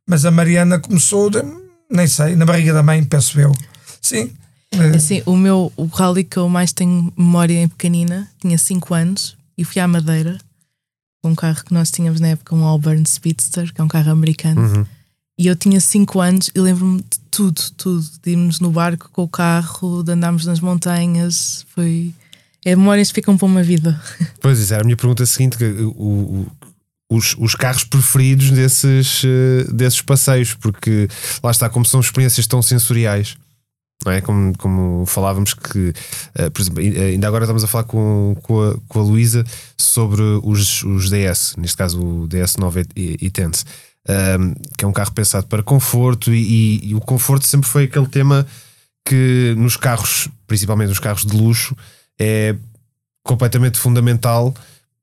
Mas 0.07 0.23
a 0.25 0.31
Mariana 0.31 0.79
começou, 0.79 1.29
de- 1.29 1.43
nem 1.89 2.07
sei, 2.07 2.35
na 2.35 2.45
barriga 2.45 2.73
da 2.73 2.83
mãe, 2.83 3.03
penso 3.03 3.39
eu. 3.39 3.51
Sim. 4.01 4.31
Eh, 4.73 4.95
Assim, 4.95 5.21
o 5.25 5.35
meu 5.35 5.71
o 5.75 5.85
rally 5.85 6.23
que 6.23 6.37
eu 6.37 6.47
mais 6.49 6.71
tenho 6.73 7.11
memória 7.17 7.61
em 7.61 7.67
pequenina, 7.67 8.29
tinha 8.39 8.57
5 8.57 8.93
anos 8.93 9.35
e 9.57 9.63
fui 9.63 9.81
à 9.81 9.87
Madeira 9.87 10.37
com 11.23 11.31
um 11.31 11.35
carro 11.35 11.63
que 11.65 11.73
nós 11.73 11.89
tínhamos 11.89 12.19
na 12.19 12.29
época, 12.29 12.53
um 12.55 12.63
Auburn 12.63 13.03
Speedster, 13.05 13.73
que 13.73 13.81
é 13.81 13.83
um 13.83 13.87
carro 13.87 14.11
americano. 14.11 14.87
E 15.39 15.47
eu 15.47 15.55
tinha 15.55 15.79
5 15.79 16.19
anos 16.19 16.49
e 16.53 16.59
lembro-me 16.59 16.97
de 16.99 17.19
tudo, 17.31 17.61
tudo. 17.75 18.05
De 18.23 18.31
irmos 18.31 18.59
no 18.59 18.71
barco 18.71 19.09
com 19.11 19.23
o 19.23 19.27
carro, 19.27 20.03
de 20.03 20.11
andarmos 20.11 20.45
nas 20.45 20.59
montanhas. 20.59 21.65
Foi. 21.75 22.13
É 22.65 22.75
memórias 22.75 23.09
que 23.09 23.15
ficam 23.15 23.37
para 23.37 23.45
uma 23.45 23.63
vida. 23.63 23.99
Pois 24.41 24.59
isso 24.59 24.73
era 24.73 24.81
a 24.83 24.85
minha 24.85 24.97
pergunta 24.97 25.25
seguinte: 25.25 25.57
que 25.57 25.63
o, 25.65 25.89
o- 25.91 26.51
os, 27.09 27.35
os 27.39 27.55
carros 27.55 27.83
preferidos 27.85 28.51
desses, 28.51 29.21
eh, 29.23 29.63
desses 29.71 30.01
passeios, 30.01 30.53
porque 30.55 31.07
lá 31.41 31.51
está, 31.51 31.69
como 31.69 31.85
são 31.85 31.99
experiências 32.01 32.45
tão 32.47 32.61
sensoriais. 32.61 33.37
Não 34.07 34.13
é? 34.13 34.21
como, 34.21 34.57
como 34.57 35.05
falávamos 35.05 35.53
que, 35.53 35.93
eh, 36.35 36.49
por 36.49 36.61
exemplo, 36.61 36.79
ai- 36.81 37.11
ainda 37.11 37.27
agora 37.27 37.43
estamos 37.43 37.61
a 37.61 37.67
falar 37.67 37.83
com, 37.83 38.37
com 38.41 38.63
a, 38.63 38.77
com 38.87 38.99
a 39.01 39.03
Luísa 39.03 39.43
sobre 39.77 40.21
os, 40.43 40.81
os 40.83 41.09
DS, 41.09 41.55
neste 41.57 41.75
caso 41.75 41.99
o 42.01 42.25
DS9 42.25 42.87
e, 42.95 43.29
Tense, 43.29 43.65
ahm, 44.07 44.53
que 44.77 44.85
é 44.85 44.87
um 44.87 44.93
carro 44.93 45.11
pensado 45.11 45.45
para 45.47 45.61
conforto, 45.61 46.33
e, 46.33 46.37
e- 46.41 46.89
e 46.91 46.95
o 46.95 47.01
conforto 47.01 47.45
sempre 47.45 47.67
foi 47.69 47.83
aquele 47.83 48.07
tema 48.07 48.47
que 49.05 49.53
nos 49.57 49.75
carros, 49.75 50.29
principalmente 50.47 50.87
nos 50.87 50.99
carros 50.99 51.25
de 51.25 51.35
luxo, 51.35 51.75
é 52.17 52.55
completamente 53.23 53.77
fundamental, 53.77 54.55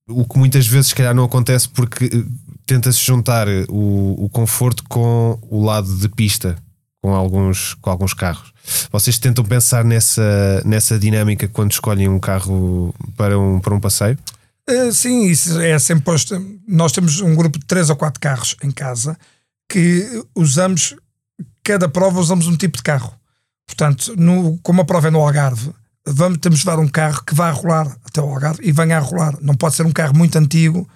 o 0.09 0.25
que 0.27 0.39
muitas 0.39 0.67
vezes 0.67 0.89
se 0.89 0.95
calhar 0.95 1.15
não 1.15 1.25
acontece 1.25 1.69
porque 1.69 2.07
eh, 2.07 2.25
tenta-se 2.65 3.05
juntar 3.05 3.49
eh, 3.49 3.67
o, 3.69 4.25
o 4.25 4.29
conforto 4.31 4.83
com 4.89 5.39
o 5.43 5.63
lado 5.63 5.95
de 5.95 6.09
pista 6.09 6.57
com 7.05 7.15
alguns, 7.15 7.75
com 7.75 7.91
alguns 7.91 8.15
carros. 8.15 8.51
Vocês 8.91 9.19
tentam 9.19 9.45
pensar 9.45 9.85
nessa, 9.85 10.63
nessa 10.65 10.99
dinâmica 10.99 11.47
quando 11.47 11.73
escolhem 11.73 12.09
um 12.09 12.19
carro 12.19 12.95
para 13.15 13.39
um, 13.39 13.61
para 13.61 13.75
um 13.75 13.79
passeio? 13.79 14.19
Eh, 14.67 14.91
sim, 14.91 15.27
isso 15.27 15.61
é 15.61 15.79
sempre 15.79 16.03
posto. 16.03 16.35
Nós 16.67 16.93
temos 16.93 17.21
um 17.21 17.35
grupo 17.35 17.59
de 17.59 17.67
três 17.67 17.91
ou 17.91 17.97
quatro 17.97 18.19
carros 18.19 18.57
em 18.63 18.71
casa 18.71 19.19
que 19.69 20.25
usamos, 20.35 20.97
cada 21.63 21.91
prova 21.91 22.19
usamos 22.19 22.47
um 22.47 22.57
tipo 22.57 22.79
de 22.79 22.83
carro. 22.83 23.13
Portanto, 23.67 24.15
no, 24.17 24.59
como 24.63 24.81
a 24.81 24.85
prova 24.87 25.09
é 25.09 25.11
no 25.11 25.21
Algarve, 25.21 25.75
vamos, 26.07 26.39
temos 26.39 26.61
de 26.61 26.67
levar 26.67 26.81
um 26.81 26.89
carro 26.89 27.23
que 27.23 27.35
vá 27.35 27.51
a 27.51 27.53
rolar 27.53 27.99
até 28.03 28.23
o 28.23 28.31
Algarve 28.31 28.61
e 28.63 28.73
venha 28.73 28.97
a 28.97 29.01
rolar. 29.01 29.37
Não 29.43 29.55
pode 29.55 29.75
ser 29.75 29.85
um 29.85 29.93
carro 29.93 30.17
muito 30.17 30.39
antigo 30.39 30.89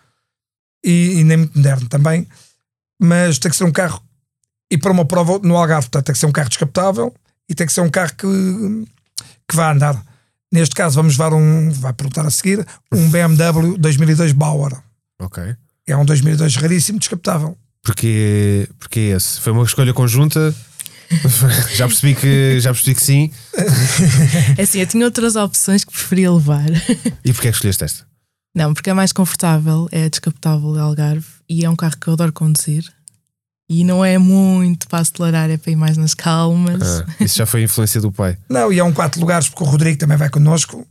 e, 0.83 1.19
e 1.19 1.25
nem 1.25 1.37
muito 1.37 1.55
moderno 1.55 1.87
também, 1.87 2.27
mas 2.99 3.39
tem 3.39 3.51
que 3.51 3.59
ser 3.59 3.65
um 3.65 3.73
carro. 3.73 4.08
E 4.71 4.77
para 4.77 4.93
uma 4.93 5.05
prova 5.05 5.39
no 5.43 5.57
Algarve, 5.57 5.89
portanto, 5.89 6.07
tem 6.07 6.13
que 6.13 6.19
ser 6.19 6.27
um 6.27 6.33
carro 6.33 6.49
descapotável 6.49 7.15
e 7.49 7.55
tem 7.55 7.67
que 7.67 7.73
ser 7.73 7.81
um 7.81 7.91
carro 7.91 8.13
que, 8.17 8.27
que 9.49 9.57
vá 9.57 9.73
andar. 9.73 10.03
Neste 10.53 10.75
caso, 10.75 10.97
vamos 10.97 11.17
levar 11.17 11.35
um, 11.35 11.71
vai 11.71 11.93
perguntar 11.93 12.27
a 12.27 12.31
seguir, 12.31 12.67
um 12.93 13.09
BMW 13.11 13.77
2002 13.79 14.33
Bauer. 14.33 14.73
Ok. 15.21 15.43
É 15.87 15.97
um 15.97 16.05
2002 16.05 16.57
raríssimo, 16.57 16.99
descapotável. 16.99 17.57
Porque, 17.83 18.69
porque 18.79 19.01
é 19.01 19.17
esse? 19.17 19.41
Foi 19.41 19.53
uma 19.53 19.65
escolha 19.65 19.95
conjunta? 19.95 20.55
já, 21.75 21.87
percebi 21.87 22.15
que, 22.15 22.61
já 22.61 22.73
percebi 22.73 22.95
que 22.95 23.03
sim. 23.03 23.33
É 24.59 24.63
assim, 24.63 24.81
eu 24.81 24.87
tinha 24.87 25.05
outras 25.05 25.37
opções 25.37 25.85
que 25.85 25.93
preferia 25.93 26.31
levar. 26.31 26.69
E 27.25 27.33
porquê 27.33 27.49
é 27.49 27.51
que 27.51 27.57
escolheste 27.57 27.85
esta? 27.85 28.07
Não, 28.55 28.75
porque 28.75 28.91
é 28.91 28.95
mais 28.95 29.13
confortável, 29.13 29.89
é 29.91 30.09
descapotável 30.09 30.73
de 30.73 30.79
Algarve 30.81 31.27
e 31.49 31.65
é 31.65 31.71
um 31.71 31.77
carro 31.77 31.97
que 31.99 32.09
eu 32.09 32.15
adoro 32.15 32.33
conduzir. 32.33 32.85
E 33.69 33.85
não 33.85 34.03
é 34.03 34.17
muito 34.17 34.89
para 34.89 35.01
acelerar, 35.01 35.51
é 35.51 35.59
para 35.59 35.71
ir 35.71 35.77
mais 35.77 35.97
nas 35.97 36.15
calmas. 36.15 36.83
Ah, 36.83 37.07
isso 37.21 37.37
já 37.37 37.45
foi 37.45 37.61
a 37.61 37.65
influência 37.65 38.01
do 38.01 38.11
pai. 38.11 38.39
Não, 38.49 38.73
e 38.73 38.79
é 38.79 38.85
um 38.85 38.93
quatro 38.93 39.21
lugares, 39.21 39.49
porque 39.49 39.63
o 39.63 39.67
Rodrigo 39.67 39.99
também 39.99 40.17
vai 40.17 40.31
connosco, 40.31 40.87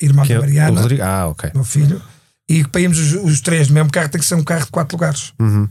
irmão 0.00 0.24
Que 0.24 0.32
é 0.32 0.36
da 0.36 0.40
o 0.40 0.44
Mariana, 0.44 0.80
Rodrigo? 0.80 1.02
Ah, 1.02 1.26
ok. 1.26 1.50
meu 1.54 1.64
filho. 1.64 2.00
E 2.48 2.64
para 2.64 2.80
irmos 2.80 2.98
os, 2.98 3.12
os 3.22 3.40
três 3.40 3.68
no 3.68 3.74
mesmo 3.74 3.90
carro, 3.90 4.08
tem 4.08 4.20
que 4.20 4.26
ser 4.26 4.34
um 4.34 4.44
carro 4.44 4.64
de 4.64 4.70
quatro 4.70 4.96
lugares. 4.96 5.32
Uhum. 5.38 5.68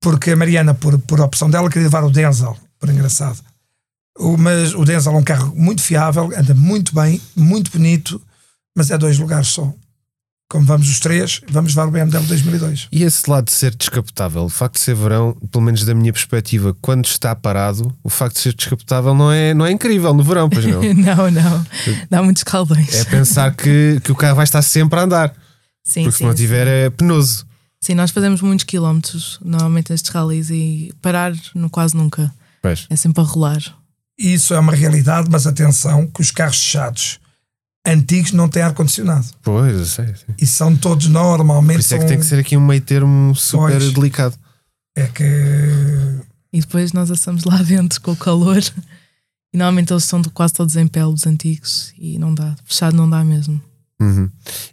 Porque 0.00 0.30
a 0.30 0.36
Mariana, 0.36 0.74
por, 0.74 0.96
por 1.00 1.20
opção 1.20 1.50
dela, 1.50 1.68
queria 1.68 1.88
levar 1.88 2.04
o 2.04 2.10
Denzel, 2.10 2.56
por 2.78 2.88
engraçado. 2.88 3.40
O, 4.18 4.36
mas 4.36 4.74
o 4.74 4.84
Denzel 4.84 5.12
é 5.12 5.16
um 5.16 5.24
carro 5.24 5.52
muito 5.56 5.82
fiável, 5.82 6.30
anda 6.36 6.54
muito 6.54 6.94
bem, 6.94 7.20
muito 7.34 7.70
bonito, 7.70 8.20
mas 8.76 8.90
é 8.90 8.96
dois 8.96 9.18
lugares 9.18 9.48
só. 9.48 9.74
Como 10.48 10.64
vamos 10.64 10.88
os 10.88 11.00
três, 11.00 11.40
vamos 11.50 11.74
levar 11.74 11.88
o 11.88 11.90
BMW 11.90 12.24
2002. 12.24 12.88
E 12.92 13.02
esse 13.02 13.28
lado 13.28 13.46
de 13.46 13.52
ser 13.52 13.74
descapotável, 13.74 14.44
o 14.44 14.48
facto 14.48 14.74
de 14.74 14.80
ser 14.80 14.94
verão, 14.94 15.36
pelo 15.50 15.64
menos 15.64 15.84
da 15.84 15.92
minha 15.92 16.12
perspectiva, 16.12 16.74
quando 16.80 17.04
está 17.06 17.34
parado, 17.34 17.92
o 18.02 18.08
facto 18.08 18.36
de 18.36 18.42
ser 18.42 18.54
descapotável 18.54 19.12
não 19.12 19.32
é, 19.32 19.52
não 19.52 19.66
é 19.66 19.72
incrível 19.72 20.14
no 20.14 20.22
verão, 20.22 20.48
pois 20.48 20.64
não? 20.64 20.80
não, 20.94 21.30
não. 21.30 21.66
Dá 22.08 22.22
muitos 22.22 22.44
calvões. 22.44 22.94
É 22.94 23.04
pensar 23.04 23.56
que, 23.56 24.00
que 24.04 24.12
o 24.12 24.14
carro 24.14 24.36
vai 24.36 24.44
estar 24.44 24.62
sempre 24.62 25.00
a 25.00 25.02
andar. 25.02 25.34
Sim, 25.82 26.04
porque 26.04 26.18
sim, 26.18 26.18
se 26.18 26.24
não 26.24 26.34
tiver 26.34 26.66
é 26.68 26.90
penoso. 26.90 27.44
Sim, 27.80 27.94
nós 27.94 28.12
fazemos 28.12 28.40
muitos 28.40 28.64
quilómetros 28.64 29.40
normalmente 29.44 29.90
nestes 29.90 30.10
rallies 30.10 30.50
e 30.50 30.92
parar 31.02 31.32
no, 31.56 31.68
quase 31.68 31.96
nunca. 31.96 32.32
Pois. 32.62 32.86
É 32.88 32.94
sempre 32.94 33.20
a 33.20 33.24
rolar. 33.24 33.60
Isso 34.18 34.54
é 34.54 34.58
uma 34.58 34.72
realidade, 34.72 35.28
mas 35.30 35.46
atenção 35.46 36.06
que 36.06 36.20
os 36.20 36.30
carros 36.30 36.58
fechados 36.58 37.18
antigos 37.86 38.32
não 38.32 38.48
têm 38.48 38.62
ar-condicionado. 38.62 39.26
Pois, 39.42 39.74
eu 39.76 39.84
sei. 39.86 40.06
Sim. 40.08 40.34
E 40.40 40.46
são 40.46 40.76
todos 40.76 41.06
normalmente. 41.08 41.76
Por 41.76 41.80
isso 41.80 41.94
é 41.94 41.98
que 41.98 42.02
são- 42.02 42.08
tem 42.08 42.18
que 42.18 42.26
ser 42.26 42.38
aqui 42.38 42.56
um 42.56 42.64
meio 42.66 42.80
termo 42.80 43.34
super 43.34 43.78
Pois. 43.78 43.92
delicado. 43.92 44.34
É 44.96 45.06
que. 45.06 45.24
E 46.52 46.60
depois 46.60 46.92
nós 46.92 47.10
assamos 47.10 47.44
lá 47.44 47.62
dentro 47.62 48.00
com 48.00 48.12
o 48.12 48.16
calor. 48.16 48.58
E 49.54 49.56
normalmente 49.58 49.92
eles 49.92 50.04
estão 50.04 50.22
quase 50.34 50.54
todos 50.54 50.76
em 50.76 50.86
pele 50.86 51.12
dos 51.12 51.26
antigos 51.26 51.92
e 51.98 52.18
não 52.18 52.34
dá. 52.34 52.54
Fechado 52.64 52.96
não 52.96 53.08
dá 53.08 53.24
mesmo. 53.24 53.60
Uhum. 54.00 54.28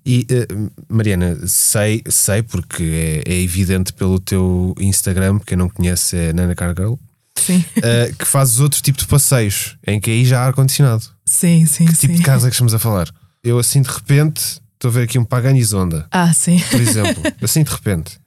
E 0.06 0.26
eh, 0.30 0.48
Mariana, 0.90 1.38
sei, 1.48 2.02
sei 2.10 2.44
porque 2.44 3.24
é, 3.26 3.34
é 3.34 3.42
evidente 3.42 3.94
pelo 3.94 4.20
teu 4.20 4.76
Instagram, 4.80 5.40
quem 5.40 5.58
não 5.58 5.70
conhece 5.70 6.18
é 6.18 6.34
Nana 6.34 6.54
Cargirl, 6.54 6.96
Sim, 7.38 7.64
eh, 7.82 8.14
que 8.18 8.26
fazes 8.26 8.60
outro 8.60 8.82
tipo 8.82 8.98
de 9.00 9.06
passeios 9.06 9.76
em 9.86 10.00
que 10.00 10.10
aí 10.12 10.24
já 10.26 10.42
há 10.42 10.46
ar-condicionado. 10.48 11.04
sim, 11.26 11.66
sim. 11.66 11.86
Que 11.86 11.94
tipo 11.94 12.14
sim. 12.14 12.20
de 12.20 12.24
carros 12.24 12.44
é 12.46 12.48
que 12.48 12.54
estamos 12.54 12.74
a 12.74 12.80
falar? 12.80 13.10
Eu 13.44 13.60
assim 13.60 13.82
de 13.82 13.90
repente 13.90 14.62
estou 14.76 14.90
a 14.90 14.92
ver 14.94 15.04
aqui 15.04 15.18
um 15.20 15.26
Pagani 15.26 15.64
Zonda, 15.64 16.06
Ah, 16.12 16.34
sim. 16.34 16.60
por 16.72 16.80
exemplo, 16.80 17.24
assim 17.42 17.64
de 17.64 17.72
repente. 17.72 18.18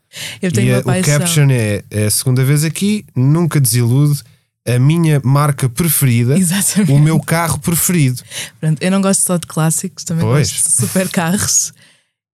Eu 0.41 0.51
tenho 0.53 0.69
e 0.77 0.81
uma 0.83 0.97
eh, 0.97 1.01
o 1.01 1.05
caption 1.05 1.49
é, 1.51 1.85
é 1.91 2.07
a 2.07 2.11
segunda 2.11 2.45
vez 2.45 2.65
aqui, 2.65 3.05
nunca 3.15 3.61
desilude, 3.61 4.23
a 4.67 4.79
minha 4.79 5.21
marca 5.25 5.69
preferida, 5.69 6.37
Exatamente. 6.39 6.93
o 6.93 6.99
meu 6.99 7.21
carro 7.21 7.59
preferido. 7.61 8.21
Pronto, 8.61 8.83
eu 8.83 8.91
não 8.91 9.01
gosto 9.01 9.21
só 9.21 9.37
de 9.37 9.47
clássicos, 9.47 10.05
também 10.05 10.25
Pois. 10.25 10.51
gosto 10.51 10.65
de 10.81 10.87
super 10.87 11.09
carros. 11.09 11.73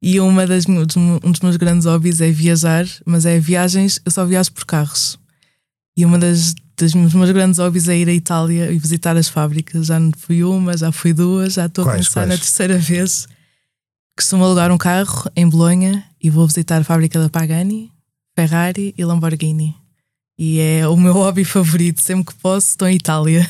E 0.01 0.19
uma 0.19 0.47
das, 0.47 0.65
um 0.67 1.31
dos 1.31 1.41
meus 1.41 1.57
grandes 1.57 1.85
hobbies 1.87 2.21
é 2.21 2.31
viajar, 2.31 2.87
mas 3.07 3.25
é 3.27 3.39
viagens, 3.39 4.01
eu 4.05 4.11
só 4.11 4.25
viajo 4.25 4.51
por 4.53 4.65
carros. 4.65 5.17
E 5.97 6.05
uma 6.05 6.19
das, 6.19 6.55
das 6.77 6.95
meus 6.95 7.31
grandes 7.31 7.59
hobbies 7.59 7.89
é 7.89 7.97
ir 7.97 8.09
à 8.09 8.13
Itália 8.13 8.73
e 8.73 8.79
visitar 8.79 9.17
as 9.17 9.29
fábricas. 9.29 9.87
Já 9.87 10.01
não 10.01 10.13
fui 10.17 10.43
uma, 10.43 10.77
já 10.77 10.91
fui 10.91 11.13
duas, 11.13 11.55
já 11.55 11.67
estou 11.67 11.83
a 11.83 11.89
Quais, 11.89 12.09
começar 12.09 12.27
na 12.27 12.37
terceira 12.37 12.79
vez. 12.79 13.29
Costumo 14.17 14.45
alugar 14.45 14.71
um 14.71 14.79
carro 14.79 15.31
em 15.35 15.49
Bolonha 15.49 16.05
e 16.23 16.31
vou 16.31 16.47
visitar 16.47 16.81
a 16.81 16.85
fábrica 16.85 17.19
da 17.19 17.29
Pagani, 17.29 17.91
Ferrari 18.37 18.95
e 18.97 19.05
Lamborghini. 19.05 19.75
E 20.39 20.59
é 20.59 20.89
o 20.89 20.97
meu 20.97 21.13
hobby 21.13 21.45
favorito, 21.45 22.01
sempre 22.01 22.33
que 22.33 22.35
posso, 22.41 22.71
estou 22.71 22.89
em 22.89 22.97
Itália. 22.97 23.49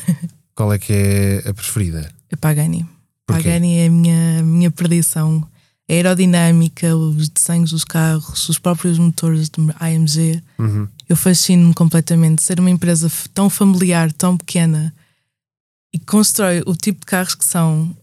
Qual 0.55 0.72
é 0.72 0.78
que 0.78 0.93
é 0.93 1.49
a 1.49 1.55
preferida? 1.55 2.11
É 2.30 2.36
Pagani. 2.36 2.86
Porquê? 3.26 3.45
Pagani 3.45 3.78
é 3.78 3.86
a 3.86 3.90
minha, 3.90 4.40
a 4.40 4.43
minha 4.43 4.70
perdição. 4.70 5.47
A 5.93 5.95
aerodinâmica, 5.95 6.97
os 6.97 7.28
desenhos 7.28 7.70
dos 7.70 7.84
carros, 7.84 8.49
os 8.49 8.59
próprios 8.59 8.99
motores 8.99 9.51
de 9.51 9.61
AMG. 9.78 10.43
Uhum. 10.59 10.88
Eu 11.07 11.16
fascino-me 11.16 11.74
completamente. 11.74 12.43
Ser 12.43 12.59
uma 12.59 12.70
empresa 12.70 13.12
tão 13.34 13.51
familiar, 13.51 14.11
tão 14.11 14.38
pequena 14.38 14.93
e 15.93 15.99
constrói 15.99 16.62
o 16.64 16.74
tipo 16.74 17.01
de 17.01 17.07
carros 17.07 17.34
que 17.34 17.45
são, 17.45 17.95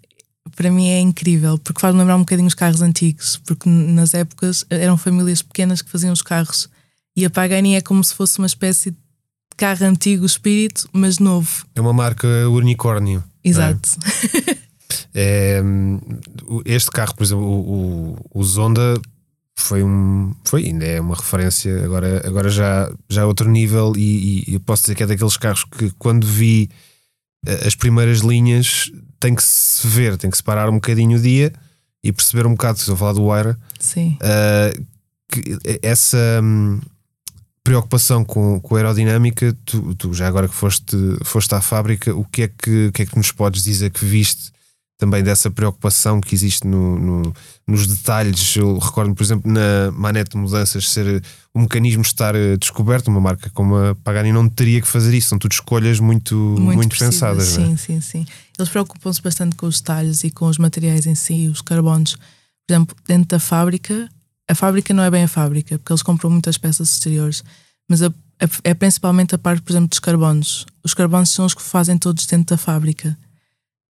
para 0.55 0.69
mim 0.69 0.89
é 0.89 0.99
incrível, 0.99 1.57
porque 1.57 1.81
faz-me 1.81 1.99
lembrar 1.99 2.17
um 2.17 2.19
bocadinho 2.19 2.47
os 2.47 2.53
carros 2.53 2.81
antigos, 2.81 3.37
porque 3.37 3.67
nas 3.67 4.13
épocas 4.13 4.63
eram 4.69 4.95
famílias 4.95 5.41
pequenas 5.41 5.81
que 5.81 5.89
faziam 5.89 6.13
os 6.13 6.21
carros. 6.21 6.69
E 7.15 7.25
a 7.25 7.29
Pagani 7.29 7.75
é 7.75 7.81
como 7.81 8.03
se 8.03 8.13
fosse 8.13 8.37
uma 8.37 8.45
espécie 8.45 8.91
de 8.91 8.97
carro 9.57 9.85
antigo, 9.85 10.25
espírito, 10.25 10.87
mas 10.93 11.17
novo. 11.17 11.65
É 11.75 11.81
uma 11.81 11.93
marca 11.93 12.27
unicórnio. 12.49 13.23
Exato. 13.43 13.97
É, 14.47 14.55
o- 16.47 16.61
este 16.65 16.89
carro, 16.91 17.15
por 17.15 17.23
exemplo, 17.23 17.43
o, 17.45 18.13
o, 18.33 18.39
o 18.39 18.43
Zonda 18.43 18.99
foi 19.57 19.83
um 19.83 20.33
foi 20.45 20.65
ainda 20.65 20.85
é 20.85 21.01
uma 21.01 21.15
referência 21.15 21.83
agora 21.83 22.25
agora 22.25 22.49
já 22.49 22.89
já 23.09 23.23
é 23.23 23.25
outro 23.25 23.49
nível 23.49 23.91
e, 23.97 24.45
e 24.49 24.53
eu 24.53 24.59
posso 24.61 24.83
dizer 24.83 24.95
que 24.95 25.03
é 25.03 25.05
daqueles 25.05 25.35
carros 25.35 25.65
que 25.65 25.91
quando 25.99 26.25
vi 26.25 26.69
eh, 27.45 27.67
as 27.67 27.75
primeiras 27.75 28.19
linhas 28.19 28.89
tem 29.19 29.35
que 29.35 29.43
se 29.43 29.85
ver 29.85 30.15
tem 30.17 30.29
que 30.29 30.37
se 30.37 30.43
parar 30.43 30.69
um 30.69 30.75
bocadinho 30.75 31.17
o 31.17 31.21
dia 31.21 31.51
e 32.01 32.13
perceber 32.13 32.47
um 32.47 32.51
bocado 32.51 32.77
estou 32.79 32.95
a 32.95 32.97
falar 32.97 33.11
do 33.13 33.25
Waira 33.25 33.59
Sim. 33.79 34.17
Uh, 34.21 34.85
que 35.29 35.57
essa 35.83 36.39
hum, 36.41 36.79
preocupação 37.63 38.23
com, 38.23 38.59
com 38.61 38.75
a 38.75 38.77
aerodinâmica, 38.79 39.55
tu, 39.65 39.93
tu 39.95 40.13
já 40.13 40.27
agora 40.27 40.47
que 40.47 40.55
foste, 40.55 40.95
foste 41.23 41.53
à 41.53 41.61
fábrica, 41.61 42.15
o 42.15 42.23
que, 42.25 42.43
é 42.43 42.47
que, 42.47 42.87
o 42.87 42.91
que 42.91 43.01
é 43.03 43.05
que 43.05 43.17
nos 43.17 43.31
podes 43.31 43.61
dizer 43.63 43.91
que 43.91 44.03
viste 44.05 44.51
também 44.99 45.23
dessa 45.23 45.49
preocupação 45.49 46.19
que 46.19 46.35
existe 46.35 46.67
no, 46.67 46.99
no- 46.99 47.33
nos 47.65 47.87
detalhes? 47.87 48.55
Eu 48.57 48.77
recordo, 48.77 49.15
por 49.15 49.23
exemplo, 49.23 49.49
na 49.51 49.89
manete 49.93 50.31
de 50.31 50.37
mudanças 50.37 50.89
ser 50.89 51.23
o 51.53 51.59
mecanismo 51.61 52.01
estar 52.03 52.35
eh, 52.35 52.57
descoberto, 52.57 53.07
uma 53.07 53.21
marca 53.21 53.49
como 53.51 53.75
a 53.77 53.95
Pagani 53.95 54.31
não 54.33 54.47
teria 54.47 54.81
que 54.81 54.87
fazer 54.87 55.15
isso, 55.17 55.29
são 55.29 55.39
tudo 55.39 55.53
escolhas 55.53 55.99
muito, 56.01 56.35
muito, 56.35 56.89
precisas, 56.89 57.13
pensadas. 57.15 57.57
é? 57.57 57.65
Sim, 57.65 57.77
sim, 57.77 58.01
sim. 58.01 58.25
Eles 58.57 58.69
preocupam-se 58.69 59.21
bastante 59.21 59.55
com 59.55 59.65
os 59.65 59.79
detalhes 59.79 60.23
e 60.25 60.29
com 60.29 60.45
os 60.47 60.57
materiais 60.57 61.07
em 61.07 61.15
si, 61.15 61.47
os 61.47 61.61
carbonos. 61.61 62.15
Por 62.67 62.73
exemplo, 62.73 62.95
dentro 63.07 63.29
da 63.29 63.39
fábrica, 63.39 64.07
a 64.49 64.53
fábrica 64.53 64.93
não 64.93 65.03
é 65.03 65.09
bem 65.09 65.23
a 65.23 65.27
fábrica, 65.29 65.79
porque 65.79 65.91
eles 65.93 66.03
compram 66.03 66.29
muitas 66.29 66.57
peças 66.57 66.91
exteriores, 66.91 67.41
mas 67.89 68.01
a- 68.03 68.07
a- 68.07 68.49
é 68.65 68.73
principalmente 68.73 69.33
a 69.33 69.37
parte, 69.37 69.61
por 69.61 69.71
exemplo, 69.71 69.87
dos 69.87 69.99
carbonos. 69.99 70.65
Os 70.83 70.93
carbonos 70.93 71.29
são 71.29 71.45
os 71.45 71.53
que 71.53 71.61
fazem 71.63 71.97
todos 71.97 72.25
dentro 72.25 72.53
da 72.55 72.57
fábrica. 72.57 73.17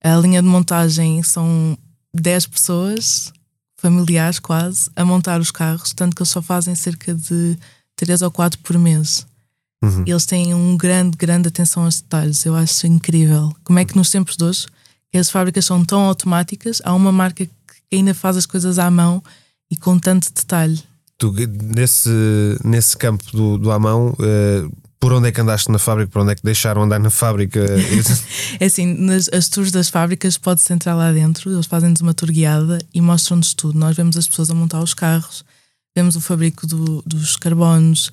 A 0.03 0.17
linha 0.17 0.43
de 0.43 0.49
montagem 0.49 1.23
são 1.23 1.77
10 2.15 2.47
pessoas, 2.47 3.33
familiares 3.77 4.39
quase, 4.39 4.91
a 4.97 5.05
montar 5.05 5.41
os 5.41 5.51
carros, 5.51 5.93
tanto 5.93 6.17
que 6.17 6.23
eles 6.23 6.31
só 6.31 6.41
fazem 6.41 6.75
cerca 6.75 7.15
de 7.15 7.59
3 7.97 8.23
ou 8.23 8.31
4 8.31 8.59
por 8.61 8.79
mês. 8.79 9.27
Uhum. 9.83 10.05
Eles 10.07 10.27
têm 10.27 10.55
um 10.55 10.77
grande, 10.77 11.17
grande 11.17 11.49
atenção 11.49 11.85
aos 11.85 12.01
detalhes. 12.01 12.45
Eu 12.45 12.55
acho 12.55 12.87
incrível. 12.87 13.55
Como 13.65 13.79
é 13.79 13.85
que 13.85 13.97
nos 13.97 14.11
tempos 14.11 14.37
de 14.37 14.45
hoje 14.45 14.67
as 15.19 15.31
fábricas 15.31 15.65
são 15.65 15.85
tão 15.85 16.03
automáticas, 16.03 16.81
há 16.85 16.95
uma 16.95 17.11
marca 17.11 17.45
que 17.45 17.97
ainda 17.97 18.15
faz 18.15 18.37
as 18.37 18.47
coisas 18.47 18.79
à 18.79 18.91
mão 18.91 19.23
e 19.71 19.77
com 19.77 19.99
tanto 19.99 20.33
detalhe. 20.33 20.81
Tu, 21.19 21.33
nesse, 21.75 22.11
nesse 22.65 22.97
campo 22.97 23.25
do, 23.33 23.59
do 23.59 23.71
à 23.73 23.79
mão, 23.79 24.15
eh, 24.21 24.69
por 25.01 25.13
onde 25.15 25.29
é 25.29 25.33
que 25.33 25.41
andaste 25.41 25.71
na 25.71 25.79
fábrica? 25.79 26.11
Por 26.13 26.21
onde 26.23 26.33
é 26.33 26.35
que 26.35 26.43
deixaram 26.45 26.83
andar 26.83 27.01
na 27.01 27.11
fábrica? 27.11 27.61
É 28.61 28.67
assim, 28.67 28.85
nas 28.95 29.29
as 29.33 29.49
tours 29.49 29.71
das 29.71 29.89
fábricas 29.89 30.37
pode-se 30.37 30.71
entrar 30.73 30.95
lá 30.95 31.11
dentro, 31.13 31.51
eles 31.51 31.67
fazem-nos 31.67 32.01
uma 32.03 32.13
tour 32.13 32.31
guiada 32.31 32.79
e 32.93 33.01
mostram-nos 33.01 33.55
tudo. 33.55 33.79
Nós 33.79 33.97
vemos 33.97 34.17
as 34.17 34.29
pessoas 34.29 34.51
a 34.51 34.55
montar 34.55 34.83
os 34.83 34.93
carros, 34.93 35.43
vemos 35.97 36.17
o 36.17 36.21
fabrico 36.21 36.67
do- 36.67 37.03
dos 37.07 37.37
carbonos, 37.37 38.11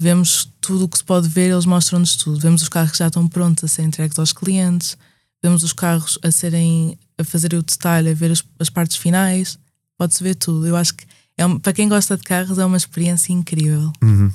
vemos 0.00 0.48
tudo 0.60 0.84
o 0.84 0.88
que 0.88 0.96
se 0.98 1.04
pode 1.04 1.28
ver, 1.28 1.50
eles 1.50 1.66
mostram-nos 1.66 2.16
tudo. 2.16 2.40
Vemos 2.40 2.62
os 2.62 2.68
carros 2.68 2.92
que 2.92 2.98
já 2.98 3.08
estão 3.08 3.28
prontos 3.28 3.64
a 3.64 3.68
ser 3.68 3.82
entregues 3.82 4.18
aos 4.18 4.32
clientes, 4.32 4.96
vemos 5.42 5.62
os 5.62 5.72
carros 5.74 6.18
a 6.22 6.30
serem 6.30 6.96
a 7.18 7.24
fazer 7.24 7.52
o 7.52 7.62
detalhe, 7.62 8.08
a 8.10 8.14
ver 8.14 8.30
as, 8.30 8.42
as 8.58 8.70
partes 8.70 8.96
finais, 8.96 9.58
pode-se 9.98 10.22
ver 10.22 10.34
tudo. 10.36 10.66
Eu 10.66 10.76
acho 10.76 10.94
que 10.94 11.04
é 11.36 11.44
um- 11.44 11.58
para 11.58 11.72
quem 11.74 11.88
gosta 11.88 12.16
de 12.16 12.22
carros 12.22 12.58
é 12.58 12.64
uma 12.64 12.76
experiência 12.78 13.32
incrível. 13.32 13.92
Uhum. 14.02 14.32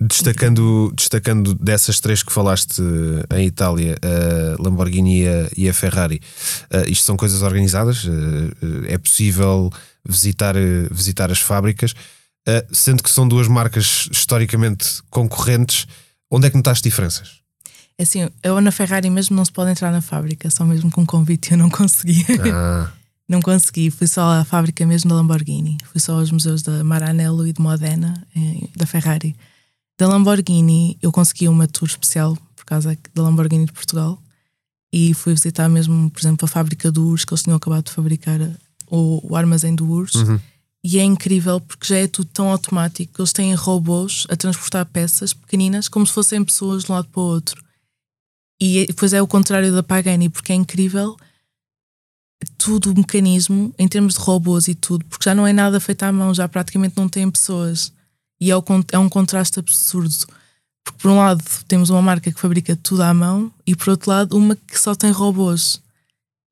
Des- 0.00 0.08
Destacando, 0.18 0.92
destacando 0.96 1.54
dessas 1.54 2.00
três 2.00 2.22
que 2.22 2.32
falaste 2.32 2.80
eh, 3.30 3.38
em 3.40 3.46
Itália, 3.46 3.96
a 4.02 4.62
Lamborghini 4.62 5.22
e 5.56 5.68
a, 5.68 5.72
Ferrari, 5.74 6.20
eh, 6.70 6.84
isto 6.90 7.04
são 7.06 7.16
coisas 7.16 7.42
organizadas, 7.42 8.04
eh, 8.06 8.88
eh, 8.88 8.94
é 8.94 8.98
possível 8.98 9.70
visitar, 10.06 10.56
eh, 10.56 10.88
visitar 10.90 11.30
as 11.30 11.38
fábricas, 11.38 11.94
eh, 12.46 12.66
sendo 12.72 13.02
que 13.02 13.10
são 13.10 13.26
duas 13.26 13.48
marcas 13.48 14.08
historicamente 14.12 15.00
concorrentes, 15.10 15.86
onde 16.30 16.46
é 16.46 16.50
que 16.50 16.56
notaste 16.56 16.82
diferenças? 16.88 17.40
É 17.96 18.02
Assim, 18.02 18.28
eu 18.42 18.60
na 18.60 18.72
Ferrari 18.72 19.08
mesmo 19.08 19.36
não 19.36 19.44
se 19.44 19.52
pode 19.52 19.70
entrar 19.70 19.92
na 19.92 20.02
fábrica, 20.02 20.50
só 20.50 20.64
mesmo 20.64 20.90
com 20.90 21.06
convite 21.06 21.52
eu 21.52 21.58
não 21.58 21.70
consegui. 21.70 22.24
Ah, 22.52 22.90
Não 23.26 23.40
consegui, 23.40 23.90
fui 23.90 24.06
só 24.06 24.40
à 24.40 24.44
fábrica 24.44 24.84
mesmo 24.84 25.08
da 25.08 25.16
Lamborghini. 25.16 25.78
Fui 25.90 25.98
só 25.98 26.18
aos 26.18 26.30
museus 26.30 26.60
da 26.60 26.84
Maranello 26.84 27.46
e 27.46 27.54
de 27.54 27.60
Modena, 27.62 28.12
eh, 28.36 28.68
da 28.76 28.84
Ferrari. 28.84 29.34
Da 29.98 30.08
Lamborghini, 30.08 30.98
eu 31.00 31.12
consegui 31.12 31.48
uma 31.48 31.68
tour 31.68 31.88
especial 31.88 32.36
por 32.56 32.64
causa 32.64 32.98
da 33.14 33.22
Lamborghini 33.22 33.66
de 33.66 33.72
Portugal 33.72 34.20
e 34.92 35.14
fui 35.14 35.34
visitar 35.34 35.68
mesmo, 35.68 36.10
por 36.10 36.20
exemplo, 36.20 36.44
a 36.44 36.48
fábrica 36.48 36.90
do 36.90 37.08
URSS, 37.08 37.26
que 37.26 37.34
eles 37.34 37.42
tinham 37.42 37.56
acabado 37.56 37.84
de 37.84 37.92
fabricar 37.92 38.40
o, 38.90 39.20
o 39.32 39.36
armazém 39.36 39.74
do 39.74 39.88
URSS. 39.88 40.18
Uhum. 40.18 40.40
E 40.82 40.98
é 40.98 41.02
incrível 41.02 41.60
porque 41.60 41.86
já 41.86 41.96
é 41.96 42.06
tudo 42.06 42.28
tão 42.32 42.48
automático. 42.50 43.20
Eles 43.20 43.32
têm 43.32 43.54
robôs 43.54 44.26
a 44.28 44.36
transportar 44.36 44.84
peças 44.86 45.32
pequeninas 45.32 45.88
como 45.88 46.06
se 46.06 46.12
fossem 46.12 46.44
pessoas 46.44 46.84
de 46.84 46.92
um 46.92 46.94
lado 46.94 47.08
para 47.08 47.20
o 47.20 47.24
outro. 47.24 47.64
E 48.60 48.86
depois 48.86 49.12
é 49.12 49.22
o 49.22 49.26
contrário 49.26 49.72
da 49.72 49.82
Pagani, 49.82 50.28
porque 50.28 50.52
é 50.52 50.54
incrível 50.54 51.16
tudo 52.58 52.92
o 52.92 52.94
mecanismo 52.94 53.74
em 53.78 53.88
termos 53.88 54.14
de 54.14 54.20
robôs 54.20 54.68
e 54.68 54.74
tudo, 54.74 55.04
porque 55.06 55.24
já 55.24 55.34
não 55.34 55.46
é 55.46 55.52
nada 55.52 55.80
feito 55.80 56.02
à 56.02 56.12
mão, 56.12 56.34
já 56.34 56.48
praticamente 56.48 56.96
não 56.96 57.08
tem 57.08 57.30
pessoas. 57.30 57.92
E 58.40 58.50
é, 58.50 58.56
o, 58.56 58.64
é 58.92 58.98
um 58.98 59.08
contraste 59.08 59.58
absurdo. 59.58 60.14
Porque 60.84 60.98
por 61.00 61.10
um 61.10 61.16
lado 61.16 61.42
temos 61.66 61.88
uma 61.88 62.02
marca 62.02 62.30
que 62.30 62.40
fabrica 62.40 62.76
tudo 62.76 63.02
à 63.02 63.14
mão 63.14 63.50
e 63.66 63.74
por 63.74 63.90
outro 63.90 64.10
lado 64.10 64.36
uma 64.36 64.54
que 64.54 64.78
só 64.78 64.94
tem 64.94 65.10
robôs. 65.10 65.82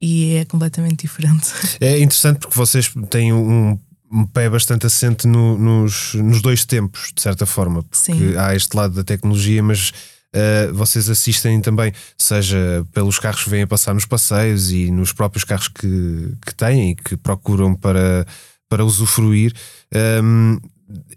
E 0.00 0.34
é 0.36 0.44
completamente 0.44 1.02
diferente. 1.02 1.48
É 1.80 1.98
interessante 1.98 2.40
porque 2.40 2.56
vocês 2.56 2.92
têm 3.10 3.32
um, 3.32 3.78
um 4.10 4.26
pé 4.26 4.48
bastante 4.48 4.86
assente 4.86 5.26
no, 5.26 5.58
nos, 5.58 6.14
nos 6.14 6.40
dois 6.40 6.64
tempos, 6.64 7.12
de 7.14 7.20
certa 7.20 7.44
forma. 7.44 7.82
Porque 7.82 8.12
Sim. 8.12 8.36
há 8.36 8.54
este 8.54 8.74
lado 8.76 8.94
da 8.94 9.04
tecnologia, 9.04 9.62
mas 9.62 9.92
Uh, 10.34 10.72
vocês 10.72 11.10
assistem 11.10 11.60
também, 11.60 11.92
seja 12.16 12.86
pelos 12.94 13.18
carros 13.18 13.44
que 13.44 13.50
vêm 13.50 13.62
a 13.62 13.66
passar 13.66 13.92
nos 13.92 14.06
passeios 14.06 14.72
e 14.72 14.90
nos 14.90 15.12
próprios 15.12 15.44
carros 15.44 15.68
que, 15.68 16.34
que 16.46 16.54
têm 16.54 16.92
e 16.92 16.94
que 16.96 17.18
procuram 17.18 17.74
para, 17.74 18.26
para 18.66 18.82
usufruir. 18.82 19.52
Um, 19.94 20.58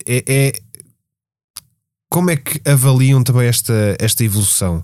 é, 0.05 0.23
é, 0.27 0.53
como 2.09 2.29
é 2.29 2.37
que 2.37 2.61
avaliam 2.69 3.23
também 3.23 3.47
esta, 3.47 3.95
esta 3.99 4.23
evolução? 4.23 4.83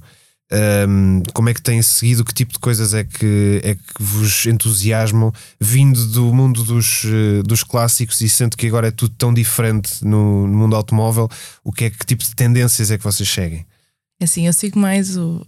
Um, 0.54 1.24
como 1.34 1.48
é 1.48 1.54
que 1.54 1.62
têm 1.62 1.82
seguido? 1.82 2.26
Que 2.26 2.34
tipo 2.34 2.52
de 2.52 2.60
coisas 2.60 2.94
é 2.94 3.06
que, 3.06 3.62
é 3.64 3.76
que 3.76 4.04
vos 4.04 4.46
entusiasmam 4.46 5.32
vindo 5.60 6.06
do 6.08 6.34
mundo 6.34 6.64
dos, 6.66 7.04
eh, 7.06 7.42
dos 7.44 7.64
clássicos 7.64 8.20
e 8.20 8.28
sendo 8.28 8.58
que 8.58 8.68
agora 8.68 8.90
é 8.90 8.92
tudo 8.92 9.16
tão 9.18 9.34
diferente 9.34 10.04
no, 10.04 10.46
no 10.46 10.58
mundo 10.58 10.76
automóvel? 10.76 11.30
O 11.64 11.72
que 11.72 11.86
é 11.86 11.90
que 11.90 12.06
tipo 12.06 12.22
de 12.22 12.36
tendências 12.36 12.92
é 12.92 12.98
que 12.98 13.04
vocês 13.04 13.30
seguem? 13.30 13.66
É 14.20 14.26
assim, 14.26 14.46
eu 14.46 14.52
sigo 14.52 14.78
mais 14.78 15.16
o, 15.16 15.46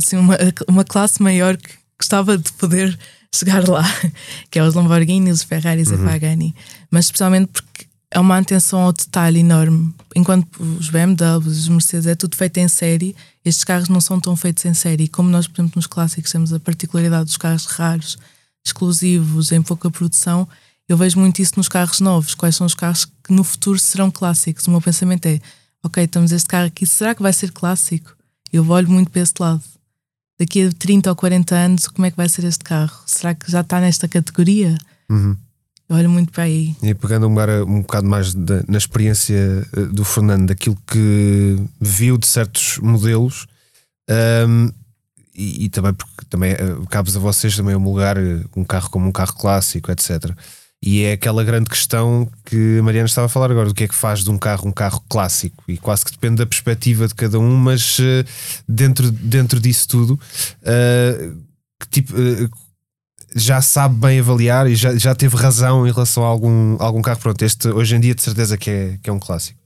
assim, 0.00 0.16
uma, 0.16 0.38
uma 0.66 0.84
classe 0.84 1.22
maior 1.22 1.56
que 1.58 1.68
gostava 1.98 2.38
de 2.38 2.50
poder 2.52 2.98
chegar 3.34 3.68
lá, 3.68 3.84
que 4.50 4.58
é 4.58 4.62
os 4.62 4.72
Lamborghini, 4.74 5.30
os 5.30 5.42
Ferraris 5.42 5.88
uhum. 5.88 6.02
e 6.02 6.06
Pagani, 6.06 6.54
mas 6.90 7.06
especialmente 7.06 7.48
porque 7.52 7.87
é 8.10 8.18
uma 8.18 8.38
atenção 8.38 8.80
ao 8.80 8.92
detalhe 8.92 9.40
enorme. 9.40 9.94
Enquanto 10.16 10.48
os 10.60 10.88
BMWs, 10.88 11.58
os 11.58 11.68
Mercedes, 11.68 12.06
é 12.06 12.14
tudo 12.14 12.36
feito 12.36 12.58
em 12.58 12.68
série, 12.68 13.14
estes 13.44 13.64
carros 13.64 13.88
não 13.88 14.00
são 14.00 14.18
tão 14.18 14.34
feitos 14.34 14.64
em 14.64 14.74
série. 14.74 15.08
Como 15.08 15.28
nós, 15.28 15.46
por 15.46 15.60
exemplo, 15.60 15.74
nos 15.76 15.86
clássicos 15.86 16.32
temos 16.32 16.52
a 16.52 16.60
particularidade 16.60 17.26
dos 17.26 17.36
carros 17.36 17.66
raros, 17.66 18.18
exclusivos, 18.64 19.52
em 19.52 19.62
pouca 19.62 19.90
produção, 19.90 20.48
eu 20.88 20.96
vejo 20.96 21.18
muito 21.18 21.40
isso 21.40 21.52
nos 21.56 21.68
carros 21.68 22.00
novos. 22.00 22.34
Quais 22.34 22.56
são 22.56 22.66
os 22.66 22.74
carros 22.74 23.04
que 23.04 23.32
no 23.32 23.44
futuro 23.44 23.78
serão 23.78 24.10
clássicos? 24.10 24.66
O 24.66 24.70
meu 24.70 24.80
pensamento 24.80 25.26
é: 25.26 25.38
ok, 25.84 26.02
estamos 26.02 26.32
este 26.32 26.48
carro 26.48 26.66
aqui, 26.66 26.86
será 26.86 27.14
que 27.14 27.22
vai 27.22 27.32
ser 27.32 27.52
clássico? 27.52 28.16
Eu 28.50 28.66
olho 28.70 28.88
muito 28.88 29.10
para 29.10 29.20
esse 29.20 29.34
lado. 29.38 29.62
Daqui 30.38 30.66
a 30.66 30.72
30 30.72 31.10
ou 31.10 31.16
40 31.16 31.54
anos, 31.54 31.88
como 31.88 32.06
é 32.06 32.10
que 32.10 32.16
vai 32.16 32.28
ser 32.28 32.44
este 32.44 32.64
carro? 32.64 32.96
Será 33.04 33.34
que 33.34 33.50
já 33.50 33.60
está 33.60 33.80
nesta 33.80 34.08
categoria? 34.08 34.78
Uhum. 35.10 35.36
Eu 35.88 35.96
olho 35.96 36.10
muito 36.10 36.30
para 36.30 36.44
aí. 36.44 36.76
E 36.82 36.94
pegando 36.94 37.26
um, 37.26 37.80
bocado 37.80 38.06
mais 38.06 38.34
de, 38.34 38.62
na 38.68 38.76
experiência 38.76 39.66
eh, 39.74 39.80
do 39.86 40.04
Fernando, 40.04 40.48
daquilo 40.48 40.76
que 40.86 41.56
viu 41.80 42.18
de 42.18 42.26
certos 42.26 42.76
modelos, 42.78 43.46
um, 44.46 44.70
e, 45.34 45.64
e, 45.64 45.68
também 45.70 45.94
porque 45.94 46.26
também 46.28 46.52
eh, 46.52 46.76
cabe 46.90 47.10
a 47.14 47.18
vocês 47.18 47.56
também 47.56 47.74
homologar 47.74 48.18
eh, 48.18 48.44
um 48.54 48.64
carro 48.64 48.90
como 48.90 49.08
um 49.08 49.12
carro 49.12 49.34
clássico, 49.34 49.90
etc. 49.90 50.30
E 50.82 51.04
é 51.04 51.12
aquela 51.12 51.42
grande 51.42 51.70
questão 51.70 52.28
que 52.44 52.78
a 52.78 52.82
Mariana 52.82 53.06
estava 53.06 53.26
a 53.26 53.30
falar 53.30 53.50
agora: 53.50 53.68
do 53.68 53.74
que 53.74 53.84
é 53.84 53.88
que 53.88 53.94
faz 53.94 54.22
de 54.22 54.30
um 54.30 54.36
carro 54.36 54.68
um 54.68 54.72
carro 54.72 55.02
clássico? 55.08 55.64
E 55.68 55.78
quase 55.78 56.04
que 56.04 56.10
depende 56.10 56.36
da 56.36 56.46
perspectiva 56.46 57.08
de 57.08 57.14
cada 57.14 57.38
um, 57.38 57.56
mas 57.56 57.98
dentro, 58.68 59.10
dentro 59.10 59.58
disso 59.58 59.88
tudo, 59.88 60.20
uh, 60.62 61.36
que 61.80 61.88
tipo. 61.88 62.12
Uh, 62.14 62.67
já 63.34 63.60
sabe 63.60 63.94
bem 63.94 64.20
avaliar 64.20 64.66
e 64.66 64.74
já, 64.74 64.96
já 64.96 65.14
teve 65.14 65.36
razão 65.36 65.86
em 65.86 65.92
relação 65.92 66.24
a 66.24 66.26
algum, 66.26 66.76
algum 66.80 67.02
carro. 67.02 67.18
Pronto, 67.18 67.42
este 67.44 67.68
hoje 67.68 67.96
em 67.96 68.00
dia 68.00 68.14
de 68.14 68.22
certeza 68.22 68.56
que 68.56 68.70
é, 68.70 68.98
que 69.02 69.10
é 69.10 69.12
um 69.12 69.18
clássico. 69.18 69.58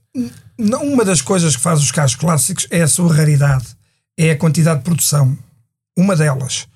Uma 0.57 1.03
das 1.03 1.21
coisas 1.21 1.55
que 1.55 1.61
faz 1.61 1.81
os 1.81 1.91
carros 1.91 2.15
clássicos 2.15 2.67
é 2.69 2.81
a 2.81 2.87
sua 2.87 3.13
raridade, 3.13 3.65
é 4.17 4.31
a 4.31 4.37
quantidade 4.37 4.79
de 4.79 4.85
produção. 4.85 5.37
Uma 5.97 6.15
delas. 6.15 6.67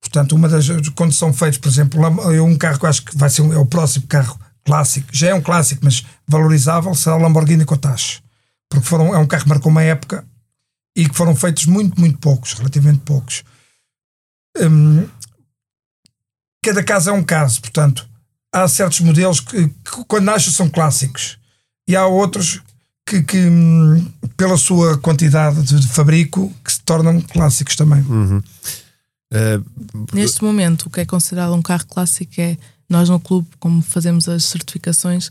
Portanto, 0.00 0.36
uma 0.36 0.48
das 0.48 0.66
quando 0.94 1.12
são 1.12 1.32
feitos, 1.32 1.58
por 1.58 1.68
exemplo, 1.68 2.00
um 2.42 2.56
carro 2.56 2.78
que 2.78 2.84
eu 2.84 2.90
acho 2.90 3.04
que 3.04 3.16
vai 3.16 3.30
ser 3.30 3.42
é 3.42 3.56
o 3.56 3.66
próximo 3.66 4.06
carro 4.06 4.38
clássico, 4.64 5.08
já 5.12 5.28
é 5.28 5.34
um 5.34 5.40
clássico, 5.40 5.80
mas 5.84 6.04
valorizável, 6.26 6.94
será 6.94 7.16
o 7.16 7.20
Lamborghini 7.20 7.64
Countach. 7.64 8.22
Porque 8.68 8.86
foram, 8.86 9.14
é 9.14 9.18
um 9.18 9.26
carro 9.26 9.44
que 9.44 9.48
marcou 9.48 9.70
uma 9.70 9.82
época 9.82 10.24
e 10.96 11.08
que 11.08 11.14
foram 11.14 11.34
feitos 11.34 11.66
muito, 11.66 11.98
muito 11.98 12.18
poucos, 12.18 12.52
relativamente 12.52 13.00
poucos. 13.00 13.42
Hum, 14.58 15.06
cada 16.64 16.82
caso 16.82 17.10
é 17.10 17.12
um 17.12 17.22
caso, 17.22 17.60
portanto, 17.60 18.08
há 18.50 18.66
certos 18.66 19.00
modelos 19.00 19.38
que, 19.38 19.68
que 19.68 20.04
quando 20.08 20.24
nascem 20.24 20.50
são 20.50 20.68
clássicos 20.68 21.38
e 21.86 21.94
há 21.94 22.06
outros 22.06 22.62
que, 23.06 23.22
que 23.22 23.36
hum, 23.36 24.10
pela 24.34 24.56
sua 24.56 24.96
quantidade 24.96 25.62
de 25.62 25.86
fabrico 25.88 26.50
que 26.64 26.72
se 26.72 26.80
tornam 26.80 27.20
clássicos 27.20 27.76
também. 27.76 28.00
Uhum. 28.00 28.42
Uh, 29.32 30.06
Neste 30.14 30.42
momento, 30.42 30.86
o 30.86 30.90
que 30.90 31.00
é 31.00 31.04
considerado 31.04 31.52
um 31.52 31.60
carro 31.60 31.86
clássico 31.86 32.32
é 32.40 32.56
nós 32.88 33.10
no 33.10 33.20
clube, 33.20 33.48
como 33.60 33.82
fazemos 33.82 34.26
as 34.26 34.44
certificações, 34.44 35.30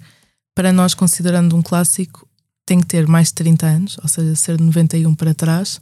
para 0.54 0.72
nós 0.72 0.94
considerando 0.94 1.56
um 1.56 1.64
clássico, 1.64 2.28
tem 2.66 2.80
que 2.80 2.86
ter 2.86 3.08
mais 3.08 3.30
de 3.30 3.34
30 3.36 3.66
anos, 3.66 3.98
ou 4.04 4.08
seja, 4.08 4.36
ser 4.36 4.58
de 4.58 4.64
91 4.64 5.16
para 5.16 5.34
trás, 5.34 5.82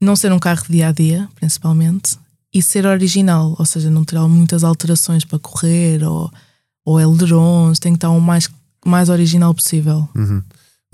não 0.00 0.14
ser 0.14 0.30
um 0.30 0.38
carro 0.38 0.62
de 0.64 0.72
dia 0.72 0.88
a 0.88 0.92
dia, 0.92 1.28
principalmente, 1.36 2.18
e 2.52 2.60
ser 2.60 2.86
original, 2.86 3.56
ou 3.58 3.64
seja, 3.64 3.90
não 3.90 4.04
ter 4.04 4.18
muitas 4.20 4.62
alterações 4.62 5.24
para 5.24 5.38
correr 5.38 6.04
ou, 6.04 6.30
ou 6.84 6.98
ailerons, 6.98 7.78
tem 7.78 7.92
que 7.92 7.96
estar 7.96 8.10
o 8.10 8.20
mais, 8.20 8.48
mais 8.84 9.08
original 9.08 9.54
possível. 9.54 10.08
Uhum. 10.14 10.42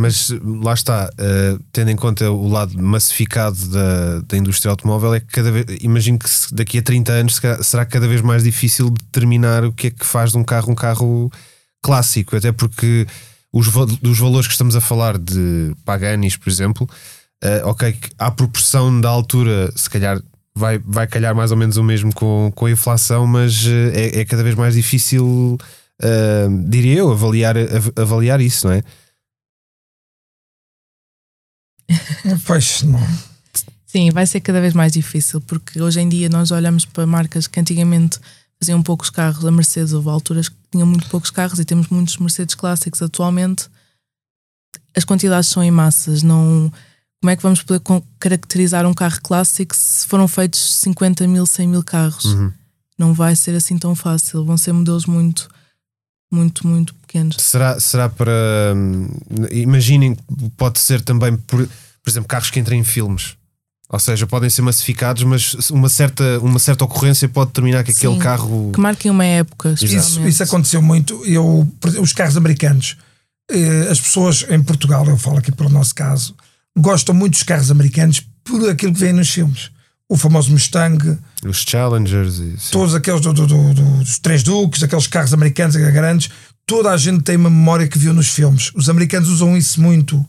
Mas 0.00 0.30
lá 0.62 0.74
está, 0.74 1.10
uh, 1.12 1.62
tendo 1.72 1.90
em 1.90 1.96
conta 1.96 2.30
o 2.30 2.46
lado 2.46 2.80
massificado 2.80 3.56
da, 3.66 4.20
da 4.20 4.36
indústria 4.36 4.70
automóvel, 4.70 5.14
é 5.14 5.18
que 5.20 5.26
cada 5.26 5.50
vez, 5.50 5.66
imagino 5.80 6.20
que 6.20 6.28
daqui 6.52 6.78
a 6.78 6.82
30 6.82 7.12
anos 7.12 7.40
será 7.62 7.84
cada 7.84 8.06
vez 8.06 8.20
mais 8.20 8.44
difícil 8.44 8.90
determinar 8.90 9.64
o 9.64 9.72
que 9.72 9.88
é 9.88 9.90
que 9.90 10.06
faz 10.06 10.30
de 10.30 10.38
um 10.38 10.44
carro 10.44 10.70
um 10.70 10.74
carro 10.76 11.32
clássico, 11.82 12.36
até 12.36 12.52
porque 12.52 13.08
os, 13.52 13.66
os 13.66 14.18
valores 14.20 14.46
que 14.46 14.52
estamos 14.52 14.76
a 14.76 14.80
falar 14.80 15.18
de 15.18 15.74
Paganis, 15.84 16.36
por 16.36 16.48
exemplo, 16.48 16.88
uh, 17.42 17.66
ok, 17.66 17.96
à 18.16 18.30
proporção 18.30 19.00
da 19.00 19.08
altura, 19.08 19.72
se 19.74 19.90
calhar 19.90 20.22
vai, 20.58 20.78
vai 20.78 21.06
calhar 21.06 21.34
mais 21.34 21.50
ou 21.50 21.56
menos 21.56 21.76
o 21.76 21.84
mesmo 21.84 22.12
com, 22.12 22.52
com 22.54 22.66
a 22.66 22.70
inflação, 22.70 23.26
mas 23.26 23.64
eh, 23.66 24.18
é, 24.18 24.20
é 24.20 24.24
cada 24.24 24.42
vez 24.42 24.54
mais 24.54 24.74
difícil, 24.74 25.56
uh, 26.02 26.68
diria 26.68 26.98
eu, 26.98 27.12
avaliar, 27.12 27.54
avaliar 27.96 28.40
isso, 28.40 28.66
não 28.66 28.74
é? 28.74 28.82
Pois 32.46 32.82
não. 32.82 33.00
Sim, 33.86 34.10
vai 34.10 34.26
ser 34.26 34.40
cada 34.40 34.60
vez 34.60 34.74
mais 34.74 34.92
difícil, 34.92 35.40
porque 35.40 35.80
hoje 35.80 36.00
em 36.00 36.08
dia 36.08 36.28
nós 36.28 36.50
olhamos 36.50 36.84
para 36.84 37.06
marcas 37.06 37.46
que 37.46 37.58
antigamente 37.58 38.18
faziam 38.60 38.82
poucos 38.82 39.08
carros, 39.08 39.46
a 39.46 39.50
Mercedes 39.50 39.92
houve 39.92 40.10
alturas 40.10 40.48
que 40.48 40.56
tinham 40.70 40.86
muito 40.86 41.08
poucos 41.08 41.30
carros 41.30 41.58
e 41.58 41.64
temos 41.64 41.88
muitos 41.88 42.18
Mercedes 42.18 42.54
clássicos 42.54 43.00
atualmente. 43.00 43.68
As 44.94 45.04
quantidades 45.04 45.48
são 45.48 45.62
em 45.62 45.70
massas, 45.70 46.22
não 46.22 46.70
como 47.20 47.30
é 47.30 47.36
que 47.36 47.42
vamos 47.42 47.62
poder 47.62 47.82
caracterizar 48.20 48.86
um 48.86 48.94
carro 48.94 49.18
clássico 49.22 49.74
se 49.74 50.06
foram 50.06 50.28
feitos 50.28 50.74
50 50.76 51.26
mil, 51.26 51.44
100 51.44 51.68
mil 51.68 51.82
carros? 51.82 52.24
Uhum. 52.24 52.52
Não 52.96 53.12
vai 53.12 53.34
ser 53.34 53.54
assim 53.54 53.76
tão 53.76 53.94
fácil. 53.94 54.44
Vão 54.44 54.56
ser 54.56 54.72
modelos 54.72 55.06
muito, 55.06 55.48
muito, 56.32 56.66
muito 56.66 56.94
pequenos. 56.94 57.36
Será, 57.38 57.78
será 57.80 58.08
para. 58.08 58.72
Hum, 58.76 59.08
imaginem, 59.50 60.16
pode 60.56 60.78
ser 60.78 61.00
também, 61.00 61.36
por, 61.36 61.66
por 61.66 62.10
exemplo, 62.10 62.28
carros 62.28 62.50
que 62.50 62.60
entrem 62.60 62.80
em 62.80 62.84
filmes. 62.84 63.36
Ou 63.90 63.98
seja, 63.98 64.26
podem 64.26 64.50
ser 64.50 64.60
massificados, 64.62 65.22
mas 65.22 65.70
uma 65.70 65.88
certa, 65.88 66.38
uma 66.40 66.58
certa 66.58 66.84
ocorrência 66.84 67.26
pode 67.28 67.48
determinar 67.48 67.82
que 67.82 67.90
aquele 67.90 68.14
Sim, 68.14 68.18
carro. 68.18 68.70
Que 68.72 68.80
marquem 68.80 69.10
uma 69.10 69.24
época. 69.24 69.74
Isso, 69.80 70.20
isso 70.28 70.42
aconteceu 70.42 70.82
muito. 70.82 71.24
Eu, 71.24 71.66
os 72.00 72.12
carros 72.12 72.36
americanos, 72.36 72.98
eh, 73.50 73.88
as 73.90 73.98
pessoas 73.98 74.44
em 74.50 74.62
Portugal, 74.62 75.06
eu 75.06 75.16
falo 75.16 75.38
aqui 75.38 75.50
pelo 75.50 75.70
nosso 75.70 75.94
caso, 75.94 76.36
gostam 76.78 77.14
muito 77.14 77.32
dos 77.32 77.42
carros 77.42 77.70
americanos 77.70 78.22
por 78.44 78.68
aquilo 78.68 78.92
que 78.92 79.00
vem 79.00 79.12
nos 79.12 79.30
filmes. 79.30 79.70
O 80.08 80.16
famoso 80.16 80.50
Mustang, 80.50 81.18
os 81.46 81.64
Challengers, 81.68 82.38
e, 82.38 82.56
todos 82.70 82.94
aqueles 82.94 83.20
do, 83.20 83.32
do, 83.32 83.46
do, 83.46 83.74
dos 83.74 84.18
Três 84.18 84.42
Duques, 84.42 84.82
aqueles 84.82 85.06
carros 85.06 85.34
americanos 85.34 85.76
grandes, 85.76 86.30
toda 86.64 86.90
a 86.90 86.96
gente 86.96 87.22
tem 87.22 87.36
uma 87.36 87.50
memória 87.50 87.86
que 87.86 87.98
viu 87.98 88.14
nos 88.14 88.28
filmes. 88.28 88.70
Os 88.74 88.88
americanos 88.88 89.28
usam 89.28 89.54
isso 89.54 89.82
muito, 89.82 90.24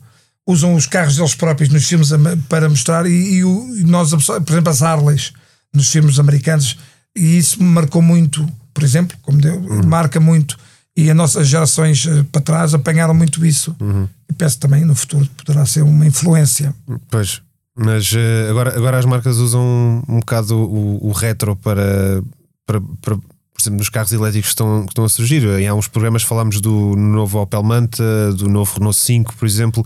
usam 0.45 0.75
os 0.75 0.85
carros 0.85 1.15
deles 1.15 1.33
próprios 1.33 1.69
nos 1.69 1.87
filmes 1.87 2.09
para 2.49 2.67
mostrar, 2.67 3.05
e, 3.05 3.35
e, 3.35 3.43
o, 3.45 3.73
e 3.77 3.83
nós, 3.85 4.11
por 4.11 4.51
exemplo, 4.51 4.69
as 4.69 4.81
Harleys 4.81 5.31
nos 5.73 5.89
filmes 5.89 6.19
americanos, 6.19 6.77
e 7.15 7.37
isso 7.37 7.63
me 7.63 7.69
marcou 7.69 8.01
muito, 8.01 8.45
por 8.73 8.83
exemplo, 8.83 9.17
como 9.21 9.39
deu, 9.39 9.55
uhum. 9.55 9.85
marca 9.85 10.19
muito, 10.19 10.57
e 11.03 11.09
as 11.09 11.15
nossas 11.15 11.47
gerações 11.47 12.05
eh, 12.05 12.25
para 12.31 12.41
trás 12.41 12.73
apanharam 12.73 13.13
muito 13.13 13.45
isso. 13.45 13.75
Uhum 13.79 14.07
e 14.29 14.33
penso 14.33 14.59
também 14.59 14.85
no 14.85 14.95
futuro 14.95 15.27
poderá 15.43 15.65
ser 15.65 15.81
uma 15.81 16.05
influência. 16.05 16.73
Pois. 17.09 17.41
Mas 17.75 18.11
uh, 18.11 18.49
agora, 18.49 18.75
agora 18.75 18.99
as 18.99 19.05
marcas 19.05 19.37
usam 19.37 20.03
um, 20.07 20.19
bocado 20.19 20.55
o, 20.55 21.07
o 21.07 21.11
retro 21.11 21.55
para, 21.55 22.21
para, 22.65 22.81
para, 23.01 23.15
por 23.15 23.61
exemplo, 23.61 23.79
nos 23.79 23.89
carros 23.89 24.11
elétricos 24.11 24.49
que 24.49 24.53
estão, 24.53 24.83
que 24.83 24.91
estão 24.91 25.05
a 25.05 25.09
surgir. 25.09 25.43
Em 25.59 25.67
há 25.67 25.73
uns 25.73 25.87
programas 25.87 26.23
falámos 26.23 26.59
do 26.59 26.95
novo 26.95 27.39
Opel 27.39 27.63
Manta, 27.63 28.33
do 28.33 28.49
novo 28.49 28.73
Renault 28.75 28.97
5, 28.97 29.35
por 29.35 29.45
exemplo, 29.45 29.85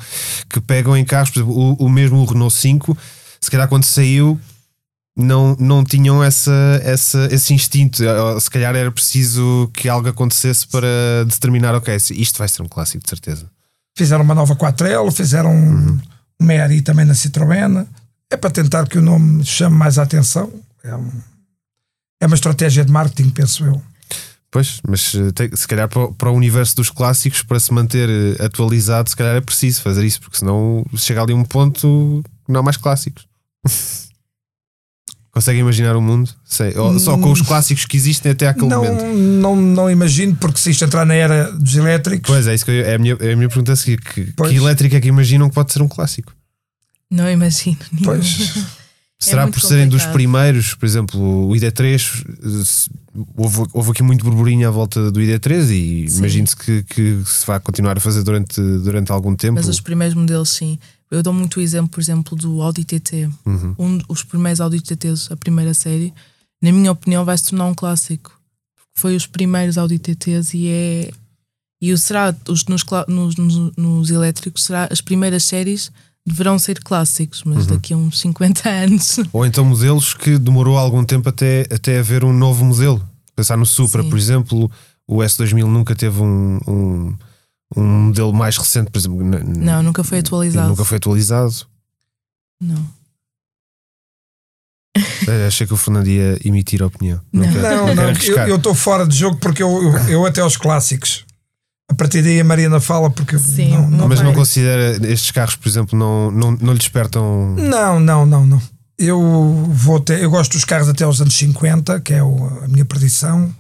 que 0.50 0.60
pegam 0.60 0.98
em 0.98 1.06
carros, 1.06 1.30
por 1.30 1.40
exemplo, 1.40 1.56
o, 1.56 1.86
o 1.86 1.90
mesmo 1.90 2.26
Renault 2.26 2.56
5, 2.56 2.98
se 3.40 3.52
calhar 3.52 3.68
quando 3.68 3.84
saiu 3.84 4.40
não, 5.16 5.56
não 5.60 5.84
tinham 5.84 6.24
essa, 6.24 6.52
essa, 6.84 7.28
esse 7.32 7.54
instinto. 7.54 8.04
Se 8.40 8.50
calhar 8.50 8.76
era 8.76 8.92
preciso 8.92 9.70
que 9.74 9.88
algo 9.88 10.10
acontecesse 10.10 10.68
para 10.68 11.26
determinar, 11.26 11.76
ok, 11.76 11.96
isto 11.96 12.38
vai 12.38 12.48
ser 12.48 12.62
um 12.62 12.68
clássico, 12.68 13.04
de 13.04 13.10
certeza. 13.10 13.50
Fizeram 13.96 14.24
uma 14.24 14.34
nova 14.34 14.56
4L, 14.56 15.12
fizeram 15.12 15.52
uhum. 15.52 16.00
um 16.40 16.46
Meri 16.46 16.82
também 16.82 17.06
na 17.06 17.14
Citroën. 17.14 17.86
É 18.32 18.38
para 18.38 18.50
tentar 18.50 18.88
que 18.88 18.98
o 18.98 19.02
nome 19.02 19.46
chame 19.46 19.76
mais 19.76 20.00
a 20.00 20.04
atenção. 20.04 20.52
É, 20.84 20.96
um, 20.96 21.12
é 22.20 22.26
uma 22.26 22.36
estratégia 22.36 22.84
de 22.84 22.92
marketing, 22.92 23.30
penso 23.30 23.64
eu. 23.64 23.82
Pois, 24.50 24.82
mas 24.88 25.14
eh, 25.16 25.56
se 25.56 25.68
calhar 25.68 25.90
para, 25.90 26.30
o 26.30 26.36
universo 26.36 26.76
dos 26.76 26.90
clássicos, 26.90 27.42
para 27.42 27.60
se 27.60 27.74
manter 27.74 28.08
eh, 28.08 28.46
atualizado, 28.46 29.10
se 29.10 29.16
calhar 29.16 29.36
é 29.36 29.42
preciso 29.42 29.82
fazer 29.82 30.06
isso, 30.06 30.22
porque 30.22 30.38
senão 30.38 30.86
chega 30.96 31.22
ali 31.22 31.34
um 31.34 31.44
ponto 31.44 32.24
que 32.46 32.52
não 32.52 32.60
há 32.60 32.64
mais 32.64 32.78
clássicos. 32.78 33.28
Consegue 35.34 35.60
imaginar 35.60 35.96
o 35.96 36.02
mundo? 36.02 36.30
Sei. 36.46 36.74
Só 37.00 37.18
com 37.18 37.32
os 37.32 37.42
hum. 37.42 37.46
clássicos 37.46 37.86
que 37.86 37.98
existem 37.98 38.34
até 38.34 38.48
aquele 38.48 38.68
não, 38.68 38.84
momento. 38.84 39.04
Não, 39.18 39.56
não 39.56 39.90
imagino, 39.90 40.36
porque 40.36 40.60
se 40.60 40.70
isto 40.70 40.86
entrar 40.86 41.06
na 41.08 41.16
era 41.16 41.52
dos 41.52 41.76
elétricos. 41.76 42.28
Pois 42.28 42.46
é, 42.46 42.54
isso 42.54 42.64
que 42.64 42.70
eu, 42.70 42.86
é, 42.86 42.94
a 42.94 43.00
minha, 43.00 43.18
é 43.20 43.34
a 43.34 43.36
minha 43.36 43.50
pergunta 43.50 43.74
a 43.74 43.76
seguir: 43.76 44.00
que, 44.00 44.32
que 44.32 44.56
elétrica 44.56 44.96
é 44.96 45.02
que 45.02 45.08
imaginam 45.08 45.50
que 45.50 45.56
pode 45.56 45.74
ser 45.74 45.82
um 45.82 45.88
clássico? 45.88 46.32
Não 47.10 47.28
imagino. 47.28 47.80
Pois. 48.04 48.54
Será 49.24 49.44
é 49.44 49.48
por 49.48 49.62
serem 49.62 49.88
dos 49.88 50.06
primeiros, 50.08 50.74
por 50.74 50.86
exemplo, 50.86 51.48
o 51.48 51.54
ID3, 51.54 52.90
houve, 53.38 53.64
houve 53.72 53.92
aqui 53.92 54.04
muito 54.04 54.26
burburinho 54.26 54.68
à 54.68 54.72
volta 54.72 55.10
do 55.12 55.20
ID3 55.22 55.70
e 55.70 56.06
imagino-se 56.08 56.58
que, 56.58 56.84
que, 56.84 57.22
se 57.26 57.48
vai 57.48 57.58
continuar 57.62 57.96
a 57.96 58.02
fazer 58.02 58.22
durante, 58.22 58.60
durante 58.62 59.14
algum 59.14 59.34
tempo. 59.34 59.56
Mas 59.56 59.70
os 59.70 59.80
primeiros 59.80 60.14
modelos, 60.14 60.50
sim. 60.50 60.78
Eu 61.14 61.22
dou 61.22 61.32
muito 61.32 61.58
o 61.58 61.62
exemplo, 61.62 61.90
por 61.90 62.02
exemplo, 62.02 62.36
do 62.36 62.62
Audi 62.62 62.84
TT. 62.84 63.30
Uhum. 63.46 63.76
Um, 63.78 64.00
os 64.10 64.24
primeiros 64.24 64.60
Audi 64.60 64.82
TTs, 64.82 65.32
a 65.32 65.38
primeira 65.38 65.74
série, 65.74 66.14
na 66.62 66.72
minha 66.72 66.92
opinião, 66.92 67.24
vai 67.24 67.38
se 67.38 67.50
tornar 67.50 67.66
um 67.66 67.74
clássico. 67.76 68.32
Foi 68.96 69.16
os 69.16 69.28
primeiros 69.28 69.78
Audi 69.78 70.00
TTs 70.00 70.54
e 70.56 70.68
é. 70.68 71.12
E 71.82 71.92
o 71.92 71.98
será, 71.98 72.36
os, 72.48 72.66
nos, 72.66 72.84
nos, 73.08 73.36
nos, 73.36 73.76
nos 73.76 74.10
elétricos, 74.10 74.64
será 74.64 74.88
as 74.90 75.02
primeiras 75.02 75.44
séries 75.44 75.92
deverão 76.26 76.58
ser 76.58 76.82
clássicos, 76.82 77.44
mas 77.44 77.68
uhum. 77.68 77.76
daqui 77.76 77.94
a 77.94 77.98
uns 77.98 78.20
50 78.20 78.68
anos. 78.70 79.20
Ou 79.32 79.46
então 79.46 79.66
modelos 79.66 80.14
que 80.14 80.38
demorou 80.38 80.78
algum 80.78 81.04
tempo 81.04 81.30
até, 81.30 81.68
até 81.70 82.00
haver 82.00 82.24
um 82.24 82.34
novo 82.34 82.64
modelo. 82.64 83.06
Pensar 83.36 83.58
no 83.58 83.66
Supra, 83.66 84.02
Sim. 84.02 84.10
por 84.10 84.18
exemplo, 84.18 84.72
o 85.08 85.18
S2000 85.18 85.66
nunca 85.66 85.96
teve 85.96 86.22
um, 86.22 86.60
um 86.68 87.16
um 87.76 88.06
modelo 88.06 88.34
mais 88.34 88.58
recente, 88.58 88.92
por 88.92 88.98
exemplo. 88.98 89.24
Não, 89.24 89.84
nunca 89.84 90.04
foi 90.04 90.20
atualizado. 90.20 90.70
Nunca 90.70 90.86
foi 90.86 90.98
atualizado. 90.98 91.68
Não. 92.62 92.88
É, 95.28 95.48
achei 95.48 95.66
que 95.66 95.74
o 95.74 95.78
Fernando 95.78 96.08
ia 96.08 96.40
emitir 96.46 96.82
a 96.82 96.88
opinião. 96.88 97.20
Não, 97.32 97.46
não, 97.46 97.96
não, 97.96 98.48
eu 98.48 98.58
estou 98.58 98.76
fora 98.76 99.08
de 99.08 99.16
jogo 99.16 99.38
porque 99.38 99.64
eu, 99.64 99.84
eu, 99.84 100.10
eu, 100.10 100.26
até 100.26 100.42
aos 100.42 100.58
clássicos. 100.58 101.26
A 101.90 101.96
partir 101.96 102.22
daí 102.22 102.40
a 102.40 102.44
Mariana 102.44 102.80
fala 102.80 103.10
porque 103.10 103.38
Sim, 103.38 103.72
não, 103.72 103.90
não 103.90 104.08
Mas 104.08 104.20
vai. 104.20 104.28
não 104.28 104.34
considera 104.34 104.98
estes 105.12 105.32
carros, 105.32 105.56
por 105.56 105.68
exemplo, 105.68 105.98
não, 105.98 106.32
não, 106.32 106.52
não 106.52 106.74
lhe 106.74 106.80
despertam. 106.80 107.56
Não, 107.56 108.00
não, 108.00 108.26
não, 108.26 108.48
não. 108.48 108.62
Eu 108.98 109.20
vou 109.70 109.98
até, 109.98 110.24
eu 110.24 110.30
gosto 110.30 110.54
dos 110.54 110.64
carros 110.64 110.88
até 110.88 111.04
aos 111.04 111.20
anos 111.20 111.36
50, 111.36 112.00
que 112.02 112.14
é 112.14 112.24
o, 112.24 112.64
a 112.64 112.68
minha 112.68 112.86
perdição, 112.86 113.54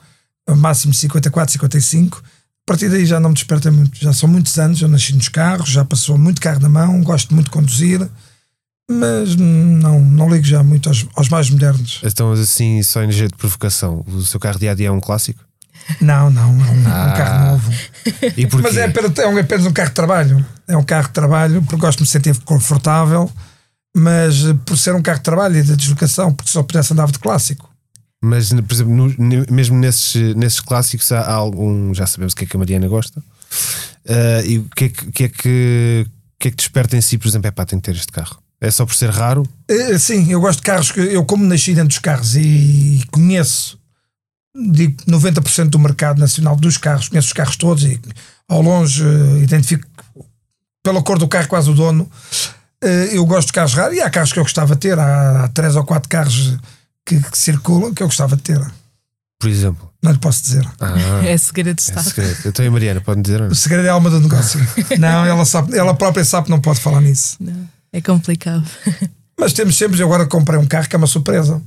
máximo 0.47 0.93
54, 0.93 1.51
55 1.53 2.23
a 2.65 2.71
partir 2.71 2.89
daí 2.89 3.05
já 3.05 3.19
não 3.19 3.29
me 3.29 3.35
desperta 3.35 3.69
muito. 3.69 3.97
Já 3.99 4.13
são 4.13 4.29
muitos 4.29 4.57
anos, 4.57 4.81
eu 4.81 4.87
nasci 4.87 5.13
nos 5.13 5.27
carros, 5.27 5.69
já 5.69 5.83
passou 5.83 6.17
muito 6.17 6.41
carro 6.41 6.61
na 6.61 6.69
mão, 6.69 7.01
gosto 7.03 7.33
muito 7.33 7.47
de 7.47 7.51
conduzir, 7.51 8.09
mas 8.89 9.35
não, 9.35 9.99
não 9.99 10.29
ligo 10.29 10.45
já 10.45 10.63
muito 10.63 10.87
aos, 10.87 11.05
aos 11.15 11.27
mais 11.27 11.49
modernos. 11.49 11.99
Então, 12.03 12.31
assim, 12.31 12.81
só 12.81 13.03
em 13.03 13.11
jeito 13.11 13.31
de 13.31 13.37
provocação, 13.37 14.03
o 14.07 14.21
seu 14.21 14.39
carro 14.39 14.57
dia 14.57 14.71
a 14.71 14.75
dia 14.75 14.87
é 14.87 14.91
um 14.91 15.01
clássico? 15.01 15.43
Não, 15.99 16.29
não, 16.29 16.43
é 16.43 16.45
um, 16.45 16.87
ah. 16.87 17.07
um 17.07 17.17
carro 17.17 17.51
novo. 17.51 17.71
E? 18.37 18.47
Mas 18.61 18.77
é 18.77 18.85
apenas, 18.85 19.17
é 19.17 19.39
apenas 19.39 19.65
um 19.65 19.73
carro 19.73 19.89
de 19.89 19.95
trabalho. 19.95 20.45
É 20.65 20.77
um 20.77 20.83
carro 20.83 21.07
de 21.07 21.13
trabalho, 21.13 21.61
porque 21.63 21.75
gosto 21.75 21.97
de 21.97 22.03
me 22.03 22.07
sentir 22.07 22.37
confortável, 22.43 23.29
mas 23.95 24.37
por 24.65 24.77
ser 24.77 24.95
um 24.95 25.01
carro 25.01 25.17
de 25.17 25.23
trabalho 25.23 25.57
e 25.57 25.63
de 25.63 25.75
deslocação, 25.75 26.33
porque 26.33 26.49
só 26.49 26.63
pudesse 26.63 26.93
andar 26.93 27.11
de 27.11 27.19
clássico. 27.19 27.72
Mas, 28.25 28.53
por 28.53 28.73
exemplo, 28.73 28.93
no, 28.93 29.45
mesmo 29.51 29.77
nesses, 29.77 30.33
nesses 30.33 30.61
clássicos 30.61 31.11
há, 31.11 31.29
algum. 31.29 31.93
Já 31.93 32.07
sabemos 32.07 32.31
o 32.31 32.35
que 32.37 32.45
é 32.45 32.47
que 32.47 32.55
a 32.55 32.59
Mariana 32.59 32.87
gosta. 32.87 33.19
Uh, 33.19 34.45
e 34.47 34.59
o 34.59 34.69
que 34.73 34.85
é 34.85 34.89
que, 34.89 35.11
que, 35.11 35.23
é 35.25 35.27
que, 35.27 36.07
que 36.39 36.47
é 36.47 36.51
que 36.51 36.55
desperta 36.55 36.95
em 36.95 37.01
si, 37.01 37.17
por 37.17 37.27
exemplo, 37.27 37.49
é 37.49 37.51
pá, 37.51 37.65
tem 37.65 37.77
que 37.79 37.83
ter 37.83 37.97
este 37.97 38.13
carro? 38.13 38.41
É 38.61 38.71
só 38.71 38.85
por 38.85 38.95
ser 38.95 39.09
raro? 39.09 39.43
Uh, 39.69 39.99
sim, 39.99 40.31
eu 40.31 40.39
gosto 40.39 40.59
de 40.59 40.63
carros 40.63 40.89
que 40.89 41.01
eu, 41.01 41.25
como 41.25 41.43
nasci 41.43 41.73
dentro 41.73 41.89
dos 41.89 41.99
carros 41.99 42.37
e 42.37 43.03
conheço 43.11 43.77
digo 44.55 44.95
90% 45.05 45.69
do 45.69 45.79
mercado 45.79 46.19
nacional 46.19 46.55
dos 46.55 46.77
carros, 46.77 47.09
conheço 47.09 47.27
os 47.27 47.33
carros 47.33 47.57
todos 47.57 47.83
e 47.83 47.99
ao 48.47 48.61
longe 48.61 49.03
uh, 49.03 49.43
identifico 49.43 49.85
pela 50.81 51.03
cor 51.03 51.19
do 51.19 51.27
carro 51.27 51.49
quase 51.49 51.69
o 51.69 51.73
dono. 51.73 52.09
eu 53.11 53.25
gosto 53.25 53.47
de 53.47 53.53
carros 53.53 53.73
raros 53.73 53.97
e 53.97 54.01
há 54.01 54.09
carros 54.09 54.31
que 54.31 54.39
eu 54.39 54.43
gostava 54.43 54.75
de 54.75 54.79
ter, 54.79 54.97
há, 54.97 55.43
há 55.43 55.47
três 55.49 55.75
ou 55.75 55.83
quatro 55.83 56.07
carros 56.07 56.57
que, 57.05 57.19
que 57.19 57.37
circulam 57.37 57.93
que 57.93 58.01
eu 58.01 58.07
gostava 58.07 58.35
de 58.35 58.41
ter. 58.41 58.61
Por 59.39 59.49
exemplo? 59.49 59.91
Não 60.01 60.11
lhe 60.11 60.17
posso 60.17 60.43
dizer. 60.43 60.65
Ah, 60.79 60.95
é 61.25 61.37
segredo 61.37 61.75
de 61.75 61.81
é 61.81 61.85
Estado. 61.89 62.07
É 62.07 62.09
segredo. 62.09 62.37
Eu 62.45 62.51
tenho 62.53 62.69
a 62.69 62.71
Mariana, 62.71 63.01
pode 63.01 63.21
dizer? 63.21 63.41
Não? 63.41 63.47
O 63.47 63.55
segredo 63.55 63.85
é 63.85 63.89
a 63.89 63.93
alma 63.93 64.09
do 64.09 64.19
negócio. 64.19 64.59
não, 64.99 65.25
ela, 65.25 65.45
sabe, 65.45 65.77
ela 65.77 65.93
própria 65.93 66.23
sabe 66.23 66.45
que 66.45 66.51
não 66.51 66.61
pode 66.61 66.79
falar 66.79 67.01
nisso. 67.01 67.37
Não, 67.39 67.67
é 67.91 68.01
complicado. 68.01 68.65
Mas 69.39 69.53
temos 69.53 69.77
sempre, 69.77 69.99
eu 69.99 70.05
agora 70.05 70.25
comprei 70.25 70.59
um 70.59 70.65
carro 70.65 70.87
que 70.87 70.95
é 70.95 70.97
uma 70.97 71.07
surpresa. 71.07 71.61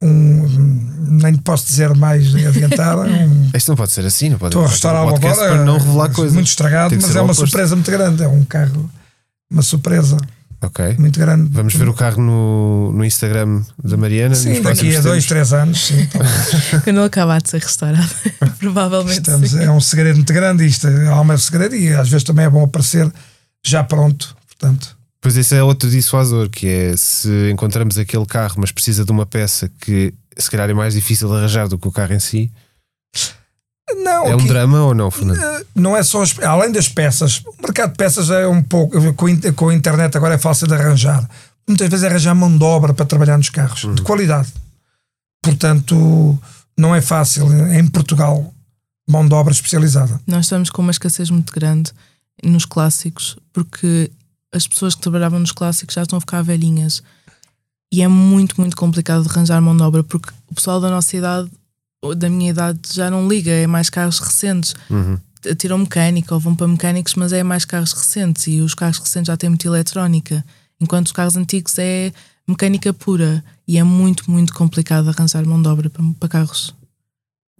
Um, 0.00 0.46
nem 1.20 1.34
posso 1.36 1.66
dizer 1.66 1.92
mais 1.94 2.32
adiantar. 2.34 2.98
Um, 2.98 3.50
Isto 3.52 3.68
não 3.70 3.76
pode 3.76 3.90
ser 3.90 4.06
assim, 4.06 4.28
não 4.28 4.38
pode 4.38 4.50
Estou 4.50 4.64
a 4.64 4.68
restaurar 4.68 5.02
agora. 5.02 5.18
Para 5.18 5.64
não 5.64 5.76
revelar 5.76 6.10
coisas. 6.10 6.34
Muito 6.34 6.46
estragado, 6.46 6.96
mas 7.00 7.16
é 7.16 7.20
uma 7.20 7.34
surpresa 7.34 7.74
muito 7.74 7.90
grande. 7.90 8.22
É 8.22 8.28
um 8.28 8.44
carro, 8.44 8.88
uma 9.50 9.62
surpresa. 9.62 10.16
Ok. 10.60 10.96
Muito 10.98 11.20
grande. 11.20 11.48
Vamos 11.52 11.74
ver 11.74 11.88
o 11.88 11.94
carro 11.94 12.20
no, 12.20 12.92
no 12.92 13.04
Instagram 13.04 13.62
da 13.82 13.96
Mariana. 13.96 14.34
Sim, 14.34 14.60
daqui 14.60 14.96
a 14.96 15.00
dois, 15.00 15.24
três 15.26 15.52
anos. 15.52 15.86
Sim, 15.86 16.08
Quando 16.82 16.96
ele 16.96 17.06
acabar 17.06 17.40
de 17.40 17.48
ser 17.48 17.62
restaurado, 17.62 18.10
provavelmente. 18.58 19.18
Estamos, 19.18 19.54
é 19.54 19.70
um 19.70 19.80
segredo 19.80 20.16
muito 20.16 20.32
grande 20.32 20.66
isto. 20.66 20.88
Há 20.88 21.20
um 21.20 21.38
segredo 21.38 21.76
e 21.76 21.94
às 21.94 22.08
vezes 22.08 22.24
também 22.24 22.44
é 22.44 22.50
bom 22.50 22.64
aparecer 22.64 23.10
já 23.64 23.84
pronto. 23.84 24.36
Portanto. 24.46 24.96
Pois 25.20 25.36
esse 25.36 25.54
é 25.54 25.62
outro 25.62 25.88
dissuasor, 25.88 26.48
que 26.48 26.66
é 26.66 26.96
se 26.96 27.50
encontramos 27.50 27.96
aquele 27.96 28.26
carro, 28.26 28.56
mas 28.58 28.72
precisa 28.72 29.04
de 29.04 29.12
uma 29.12 29.26
peça 29.26 29.70
que 29.80 30.12
se 30.36 30.50
calhar 30.50 30.68
é 30.70 30.74
mais 30.74 30.94
difícil 30.94 31.28
de 31.28 31.36
arranjar 31.36 31.68
do 31.68 31.78
que 31.78 31.86
o 31.86 31.92
carro 31.92 32.14
em 32.14 32.20
si. 32.20 32.50
Não, 33.96 34.26
é 34.26 34.36
um 34.36 34.46
drama 34.46 34.80
ou 34.82 34.94
não, 34.94 35.10
Fernando? 35.10 35.40
Eh, 35.40 35.64
não 35.74 35.96
é 35.96 36.02
só 36.02 36.22
as, 36.22 36.38
além 36.40 36.70
das 36.70 36.88
peças, 36.88 37.42
o 37.46 37.62
mercado 37.62 37.92
de 37.92 37.96
peças 37.96 38.30
é 38.30 38.46
um 38.46 38.62
pouco 38.62 39.14
com, 39.14 39.52
com 39.54 39.68
a 39.68 39.74
internet 39.74 40.16
agora 40.16 40.34
é 40.34 40.38
fácil 40.38 40.66
de 40.66 40.74
arranjar. 40.74 41.28
Muitas 41.66 41.88
vezes 41.88 42.04
é 42.04 42.08
arranjar 42.08 42.34
mão 42.34 42.56
de 42.56 42.64
obra 42.64 42.94
para 42.94 43.06
trabalhar 43.06 43.36
nos 43.36 43.50
carros, 43.50 43.84
uhum. 43.84 43.94
de 43.94 44.02
qualidade. 44.02 44.52
Portanto, 45.42 46.38
não 46.76 46.94
é 46.94 47.00
fácil 47.00 47.50
em 47.72 47.86
Portugal 47.88 48.52
mão 49.08 49.26
de 49.26 49.34
obra 49.34 49.52
especializada. 49.52 50.20
Nós 50.26 50.44
estamos 50.46 50.70
com 50.70 50.82
uma 50.82 50.90
escassez 50.90 51.30
muito 51.30 51.52
grande 51.52 51.92
nos 52.44 52.64
clássicos, 52.64 53.36
porque 53.52 54.10
as 54.52 54.66
pessoas 54.66 54.94
que 54.94 55.00
trabalhavam 55.00 55.40
nos 55.40 55.52
clássicos 55.52 55.94
já 55.94 56.02
estão 56.02 56.18
a 56.18 56.20
ficar 56.20 56.42
velhinhas. 56.42 57.02
E 57.90 58.02
é 58.02 58.08
muito, 58.08 58.60
muito 58.60 58.76
complicado 58.76 59.22
de 59.22 59.30
arranjar 59.30 59.60
mão 59.62 59.76
de 59.76 59.82
obra, 59.82 60.04
porque 60.04 60.30
o 60.50 60.54
pessoal 60.54 60.80
da 60.80 60.90
nossa 60.90 61.16
idade 61.16 61.50
da 62.16 62.28
minha 62.28 62.50
idade 62.50 62.80
já 62.92 63.10
não 63.10 63.28
liga, 63.28 63.50
é 63.50 63.66
mais 63.66 63.90
carros 63.90 64.18
recentes. 64.20 64.74
Uhum. 64.88 65.18
Tiram 65.56 65.78
mecânica 65.78 66.34
ou 66.34 66.40
vão 66.40 66.54
para 66.54 66.66
mecânicos, 66.66 67.14
mas 67.14 67.32
é 67.32 67.42
mais 67.42 67.64
carros 67.64 67.92
recentes 67.92 68.46
e 68.48 68.60
os 68.60 68.74
carros 68.74 68.98
recentes 68.98 69.28
já 69.28 69.36
têm 69.36 69.50
muita 69.50 69.66
eletrónica, 69.68 70.44
enquanto 70.80 71.06
os 71.06 71.12
carros 71.12 71.36
antigos 71.36 71.78
é 71.78 72.12
mecânica 72.46 72.92
pura 72.92 73.44
e 73.66 73.78
é 73.78 73.84
muito, 73.84 74.30
muito 74.30 74.54
complicado 74.54 75.08
arranjar 75.08 75.46
mão 75.46 75.60
de 75.60 75.68
obra 75.68 75.90
para, 75.90 76.02
para 76.18 76.28
carros. 76.28 76.74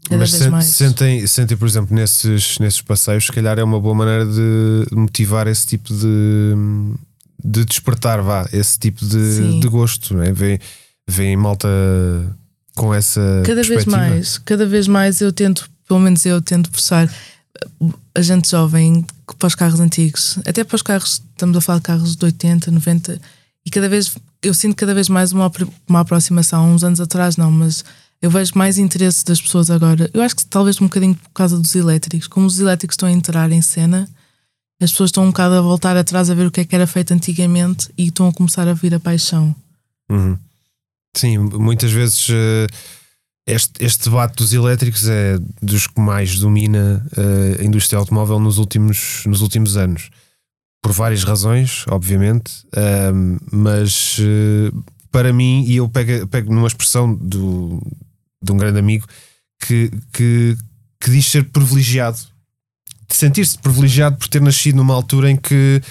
Cada 0.08 0.18
mas 0.18 0.30
vez 0.30 0.46
mais. 0.46 0.66
Sentem, 0.66 1.26
sentem, 1.26 1.56
por 1.56 1.68
exemplo, 1.68 1.94
nesses, 1.94 2.58
nesses 2.58 2.80
passeios, 2.80 3.26
se 3.26 3.32
calhar 3.32 3.58
é 3.58 3.64
uma 3.64 3.80
boa 3.80 3.94
maneira 3.94 4.24
de 4.24 4.86
motivar 4.92 5.46
esse 5.46 5.66
tipo 5.66 5.92
de, 5.92 6.54
de 7.44 7.64
despertar, 7.64 8.22
vá, 8.22 8.48
esse 8.52 8.78
tipo 8.78 9.04
de, 9.04 9.60
de 9.60 9.68
gosto, 9.68 10.14
não 10.14 10.22
é? 10.22 10.32
Vem, 10.32 10.58
vem 11.06 11.36
malta 11.36 11.68
com 12.78 12.94
essa 12.94 13.42
cada 13.44 13.62
vez 13.62 13.84
mais 13.84 14.38
cada 14.38 14.66
vez 14.66 14.88
mais 14.88 15.20
eu 15.20 15.32
tento 15.32 15.68
pelo 15.86 16.00
menos 16.00 16.24
eu 16.24 16.40
tento 16.40 16.70
puxar 16.70 17.12
a 18.14 18.22
gente 18.22 18.50
jovem 18.50 19.04
para 19.38 19.46
os 19.46 19.54
carros 19.54 19.80
antigos 19.80 20.38
até 20.46 20.64
para 20.64 20.76
os 20.76 20.82
carros 20.82 21.22
estamos 21.30 21.56
a 21.56 21.60
falar 21.60 21.78
de 21.78 21.84
carros 21.84 22.16
de 22.16 22.24
80 22.24 22.70
90 22.70 23.20
E 23.68 23.70
cada 23.70 23.86
vez, 23.86 24.16
eu 24.42 24.54
sinto 24.54 24.74
cada 24.74 24.94
vez 24.94 25.10
mais 25.10 25.32
uma, 25.32 25.52
uma 25.86 26.00
aproximação. 26.00 26.72
Uns 26.72 26.82
anos 26.82 27.00
atrás, 27.00 27.36
não, 27.36 27.50
mas 27.50 27.84
eu 28.22 28.30
vejo 28.30 28.52
mais 28.54 28.78
interesse 28.78 29.22
das 29.22 29.40
pessoas 29.40 29.70
agora. 29.70 30.10
Eu 30.14 30.22
acho 30.22 30.36
que 30.36 30.46
talvez 30.46 30.80
um 30.80 30.86
bocadinho 30.86 31.14
por 31.14 31.30
causa 31.34 31.58
dos 31.58 31.74
elétricos. 31.74 32.26
Como 32.26 32.46
os 32.46 32.58
elétricos 32.58 32.94
estão 32.94 33.08
a 33.08 33.12
entrar 33.12 33.52
em 33.52 33.60
cena, 33.60 34.08
as 34.80 34.90
pessoas 34.90 35.08
estão 35.08 35.24
um 35.24 35.28
bocado 35.28 35.54
a 35.54 35.60
voltar 35.60 35.96
atrás 35.98 36.30
a 36.30 36.34
ver 36.34 36.46
o 36.46 36.50
que 36.50 36.60
é 36.60 36.64
que 36.64 36.74
era 36.74 36.86
feito 36.86 37.12
antigamente 37.12 37.90
e 37.96 38.06
estão 38.06 38.26
a 38.26 38.32
começar 38.32 38.66
a 38.66 38.72
vir 38.72 38.94
a 38.94 39.00
paixão. 39.00 39.54
Uhum. 40.10 40.38
Sim, 41.16 41.38
muitas 41.38 41.90
vezes 41.90 42.28
uh, 42.28 42.66
este, 43.46 43.84
este 43.84 44.04
debate 44.04 44.36
dos 44.36 44.52
elétricos 44.52 45.08
é 45.08 45.38
dos 45.60 45.86
que 45.86 46.00
mais 46.00 46.38
domina 46.38 47.04
uh, 47.16 47.60
a 47.60 47.64
indústria 47.64 47.98
automóvel 47.98 48.38
nos 48.38 48.58
últimos, 48.58 49.24
nos 49.26 49.40
últimos 49.40 49.76
anos. 49.76 50.10
Por 50.82 50.92
várias 50.92 51.24
razões, 51.24 51.84
obviamente, 51.88 52.52
uh, 52.66 53.38
mas 53.50 54.20
para 55.10 55.32
mim, 55.32 55.64
e 55.66 55.76
eu 55.76 55.88
pego, 55.88 56.26
pego 56.28 56.54
numa 56.54 56.68
expressão 56.68 57.12
do, 57.12 57.82
de 58.42 58.52
um 58.52 58.56
grande 58.56 58.78
amigo 58.78 59.06
que, 59.60 59.90
que, 60.12 60.56
que 61.00 61.10
diz 61.10 61.26
ser 61.26 61.44
privilegiado, 61.50 62.18
de 63.08 63.16
sentir-se 63.16 63.58
privilegiado 63.58 64.16
por 64.16 64.28
ter 64.28 64.40
nascido 64.40 64.76
numa 64.76 64.94
altura 64.94 65.30
em 65.30 65.36
que 65.36 65.82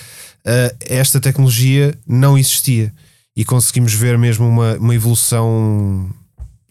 esta 0.88 1.20
tecnologia 1.20 1.94
não 2.08 2.38
existia 2.38 2.94
e 3.38 3.46
conseguimos 3.46 3.94
ver 3.94 4.18
mesmo 4.18 4.50
uma, 4.50 4.78
uma 4.78 4.96
evolução 4.96 6.10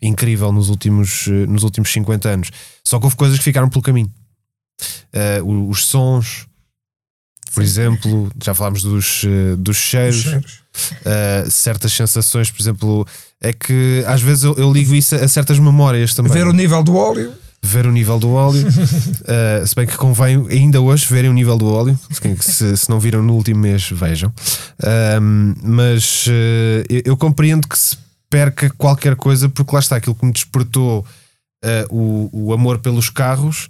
incrível 0.03 0.51
nos 0.51 0.69
últimos, 0.69 1.29
eh, 1.29 1.47
nos 1.47 1.63
últimos 1.63 1.93
50 1.93 2.29
anos. 2.29 2.51
Só 2.85 2.99
que 2.99 3.05
houve 3.05 3.15
coisas 3.15 3.39
que 3.39 3.45
ficaram 3.45 3.69
pelo 3.69 3.83
caminho. 3.83 4.11
Uh, 5.45 5.71
os 5.71 5.87
sons, 5.87 6.49
por 7.55 7.63
Sim. 7.63 7.71
exemplo, 7.71 8.33
já 8.43 8.53
falámos 8.53 8.83
dos, 8.83 9.23
uh, 9.23 9.57
dos 9.57 9.77
cheiros, 9.77 10.23
cheiros. 10.23 10.61
Uh, 11.03 11.51
certas 11.53 11.93
sensações, 11.93 12.51
por 12.51 12.61
exemplo, 12.61 13.07
é 13.41 13.53
que 13.53 14.03
às 14.05 14.21
vezes 14.21 14.43
eu, 14.43 14.55
eu 14.57 14.73
ligo 14.73 14.93
isso 14.93 15.15
a, 15.15 15.19
a 15.21 15.29
certas 15.29 15.61
memórias 15.61 16.15
também. 16.15 16.33
Ver 16.33 16.49
o 16.49 16.53
nível 16.53 16.83
do 16.83 16.97
óleo 16.97 17.33
ver 17.67 17.87
o 17.87 17.93
nível 17.93 18.19
do 18.19 18.31
óleo. 18.31 18.67
uh, 18.67 19.65
se 19.67 19.75
bem 19.75 19.87
que 19.87 19.97
convém 19.97 20.47
ainda 20.51 20.81
hoje 20.81 21.07
verem 21.07 21.31
o 21.31 21.35
nível 21.35 21.57
do 21.59 21.67
óleo. 21.67 21.99
Se, 22.41 22.77
se 22.77 22.91
não 22.91 22.99
viram 22.99 23.23
no 23.23 23.35
último 23.35 23.61
mês, 23.61 23.91
vejam. 23.91 24.33
mas 25.63 26.27
uh, 26.27 26.85
eu, 26.89 27.03
eu, 27.05 27.17
compreendo 27.17 27.69
que 27.69 27.79
se 27.79 27.97
perca 28.31 28.71
qualquer 28.71 29.17
coisa, 29.17 29.49
porque 29.49 29.75
lá 29.75 29.81
está 29.81 29.97
aquilo 29.97 30.15
que 30.15 30.25
me 30.25 30.33
despertou 30.33 31.05
uh, 31.65 31.95
o, 31.95 32.31
o 32.33 32.53
amor 32.53 32.79
pelos 32.79 33.11
carros. 33.11 33.69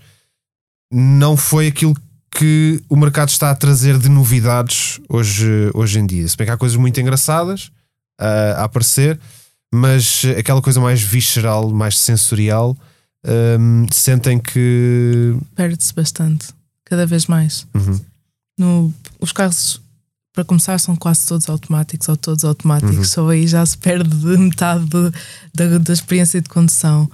Não 0.92 1.36
foi 1.36 1.66
aquilo 1.66 1.94
que 2.30 2.82
o 2.88 2.97
mercado 2.97 3.30
está 3.30 3.51
a 3.51 3.55
trazer 3.55 3.99
de 3.99 4.09
novidades 4.09 5.01
hoje, 5.09 5.70
hoje 5.74 5.99
em 5.99 6.07
dia. 6.07 6.28
Se 6.28 6.36
bem 6.36 6.47
que 6.47 6.53
há 6.53 6.57
coisas 6.57 6.76
muito 6.76 7.01
engraçadas 7.01 7.70
a 8.18 8.64
aparecer, 8.64 9.18
mas 9.72 10.22
aquela 10.38 10.62
coisa 10.62 10.80
mais 10.80 11.03
visceral, 11.03 11.70
mais 11.70 11.99
sensorial, 11.99 12.76
um, 13.27 13.87
sentem 13.93 14.39
que. 14.39 15.37
Perde-se 15.55 15.93
bastante, 15.95 16.49
cada 16.85 17.07
vez 17.07 17.27
mais. 17.27 17.66
Uhum. 17.74 18.01
No, 18.59 18.95
os 19.20 19.33
carros, 19.33 19.81
para 20.33 20.45
começar, 20.45 20.79
são 20.79 20.97
quase 20.97 21.27
todos 21.27 21.49
automáticos 21.49 22.09
ou 22.09 22.16
todos 22.16 22.45
automáticos, 22.45 22.97
uhum. 22.97 23.05
só 23.05 23.29
aí 23.29 23.47
já 23.47 23.64
se 23.66 23.77
perde 23.77 24.14
metade 24.39 24.85
do, 24.87 25.12
da, 25.55 25.79
da 25.79 25.93
experiência 25.93 26.41
de 26.41 26.49
condução. 26.49 27.11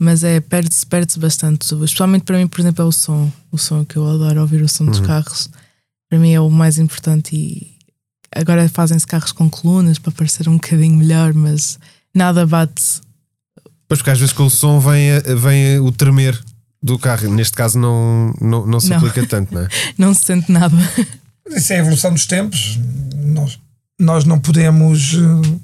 Mas 0.00 0.24
é, 0.24 0.40
perde-se 0.40 0.84
perde 0.84 1.16
bastante. 1.18 1.72
Especialmente 1.74 2.24
para 2.24 2.36
mim, 2.36 2.48
por 2.48 2.60
exemplo, 2.60 2.82
é 2.82 2.88
o 2.88 2.90
som. 2.90 3.30
O 3.52 3.58
som 3.58 3.84
que 3.84 3.96
eu 3.96 4.08
adoro 4.08 4.40
ouvir 4.40 4.60
o 4.60 4.68
som 4.68 4.84
dos 4.84 4.98
uhum. 4.98 5.06
carros. 5.06 5.48
Para 6.10 6.18
mim 6.18 6.32
é 6.32 6.40
o 6.40 6.50
mais 6.50 6.76
importante. 6.76 7.36
E 7.36 7.76
agora 8.34 8.68
fazem-se 8.68 9.06
carros 9.06 9.30
com 9.30 9.48
colunas 9.48 10.00
para 10.00 10.10
parecer 10.10 10.48
um 10.48 10.54
bocadinho 10.54 10.96
melhor, 10.96 11.32
mas 11.32 11.78
nada 12.12 12.44
bate 12.44 13.00
Pois 13.92 14.00
porque 14.00 14.10
às 14.10 14.18
vezes 14.18 14.32
com 14.32 14.46
o 14.46 14.50
som 14.50 14.80
vem, 14.80 15.10
vem 15.36 15.78
o 15.78 15.92
tremer 15.92 16.40
do 16.82 16.98
carro. 16.98 17.28
Neste 17.28 17.54
caso 17.54 17.78
não, 17.78 18.32
não, 18.40 18.64
não 18.64 18.80
se 18.80 18.88
não. 18.88 18.96
aplica 18.96 19.26
tanto, 19.26 19.52
não 19.52 19.60
é? 19.60 19.68
não 19.98 20.14
se 20.14 20.24
sente 20.24 20.50
nada. 20.50 20.74
Isso 21.50 21.74
é 21.74 21.76
a 21.76 21.78
evolução 21.80 22.10
dos 22.10 22.24
tempos. 22.24 22.78
Nós, 23.14 23.58
nós 24.00 24.24
não 24.24 24.38
podemos 24.38 25.12
eh, 25.12 25.58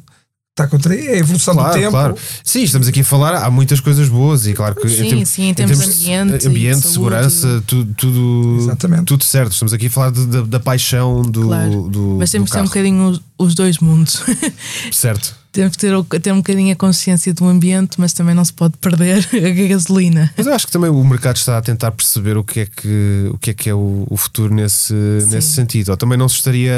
está 0.51 0.67
contra 0.69 0.95
é 0.95 1.15
a 1.15 1.17
evolução 1.17 1.55
claro, 1.55 1.73
do 1.73 1.81
tempo. 1.81 1.91
Claro. 1.91 2.17
Sim, 2.45 2.65
estamos 2.65 2.87
aqui 2.87 3.01
a 3.01 3.05
falar, 3.05 3.35
há 3.37 3.51
muitas 3.51 3.81
coisas 3.81 4.11
boas 4.11 4.47
e 4.47 4.53
claro 4.53 4.75
que 4.75 4.87
sim, 4.91 5.07
em 5.07 5.09
termos, 5.09 5.29
sim, 5.31 5.49
em 5.49 5.55
termos, 5.55 5.79
em 5.79 5.81
termos 5.81 5.99
de 5.99 6.13
ambiente, 6.13 6.49
ambiente 6.49 6.87
segurança, 6.87 7.65
tudo, 7.67 7.95
tudo, 7.95 8.57
Exatamente. 8.59 9.05
tudo 9.05 9.25
certo. 9.25 9.53
Estamos 9.53 9.73
aqui 9.73 9.87
a 9.87 9.91
falar 9.91 10.11
de, 10.11 10.27
da, 10.27 10.43
da 10.43 10.61
paixão 10.61 11.23
do, 11.23 11.47
claro. 11.47 11.89
do 11.89 12.17
Mas 12.19 12.31
temos 12.31 12.51
que 12.51 12.57
ter 12.59 12.63
um 12.63 12.67
bocadinho 12.67 13.09
os, 13.09 13.21
os 13.39 13.55
dois 13.55 13.79
mundos. 13.79 14.23
Certo 14.93 15.35
temos 15.59 15.77
que 15.77 15.81
ter, 15.81 16.21
ter 16.21 16.33
um 16.33 16.37
bocadinho 16.37 16.73
a 16.73 16.77
consciência 16.77 17.35
do 17.35 17.45
ambiente, 17.45 18.01
mas 18.01 18.13
também 18.13 18.33
não 18.33 18.45
se 18.45 18.53
pode 18.53 18.77
perder 18.77 19.27
a 19.35 19.69
gasolina. 19.69 20.33
Mas 20.37 20.47
eu 20.47 20.55
acho 20.55 20.67
que 20.67 20.73
também 20.73 20.89
o 20.89 21.05
mercado 21.05 21.37
está 21.37 21.59
a 21.59 21.63
tentar 21.63 21.91
perceber 21.91 22.37
o 22.37 22.45
que 22.45 22.61
é 22.61 22.67
que, 22.67 23.29
o 23.33 23.39
que, 23.39 23.51
é, 23.51 23.55
que 23.55 23.69
é 23.69 23.75
o, 23.75 24.07
o 24.09 24.17
futuro 24.17 24.55
nesse, 24.55 24.95
nesse 24.95 25.49
sentido. 25.49 25.89
Ou 25.89 25.97
também 25.97 26.17
não 26.17 26.27
estaria, 26.27 26.73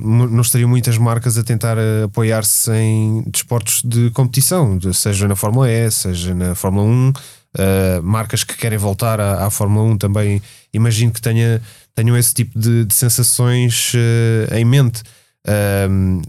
não 0.00 0.40
estariam 0.40 0.70
muitas 0.70 0.96
marcas 0.98 1.36
a 1.36 1.42
tentar 1.42 1.76
apoiar-se 2.04 2.70
em 2.72 3.24
desportos 3.26 3.82
de 3.84 4.08
competição, 4.10 4.78
seja 4.92 5.26
na 5.26 5.34
Fórmula 5.34 5.68
E, 5.68 5.90
seja 5.90 6.32
na 6.32 6.54
Fórmula 6.54 6.86
1. 6.86 7.08
Uh, 7.08 7.12
eh, 7.58 8.00
marcas 8.02 8.44
que 8.44 8.56
querem 8.56 8.78
voltar 8.78 9.20
à, 9.20 9.46
à, 9.46 9.50
Fórmula 9.50 9.84
1 9.92 9.98
também 9.98 10.40
imagino 10.72 11.12
que 11.12 11.20
tenha, 11.20 11.60
tenham 11.94 12.16
esse 12.16 12.32
tipo 12.32 12.58
de, 12.58 12.86
de 12.86 12.94
sensações 12.94 13.92
uh, 13.94 14.54
em 14.54 14.64
mente. 14.64 15.02
Uh, 15.44 16.22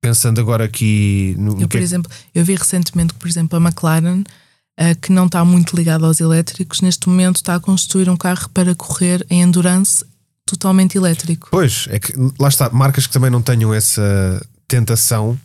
pensando 0.00 0.40
agora 0.40 0.64
aqui 0.64 1.34
no. 1.38 1.60
Eu, 1.60 1.68
por 1.68 1.78
é 1.78 1.82
exemplo, 1.82 2.10
eu 2.34 2.44
vi 2.44 2.54
recentemente 2.54 3.12
que, 3.12 3.20
por 3.20 3.28
exemplo, 3.28 3.58
a 3.58 3.60
McLaren, 3.60 4.20
uh, 4.20 5.00
que 5.00 5.12
não 5.12 5.26
está 5.26 5.44
muito 5.44 5.76
ligada 5.76 6.06
aos 6.06 6.20
elétricos, 6.20 6.80
neste 6.80 7.08
momento 7.08 7.36
está 7.36 7.54
a 7.54 7.60
construir 7.60 8.08
um 8.08 8.16
carro 8.16 8.48
para 8.50 8.74
correr 8.74 9.24
em 9.28 9.42
endurance 9.42 10.04
totalmente 10.46 10.96
elétrico. 10.96 11.48
Pois, 11.50 11.86
é 11.90 11.98
que 11.98 12.12
lá 12.38 12.48
está, 12.48 12.70
marcas 12.70 13.06
que 13.06 13.12
também 13.12 13.30
não 13.30 13.42
tenham 13.42 13.72
essa 13.72 14.44
tentação, 14.66 15.38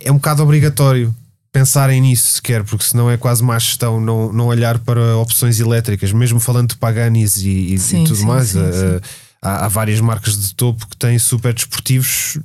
é 0.00 0.10
um 0.10 0.16
bocado 0.16 0.42
obrigatório 0.42 1.14
pensarem 1.52 2.00
nisso 2.00 2.34
sequer, 2.34 2.62
porque 2.62 2.84
senão 2.84 3.10
é 3.10 3.16
quase 3.16 3.42
má 3.42 3.58
gestão 3.58 4.00
não, 4.00 4.32
não 4.32 4.46
olhar 4.46 4.78
para 4.78 5.16
opções 5.16 5.58
elétricas, 5.58 6.12
mesmo 6.12 6.38
falando 6.38 6.70
de 6.70 6.76
Paganis 6.76 7.38
e, 7.38 7.76
sim, 7.78 8.04
e 8.04 8.06
tudo 8.06 8.16
sim, 8.16 8.26
mais. 8.26 8.50
Sim, 8.50 8.60
uh, 8.60 9.00
há, 9.42 9.64
há, 9.64 9.68
várias 9.68 10.00
marcas 10.00 10.38
de 10.38 10.54
topo 10.54 10.86
que 10.86 10.96
têm 10.96 11.18
super 11.18 11.52
desportivos 11.52 12.38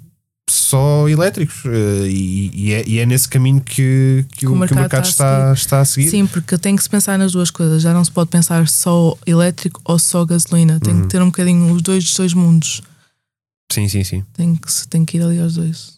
só 0.56 1.08
elétricos 1.10 1.64
uh, 1.66 2.06
e, 2.08 2.52
e, 2.54 2.74
é, 2.74 2.84
e, 2.88 3.00
é, 3.00 3.06
nesse 3.06 3.28
caminho 3.28 3.62
que, 3.62 4.26
que, 4.32 4.48
o, 4.48 4.54
o, 4.54 4.56
mercado, 4.56 4.68
que 4.68 4.74
o 4.74 4.82
mercado 4.82 5.06
está, 5.06 5.52
a 5.52 5.54
está, 5.54 5.80
a 5.82 5.86
seguir. 5.86 6.10
Sim, 6.10 6.26
porque 6.26 6.58
tem 6.58 6.76
que 6.76 6.84
se 6.84 6.90
pensar 6.90 7.18
nas 7.18 7.32
duas 7.32 7.52
coisas. 7.52 7.82
Já 7.82 7.94
não 7.94 8.04
se 8.04 8.12
pode 8.12 8.30
pensar 8.30 8.68
só 8.68 9.18
elétrico 9.26 9.82
ou 9.84 10.00
só 10.00 10.26
gasolina. 10.26 10.80
Tem 10.80 10.94
uhum. 10.94 11.02
que 11.02 11.08
ter 11.08 11.22
um 11.22 11.28
bocadinho 11.28 11.74
os 11.74 11.82
dois, 11.82 12.04
os 12.04 12.16
dois 12.16 12.34
mundos. 12.34 12.82
Sim, 13.72 13.88
sim, 13.88 14.04
sim. 14.04 14.24
Tem 14.34 14.56
que, 14.56 14.88
tem 14.88 15.06
que 15.06 15.18
ir 15.18 15.24
ali 15.24 15.40
aos 15.40 15.56
dois. 15.56 15.96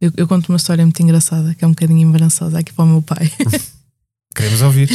Eu, 0.00 0.12
eu 0.16 0.28
conto 0.28 0.48
uma 0.48 0.56
história 0.56 0.84
muito 0.84 1.00
engraçada, 1.02 1.54
que 1.54 1.64
é 1.64 1.68
um 1.68 1.70
bocadinho 1.70 2.00
embaraçosa 2.00 2.58
aqui 2.58 2.72
para 2.72 2.84
o 2.84 2.88
meu 2.88 3.02
pai. 3.02 3.30
Queremos 4.34 4.60
ouvir. 4.62 4.90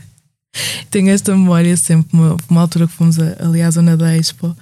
Tenho 0.90 1.10
esta 1.10 1.32
memória 1.32 1.76
sempre, 1.76 2.16
uma, 2.16 2.36
uma 2.48 2.60
altura 2.62 2.86
que 2.86 2.94
fomos 2.94 3.18
ali 3.18 3.60
à 3.60 3.70
zona 3.70 3.96
da 3.96 4.16
Expo 4.16 4.56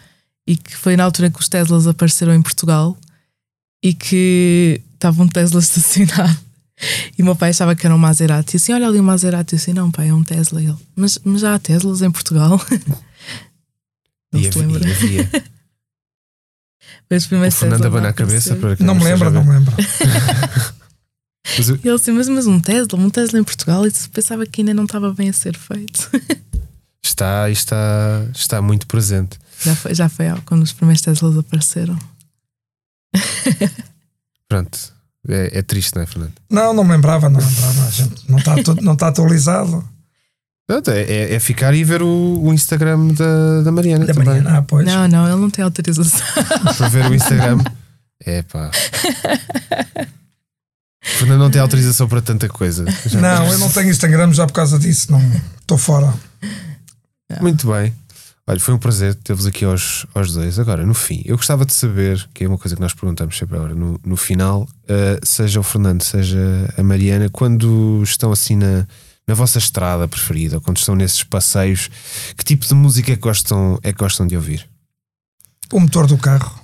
e 0.46 0.56
que 0.56 0.76
foi 0.76 0.96
na 0.96 1.04
altura 1.04 1.30
que 1.30 1.40
os 1.40 1.48
Teslas 1.48 1.86
apareceram 1.86 2.34
em 2.34 2.42
Portugal 2.42 2.98
e 3.84 3.92
que 3.92 4.80
estava 4.94 5.22
um 5.22 5.28
Tesla 5.28 5.60
estacionado. 5.60 6.38
E 7.16 7.22
o 7.22 7.24
meu 7.24 7.36
pai 7.36 7.50
achava 7.50 7.76
que 7.76 7.86
era 7.86 7.94
um 7.94 7.98
Maserati. 7.98 8.54
E 8.54 8.56
assim, 8.56 8.72
olha 8.72 8.88
ali 8.88 8.98
um 8.98 9.04
Maserati. 9.04 9.52
Eu 9.52 9.58
assim, 9.58 9.74
não, 9.74 9.90
pai, 9.90 10.08
é 10.08 10.14
um 10.14 10.24
Tesla. 10.24 10.60
Ele, 10.60 10.74
mas, 10.96 11.18
mas 11.22 11.42
já 11.42 11.54
há 11.54 11.58
Teslas 11.58 12.00
em 12.00 12.10
Portugal? 12.10 12.58
não 14.32 14.40
e 14.40 14.50
se 14.50 14.58
havia, 14.58 14.62
lembra. 14.62 14.90
Havia. 14.90 15.30
o 17.12 17.50
Fernando 17.52 17.84
abana 17.84 18.08
a 18.08 18.12
cabeça 18.12 18.56
para 18.56 18.76
Não 18.80 18.94
me 18.94 19.04
lembro, 19.04 19.30
não 19.30 19.44
me 19.44 19.50
lembro. 19.50 19.72
mas 21.56 21.68
eu... 21.68 21.76
Ele 21.76 21.90
assim, 21.90 22.10
mas, 22.12 22.28
mas 22.28 22.46
um 22.46 22.58
Tesla, 22.58 22.98
um 22.98 23.10
Tesla 23.10 23.38
em 23.38 23.44
Portugal, 23.44 23.86
e 23.86 23.92
pensava 24.12 24.46
que 24.46 24.62
ainda 24.62 24.74
não 24.74 24.84
estava 24.84 25.12
bem 25.12 25.28
a 25.28 25.32
ser 25.32 25.56
feito. 25.56 26.10
está, 27.04 27.48
está, 27.50 28.26
está 28.34 28.60
muito 28.60 28.86
presente. 28.86 29.38
Já 29.62 29.76
foi, 29.76 29.94
já 29.94 30.08
foi 30.08 30.26
quando 30.44 30.62
os 30.62 30.72
primeiros 30.72 31.02
Teslas 31.02 31.38
apareceram. 31.38 31.96
Pronto. 34.48 34.94
É, 35.28 35.58
é, 35.58 35.62
triste, 35.62 35.94
não 35.94 36.02
é, 36.02 36.06
Fernando? 36.06 36.32
Não, 36.50 36.74
não 36.74 36.84
me 36.84 36.92
lembrava, 36.92 37.30
não 37.30 37.40
lembrava. 37.40 37.86
A 37.86 37.90
gente 37.90 38.30
não 38.30 38.38
está 38.38 38.54
não 38.82 38.96
tá 38.96 39.08
atualizado. 39.08 39.82
Pronto, 40.66 40.90
é, 40.90 41.02
é, 41.02 41.34
é, 41.34 41.40
ficar 41.40 41.74
e 41.74 41.84
ver 41.84 42.02
o, 42.02 42.40
o 42.42 42.52
Instagram 42.52 43.08
da, 43.08 43.62
da 43.62 43.72
Mariana. 43.72 44.06
Da 44.06 44.12
também. 44.14 44.28
Mariana, 44.28 44.58
ah, 44.58 44.62
pois. 44.62 44.86
Não, 44.86 45.08
não, 45.08 45.26
ele 45.26 45.40
não 45.40 45.50
tem 45.50 45.64
autorização. 45.64 46.20
Para 46.76 46.88
ver 46.88 47.06
o 47.06 47.14
Instagram. 47.14 47.58
É 48.24 48.42
pá. 48.42 48.70
Fernando 51.02 51.40
não 51.40 51.50
tem 51.50 51.60
autorização 51.60 52.08
para 52.08 52.22
tanta 52.22 52.48
coisa. 52.48 52.86
Já 53.06 53.20
não, 53.20 53.52
eu 53.52 53.58
não 53.58 53.70
tenho 53.70 53.90
Instagram 53.90 54.32
já 54.32 54.46
por 54.46 54.54
causa 54.54 54.78
disso. 54.78 55.12
Não 55.12 55.20
estou 55.60 55.76
fora. 55.76 56.14
Muito 57.40 57.70
bem. 57.70 57.94
Olha, 58.46 58.60
foi 58.60 58.74
um 58.74 58.78
prazer 58.78 59.14
ter-vos 59.14 59.46
aqui 59.46 59.64
aos, 59.64 60.04
aos 60.14 60.34
dois. 60.34 60.58
Agora, 60.58 60.84
no 60.84 60.92
fim, 60.92 61.22
eu 61.24 61.36
gostava 61.36 61.64
de 61.64 61.72
saber, 61.72 62.28
que 62.34 62.44
é 62.44 62.48
uma 62.48 62.58
coisa 62.58 62.76
que 62.76 62.82
nós 62.82 62.92
perguntamos 62.92 63.38
sempre 63.38 63.56
agora, 63.56 63.74
no, 63.74 63.98
no 64.04 64.16
final, 64.16 64.62
uh, 64.62 65.26
seja 65.26 65.60
o 65.60 65.62
Fernando, 65.62 66.02
seja 66.02 66.38
a 66.76 66.82
Mariana, 66.82 67.30
quando 67.30 68.02
estão 68.02 68.30
assim 68.30 68.54
na, 68.54 68.86
na 69.26 69.34
vossa 69.34 69.56
estrada 69.56 70.06
preferida, 70.06 70.56
ou 70.56 70.60
quando 70.60 70.76
estão 70.76 70.94
nesses 70.94 71.24
passeios, 71.24 71.88
que 72.36 72.44
tipo 72.44 72.66
de 72.66 72.74
música 72.74 73.12
é 73.12 73.16
que 73.16 73.22
gostam, 73.22 73.78
é 73.82 73.92
que 73.92 73.98
gostam 73.98 74.26
de 74.26 74.36
ouvir? 74.36 74.68
O 75.72 75.80
motor 75.80 76.06
do 76.06 76.18
carro. 76.18 76.60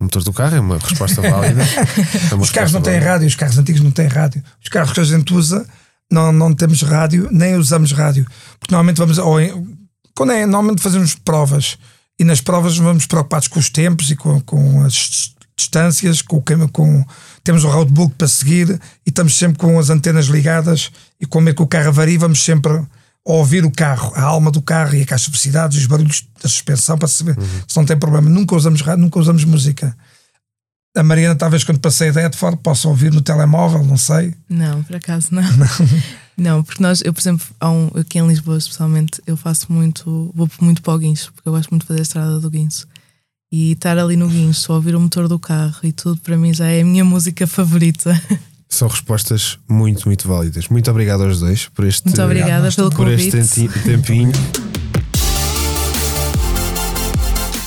O 0.00 0.04
motor 0.04 0.22
do 0.22 0.32
carro 0.32 0.56
é 0.56 0.60
uma 0.60 0.78
resposta 0.78 1.20
válida. 1.20 1.62
É 2.30 2.34
uma 2.34 2.42
os 2.44 2.50
carros 2.50 2.72
não 2.72 2.80
têm 2.80 2.98
rádio, 2.98 3.26
os 3.26 3.34
carros 3.34 3.58
antigos 3.58 3.82
não 3.82 3.90
têm 3.90 4.06
rádio. 4.06 4.42
Os 4.62 4.68
carros 4.70 4.92
que 4.92 5.00
a 5.00 5.04
gente 5.04 5.34
usa 5.34 5.68
não, 6.10 6.32
não 6.32 6.54
temos 6.54 6.80
rádio, 6.82 7.28
nem 7.30 7.56
usamos 7.56 7.92
rádio. 7.92 8.24
Porque 8.58 8.72
normalmente 8.72 8.96
vamos. 8.96 9.18
Ou 9.18 9.40
em, 9.40 9.77
quando 10.14 10.32
é, 10.32 10.46
normalmente 10.46 10.82
fazemos 10.82 11.14
provas 11.14 11.78
e 12.18 12.24
nas 12.24 12.40
provas 12.40 12.76
vamos 12.76 13.06
preocupados 13.06 13.48
com 13.48 13.58
os 13.58 13.70
tempos 13.70 14.10
e 14.10 14.16
com, 14.16 14.40
com 14.40 14.82
as 14.84 15.34
distâncias, 15.56 16.22
com, 16.22 16.42
com 16.72 17.04
temos 17.42 17.64
o 17.64 17.68
roadbook 17.68 18.14
para 18.14 18.28
seguir 18.28 18.80
e 19.04 19.08
estamos 19.08 19.36
sempre 19.36 19.58
com 19.58 19.78
as 19.78 19.90
antenas 19.90 20.26
ligadas 20.26 20.90
e 21.20 21.26
como 21.26 21.48
é 21.48 21.54
que 21.54 21.62
o 21.62 21.66
carro 21.66 21.92
varia, 21.92 22.18
vamos 22.18 22.42
sempre 22.42 22.72
a 22.72 22.86
ouvir 23.24 23.64
o 23.64 23.70
carro, 23.70 24.12
a 24.14 24.22
alma 24.22 24.50
do 24.50 24.62
carro 24.62 24.94
e 24.94 25.02
a 25.02 25.06
caixa 25.06 25.26
de 25.26 25.32
velocidades, 25.32 25.78
os 25.78 25.86
barulhos 25.86 26.26
da 26.42 26.48
suspensão 26.48 26.96
para 26.96 27.08
saber 27.08 27.36
uhum. 27.38 27.62
se 27.66 27.76
não 27.76 27.84
tem 27.84 27.98
problema. 27.98 28.30
Nunca 28.30 28.56
usamos 28.56 28.80
rádio, 28.80 29.02
nunca 29.02 29.18
usamos 29.18 29.44
música. 29.44 29.96
A 30.96 31.02
Mariana, 31.02 31.34
talvez 31.34 31.62
quando 31.62 31.78
passei 31.78 32.10
da 32.10 32.22
Edford, 32.24 32.58
possa 32.62 32.88
ouvir 32.88 33.12
no 33.12 33.20
telemóvel, 33.20 33.84
não 33.84 33.96
sei. 33.96 34.34
Não, 34.48 34.82
por 34.82 34.96
acaso 34.96 35.28
não. 35.30 35.42
Não, 35.42 35.68
não 36.38 36.62
porque 36.62 36.82
nós, 36.82 37.02
eu, 37.04 37.12
por 37.12 37.20
exemplo, 37.20 37.46
um, 37.62 38.00
aqui 38.00 38.18
em 38.18 38.26
Lisboa, 38.26 38.58
especialmente, 38.58 39.20
eu 39.26 39.36
faço 39.36 39.72
muito, 39.72 40.30
vou 40.34 40.48
muito 40.60 40.80
para 40.82 40.94
o 40.94 40.98
guincho, 40.98 41.32
porque 41.34 41.48
eu 41.48 41.52
gosto 41.52 41.70
muito 41.70 41.82
de 41.82 41.88
fazer 41.88 42.00
a 42.00 42.02
estrada 42.02 42.40
do 42.40 42.50
guincho. 42.50 42.86
E 43.50 43.72
estar 43.72 43.98
ali 43.98 44.16
no 44.16 44.28
guincho, 44.28 44.72
ouvir 44.72 44.94
o 44.94 45.00
motor 45.00 45.26
do 45.26 45.38
carro 45.38 45.78
e 45.82 45.90
tudo, 45.90 46.20
para 46.20 46.36
mim 46.36 46.52
já 46.52 46.66
é 46.66 46.82
a 46.82 46.84
minha 46.84 47.04
música 47.04 47.46
favorita. 47.46 48.20
São 48.68 48.86
respostas 48.86 49.58
muito, 49.66 50.06
muito 50.06 50.28
válidas. 50.28 50.68
Muito 50.68 50.90
obrigado 50.90 51.24
aos 51.24 51.40
dois 51.40 51.66
por 51.68 51.86
este, 51.86 52.04
muito 52.04 52.22
obrigada 52.22 52.70
pelo 52.70 52.90
por 52.90 53.06
convite. 53.06 53.36
este 53.38 53.68
tempinho. 53.82 54.32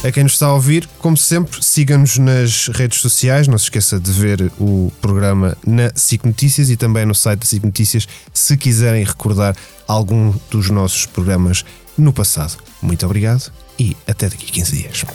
A 0.03 0.11
quem 0.11 0.23
nos 0.23 0.33
está 0.33 0.47
a 0.47 0.53
ouvir, 0.53 0.89
como 0.97 1.15
sempre, 1.15 1.63
siga-nos 1.63 2.17
nas 2.17 2.69
redes 2.69 2.99
sociais. 2.99 3.47
Não 3.47 3.57
se 3.57 3.65
esqueça 3.65 3.99
de 3.99 4.11
ver 4.11 4.51
o 4.59 4.91
programa 4.99 5.55
na 5.65 5.91
SIC 5.93 6.25
Notícias 6.25 6.71
e 6.71 6.75
também 6.75 7.05
no 7.05 7.13
site 7.13 7.41
da 7.41 7.45
SIC 7.45 7.63
Notícias 7.63 8.07
se 8.33 8.57
quiserem 8.57 9.03
recordar 9.03 9.55
algum 9.87 10.33
dos 10.49 10.71
nossos 10.71 11.05
programas 11.05 11.63
no 11.95 12.11
passado. 12.11 12.57
Muito 12.81 13.05
obrigado 13.05 13.51
e 13.77 13.95
até 14.07 14.27
daqui 14.27 14.47
a 14.49 14.53
15 14.53 14.75
dias. 14.75 15.05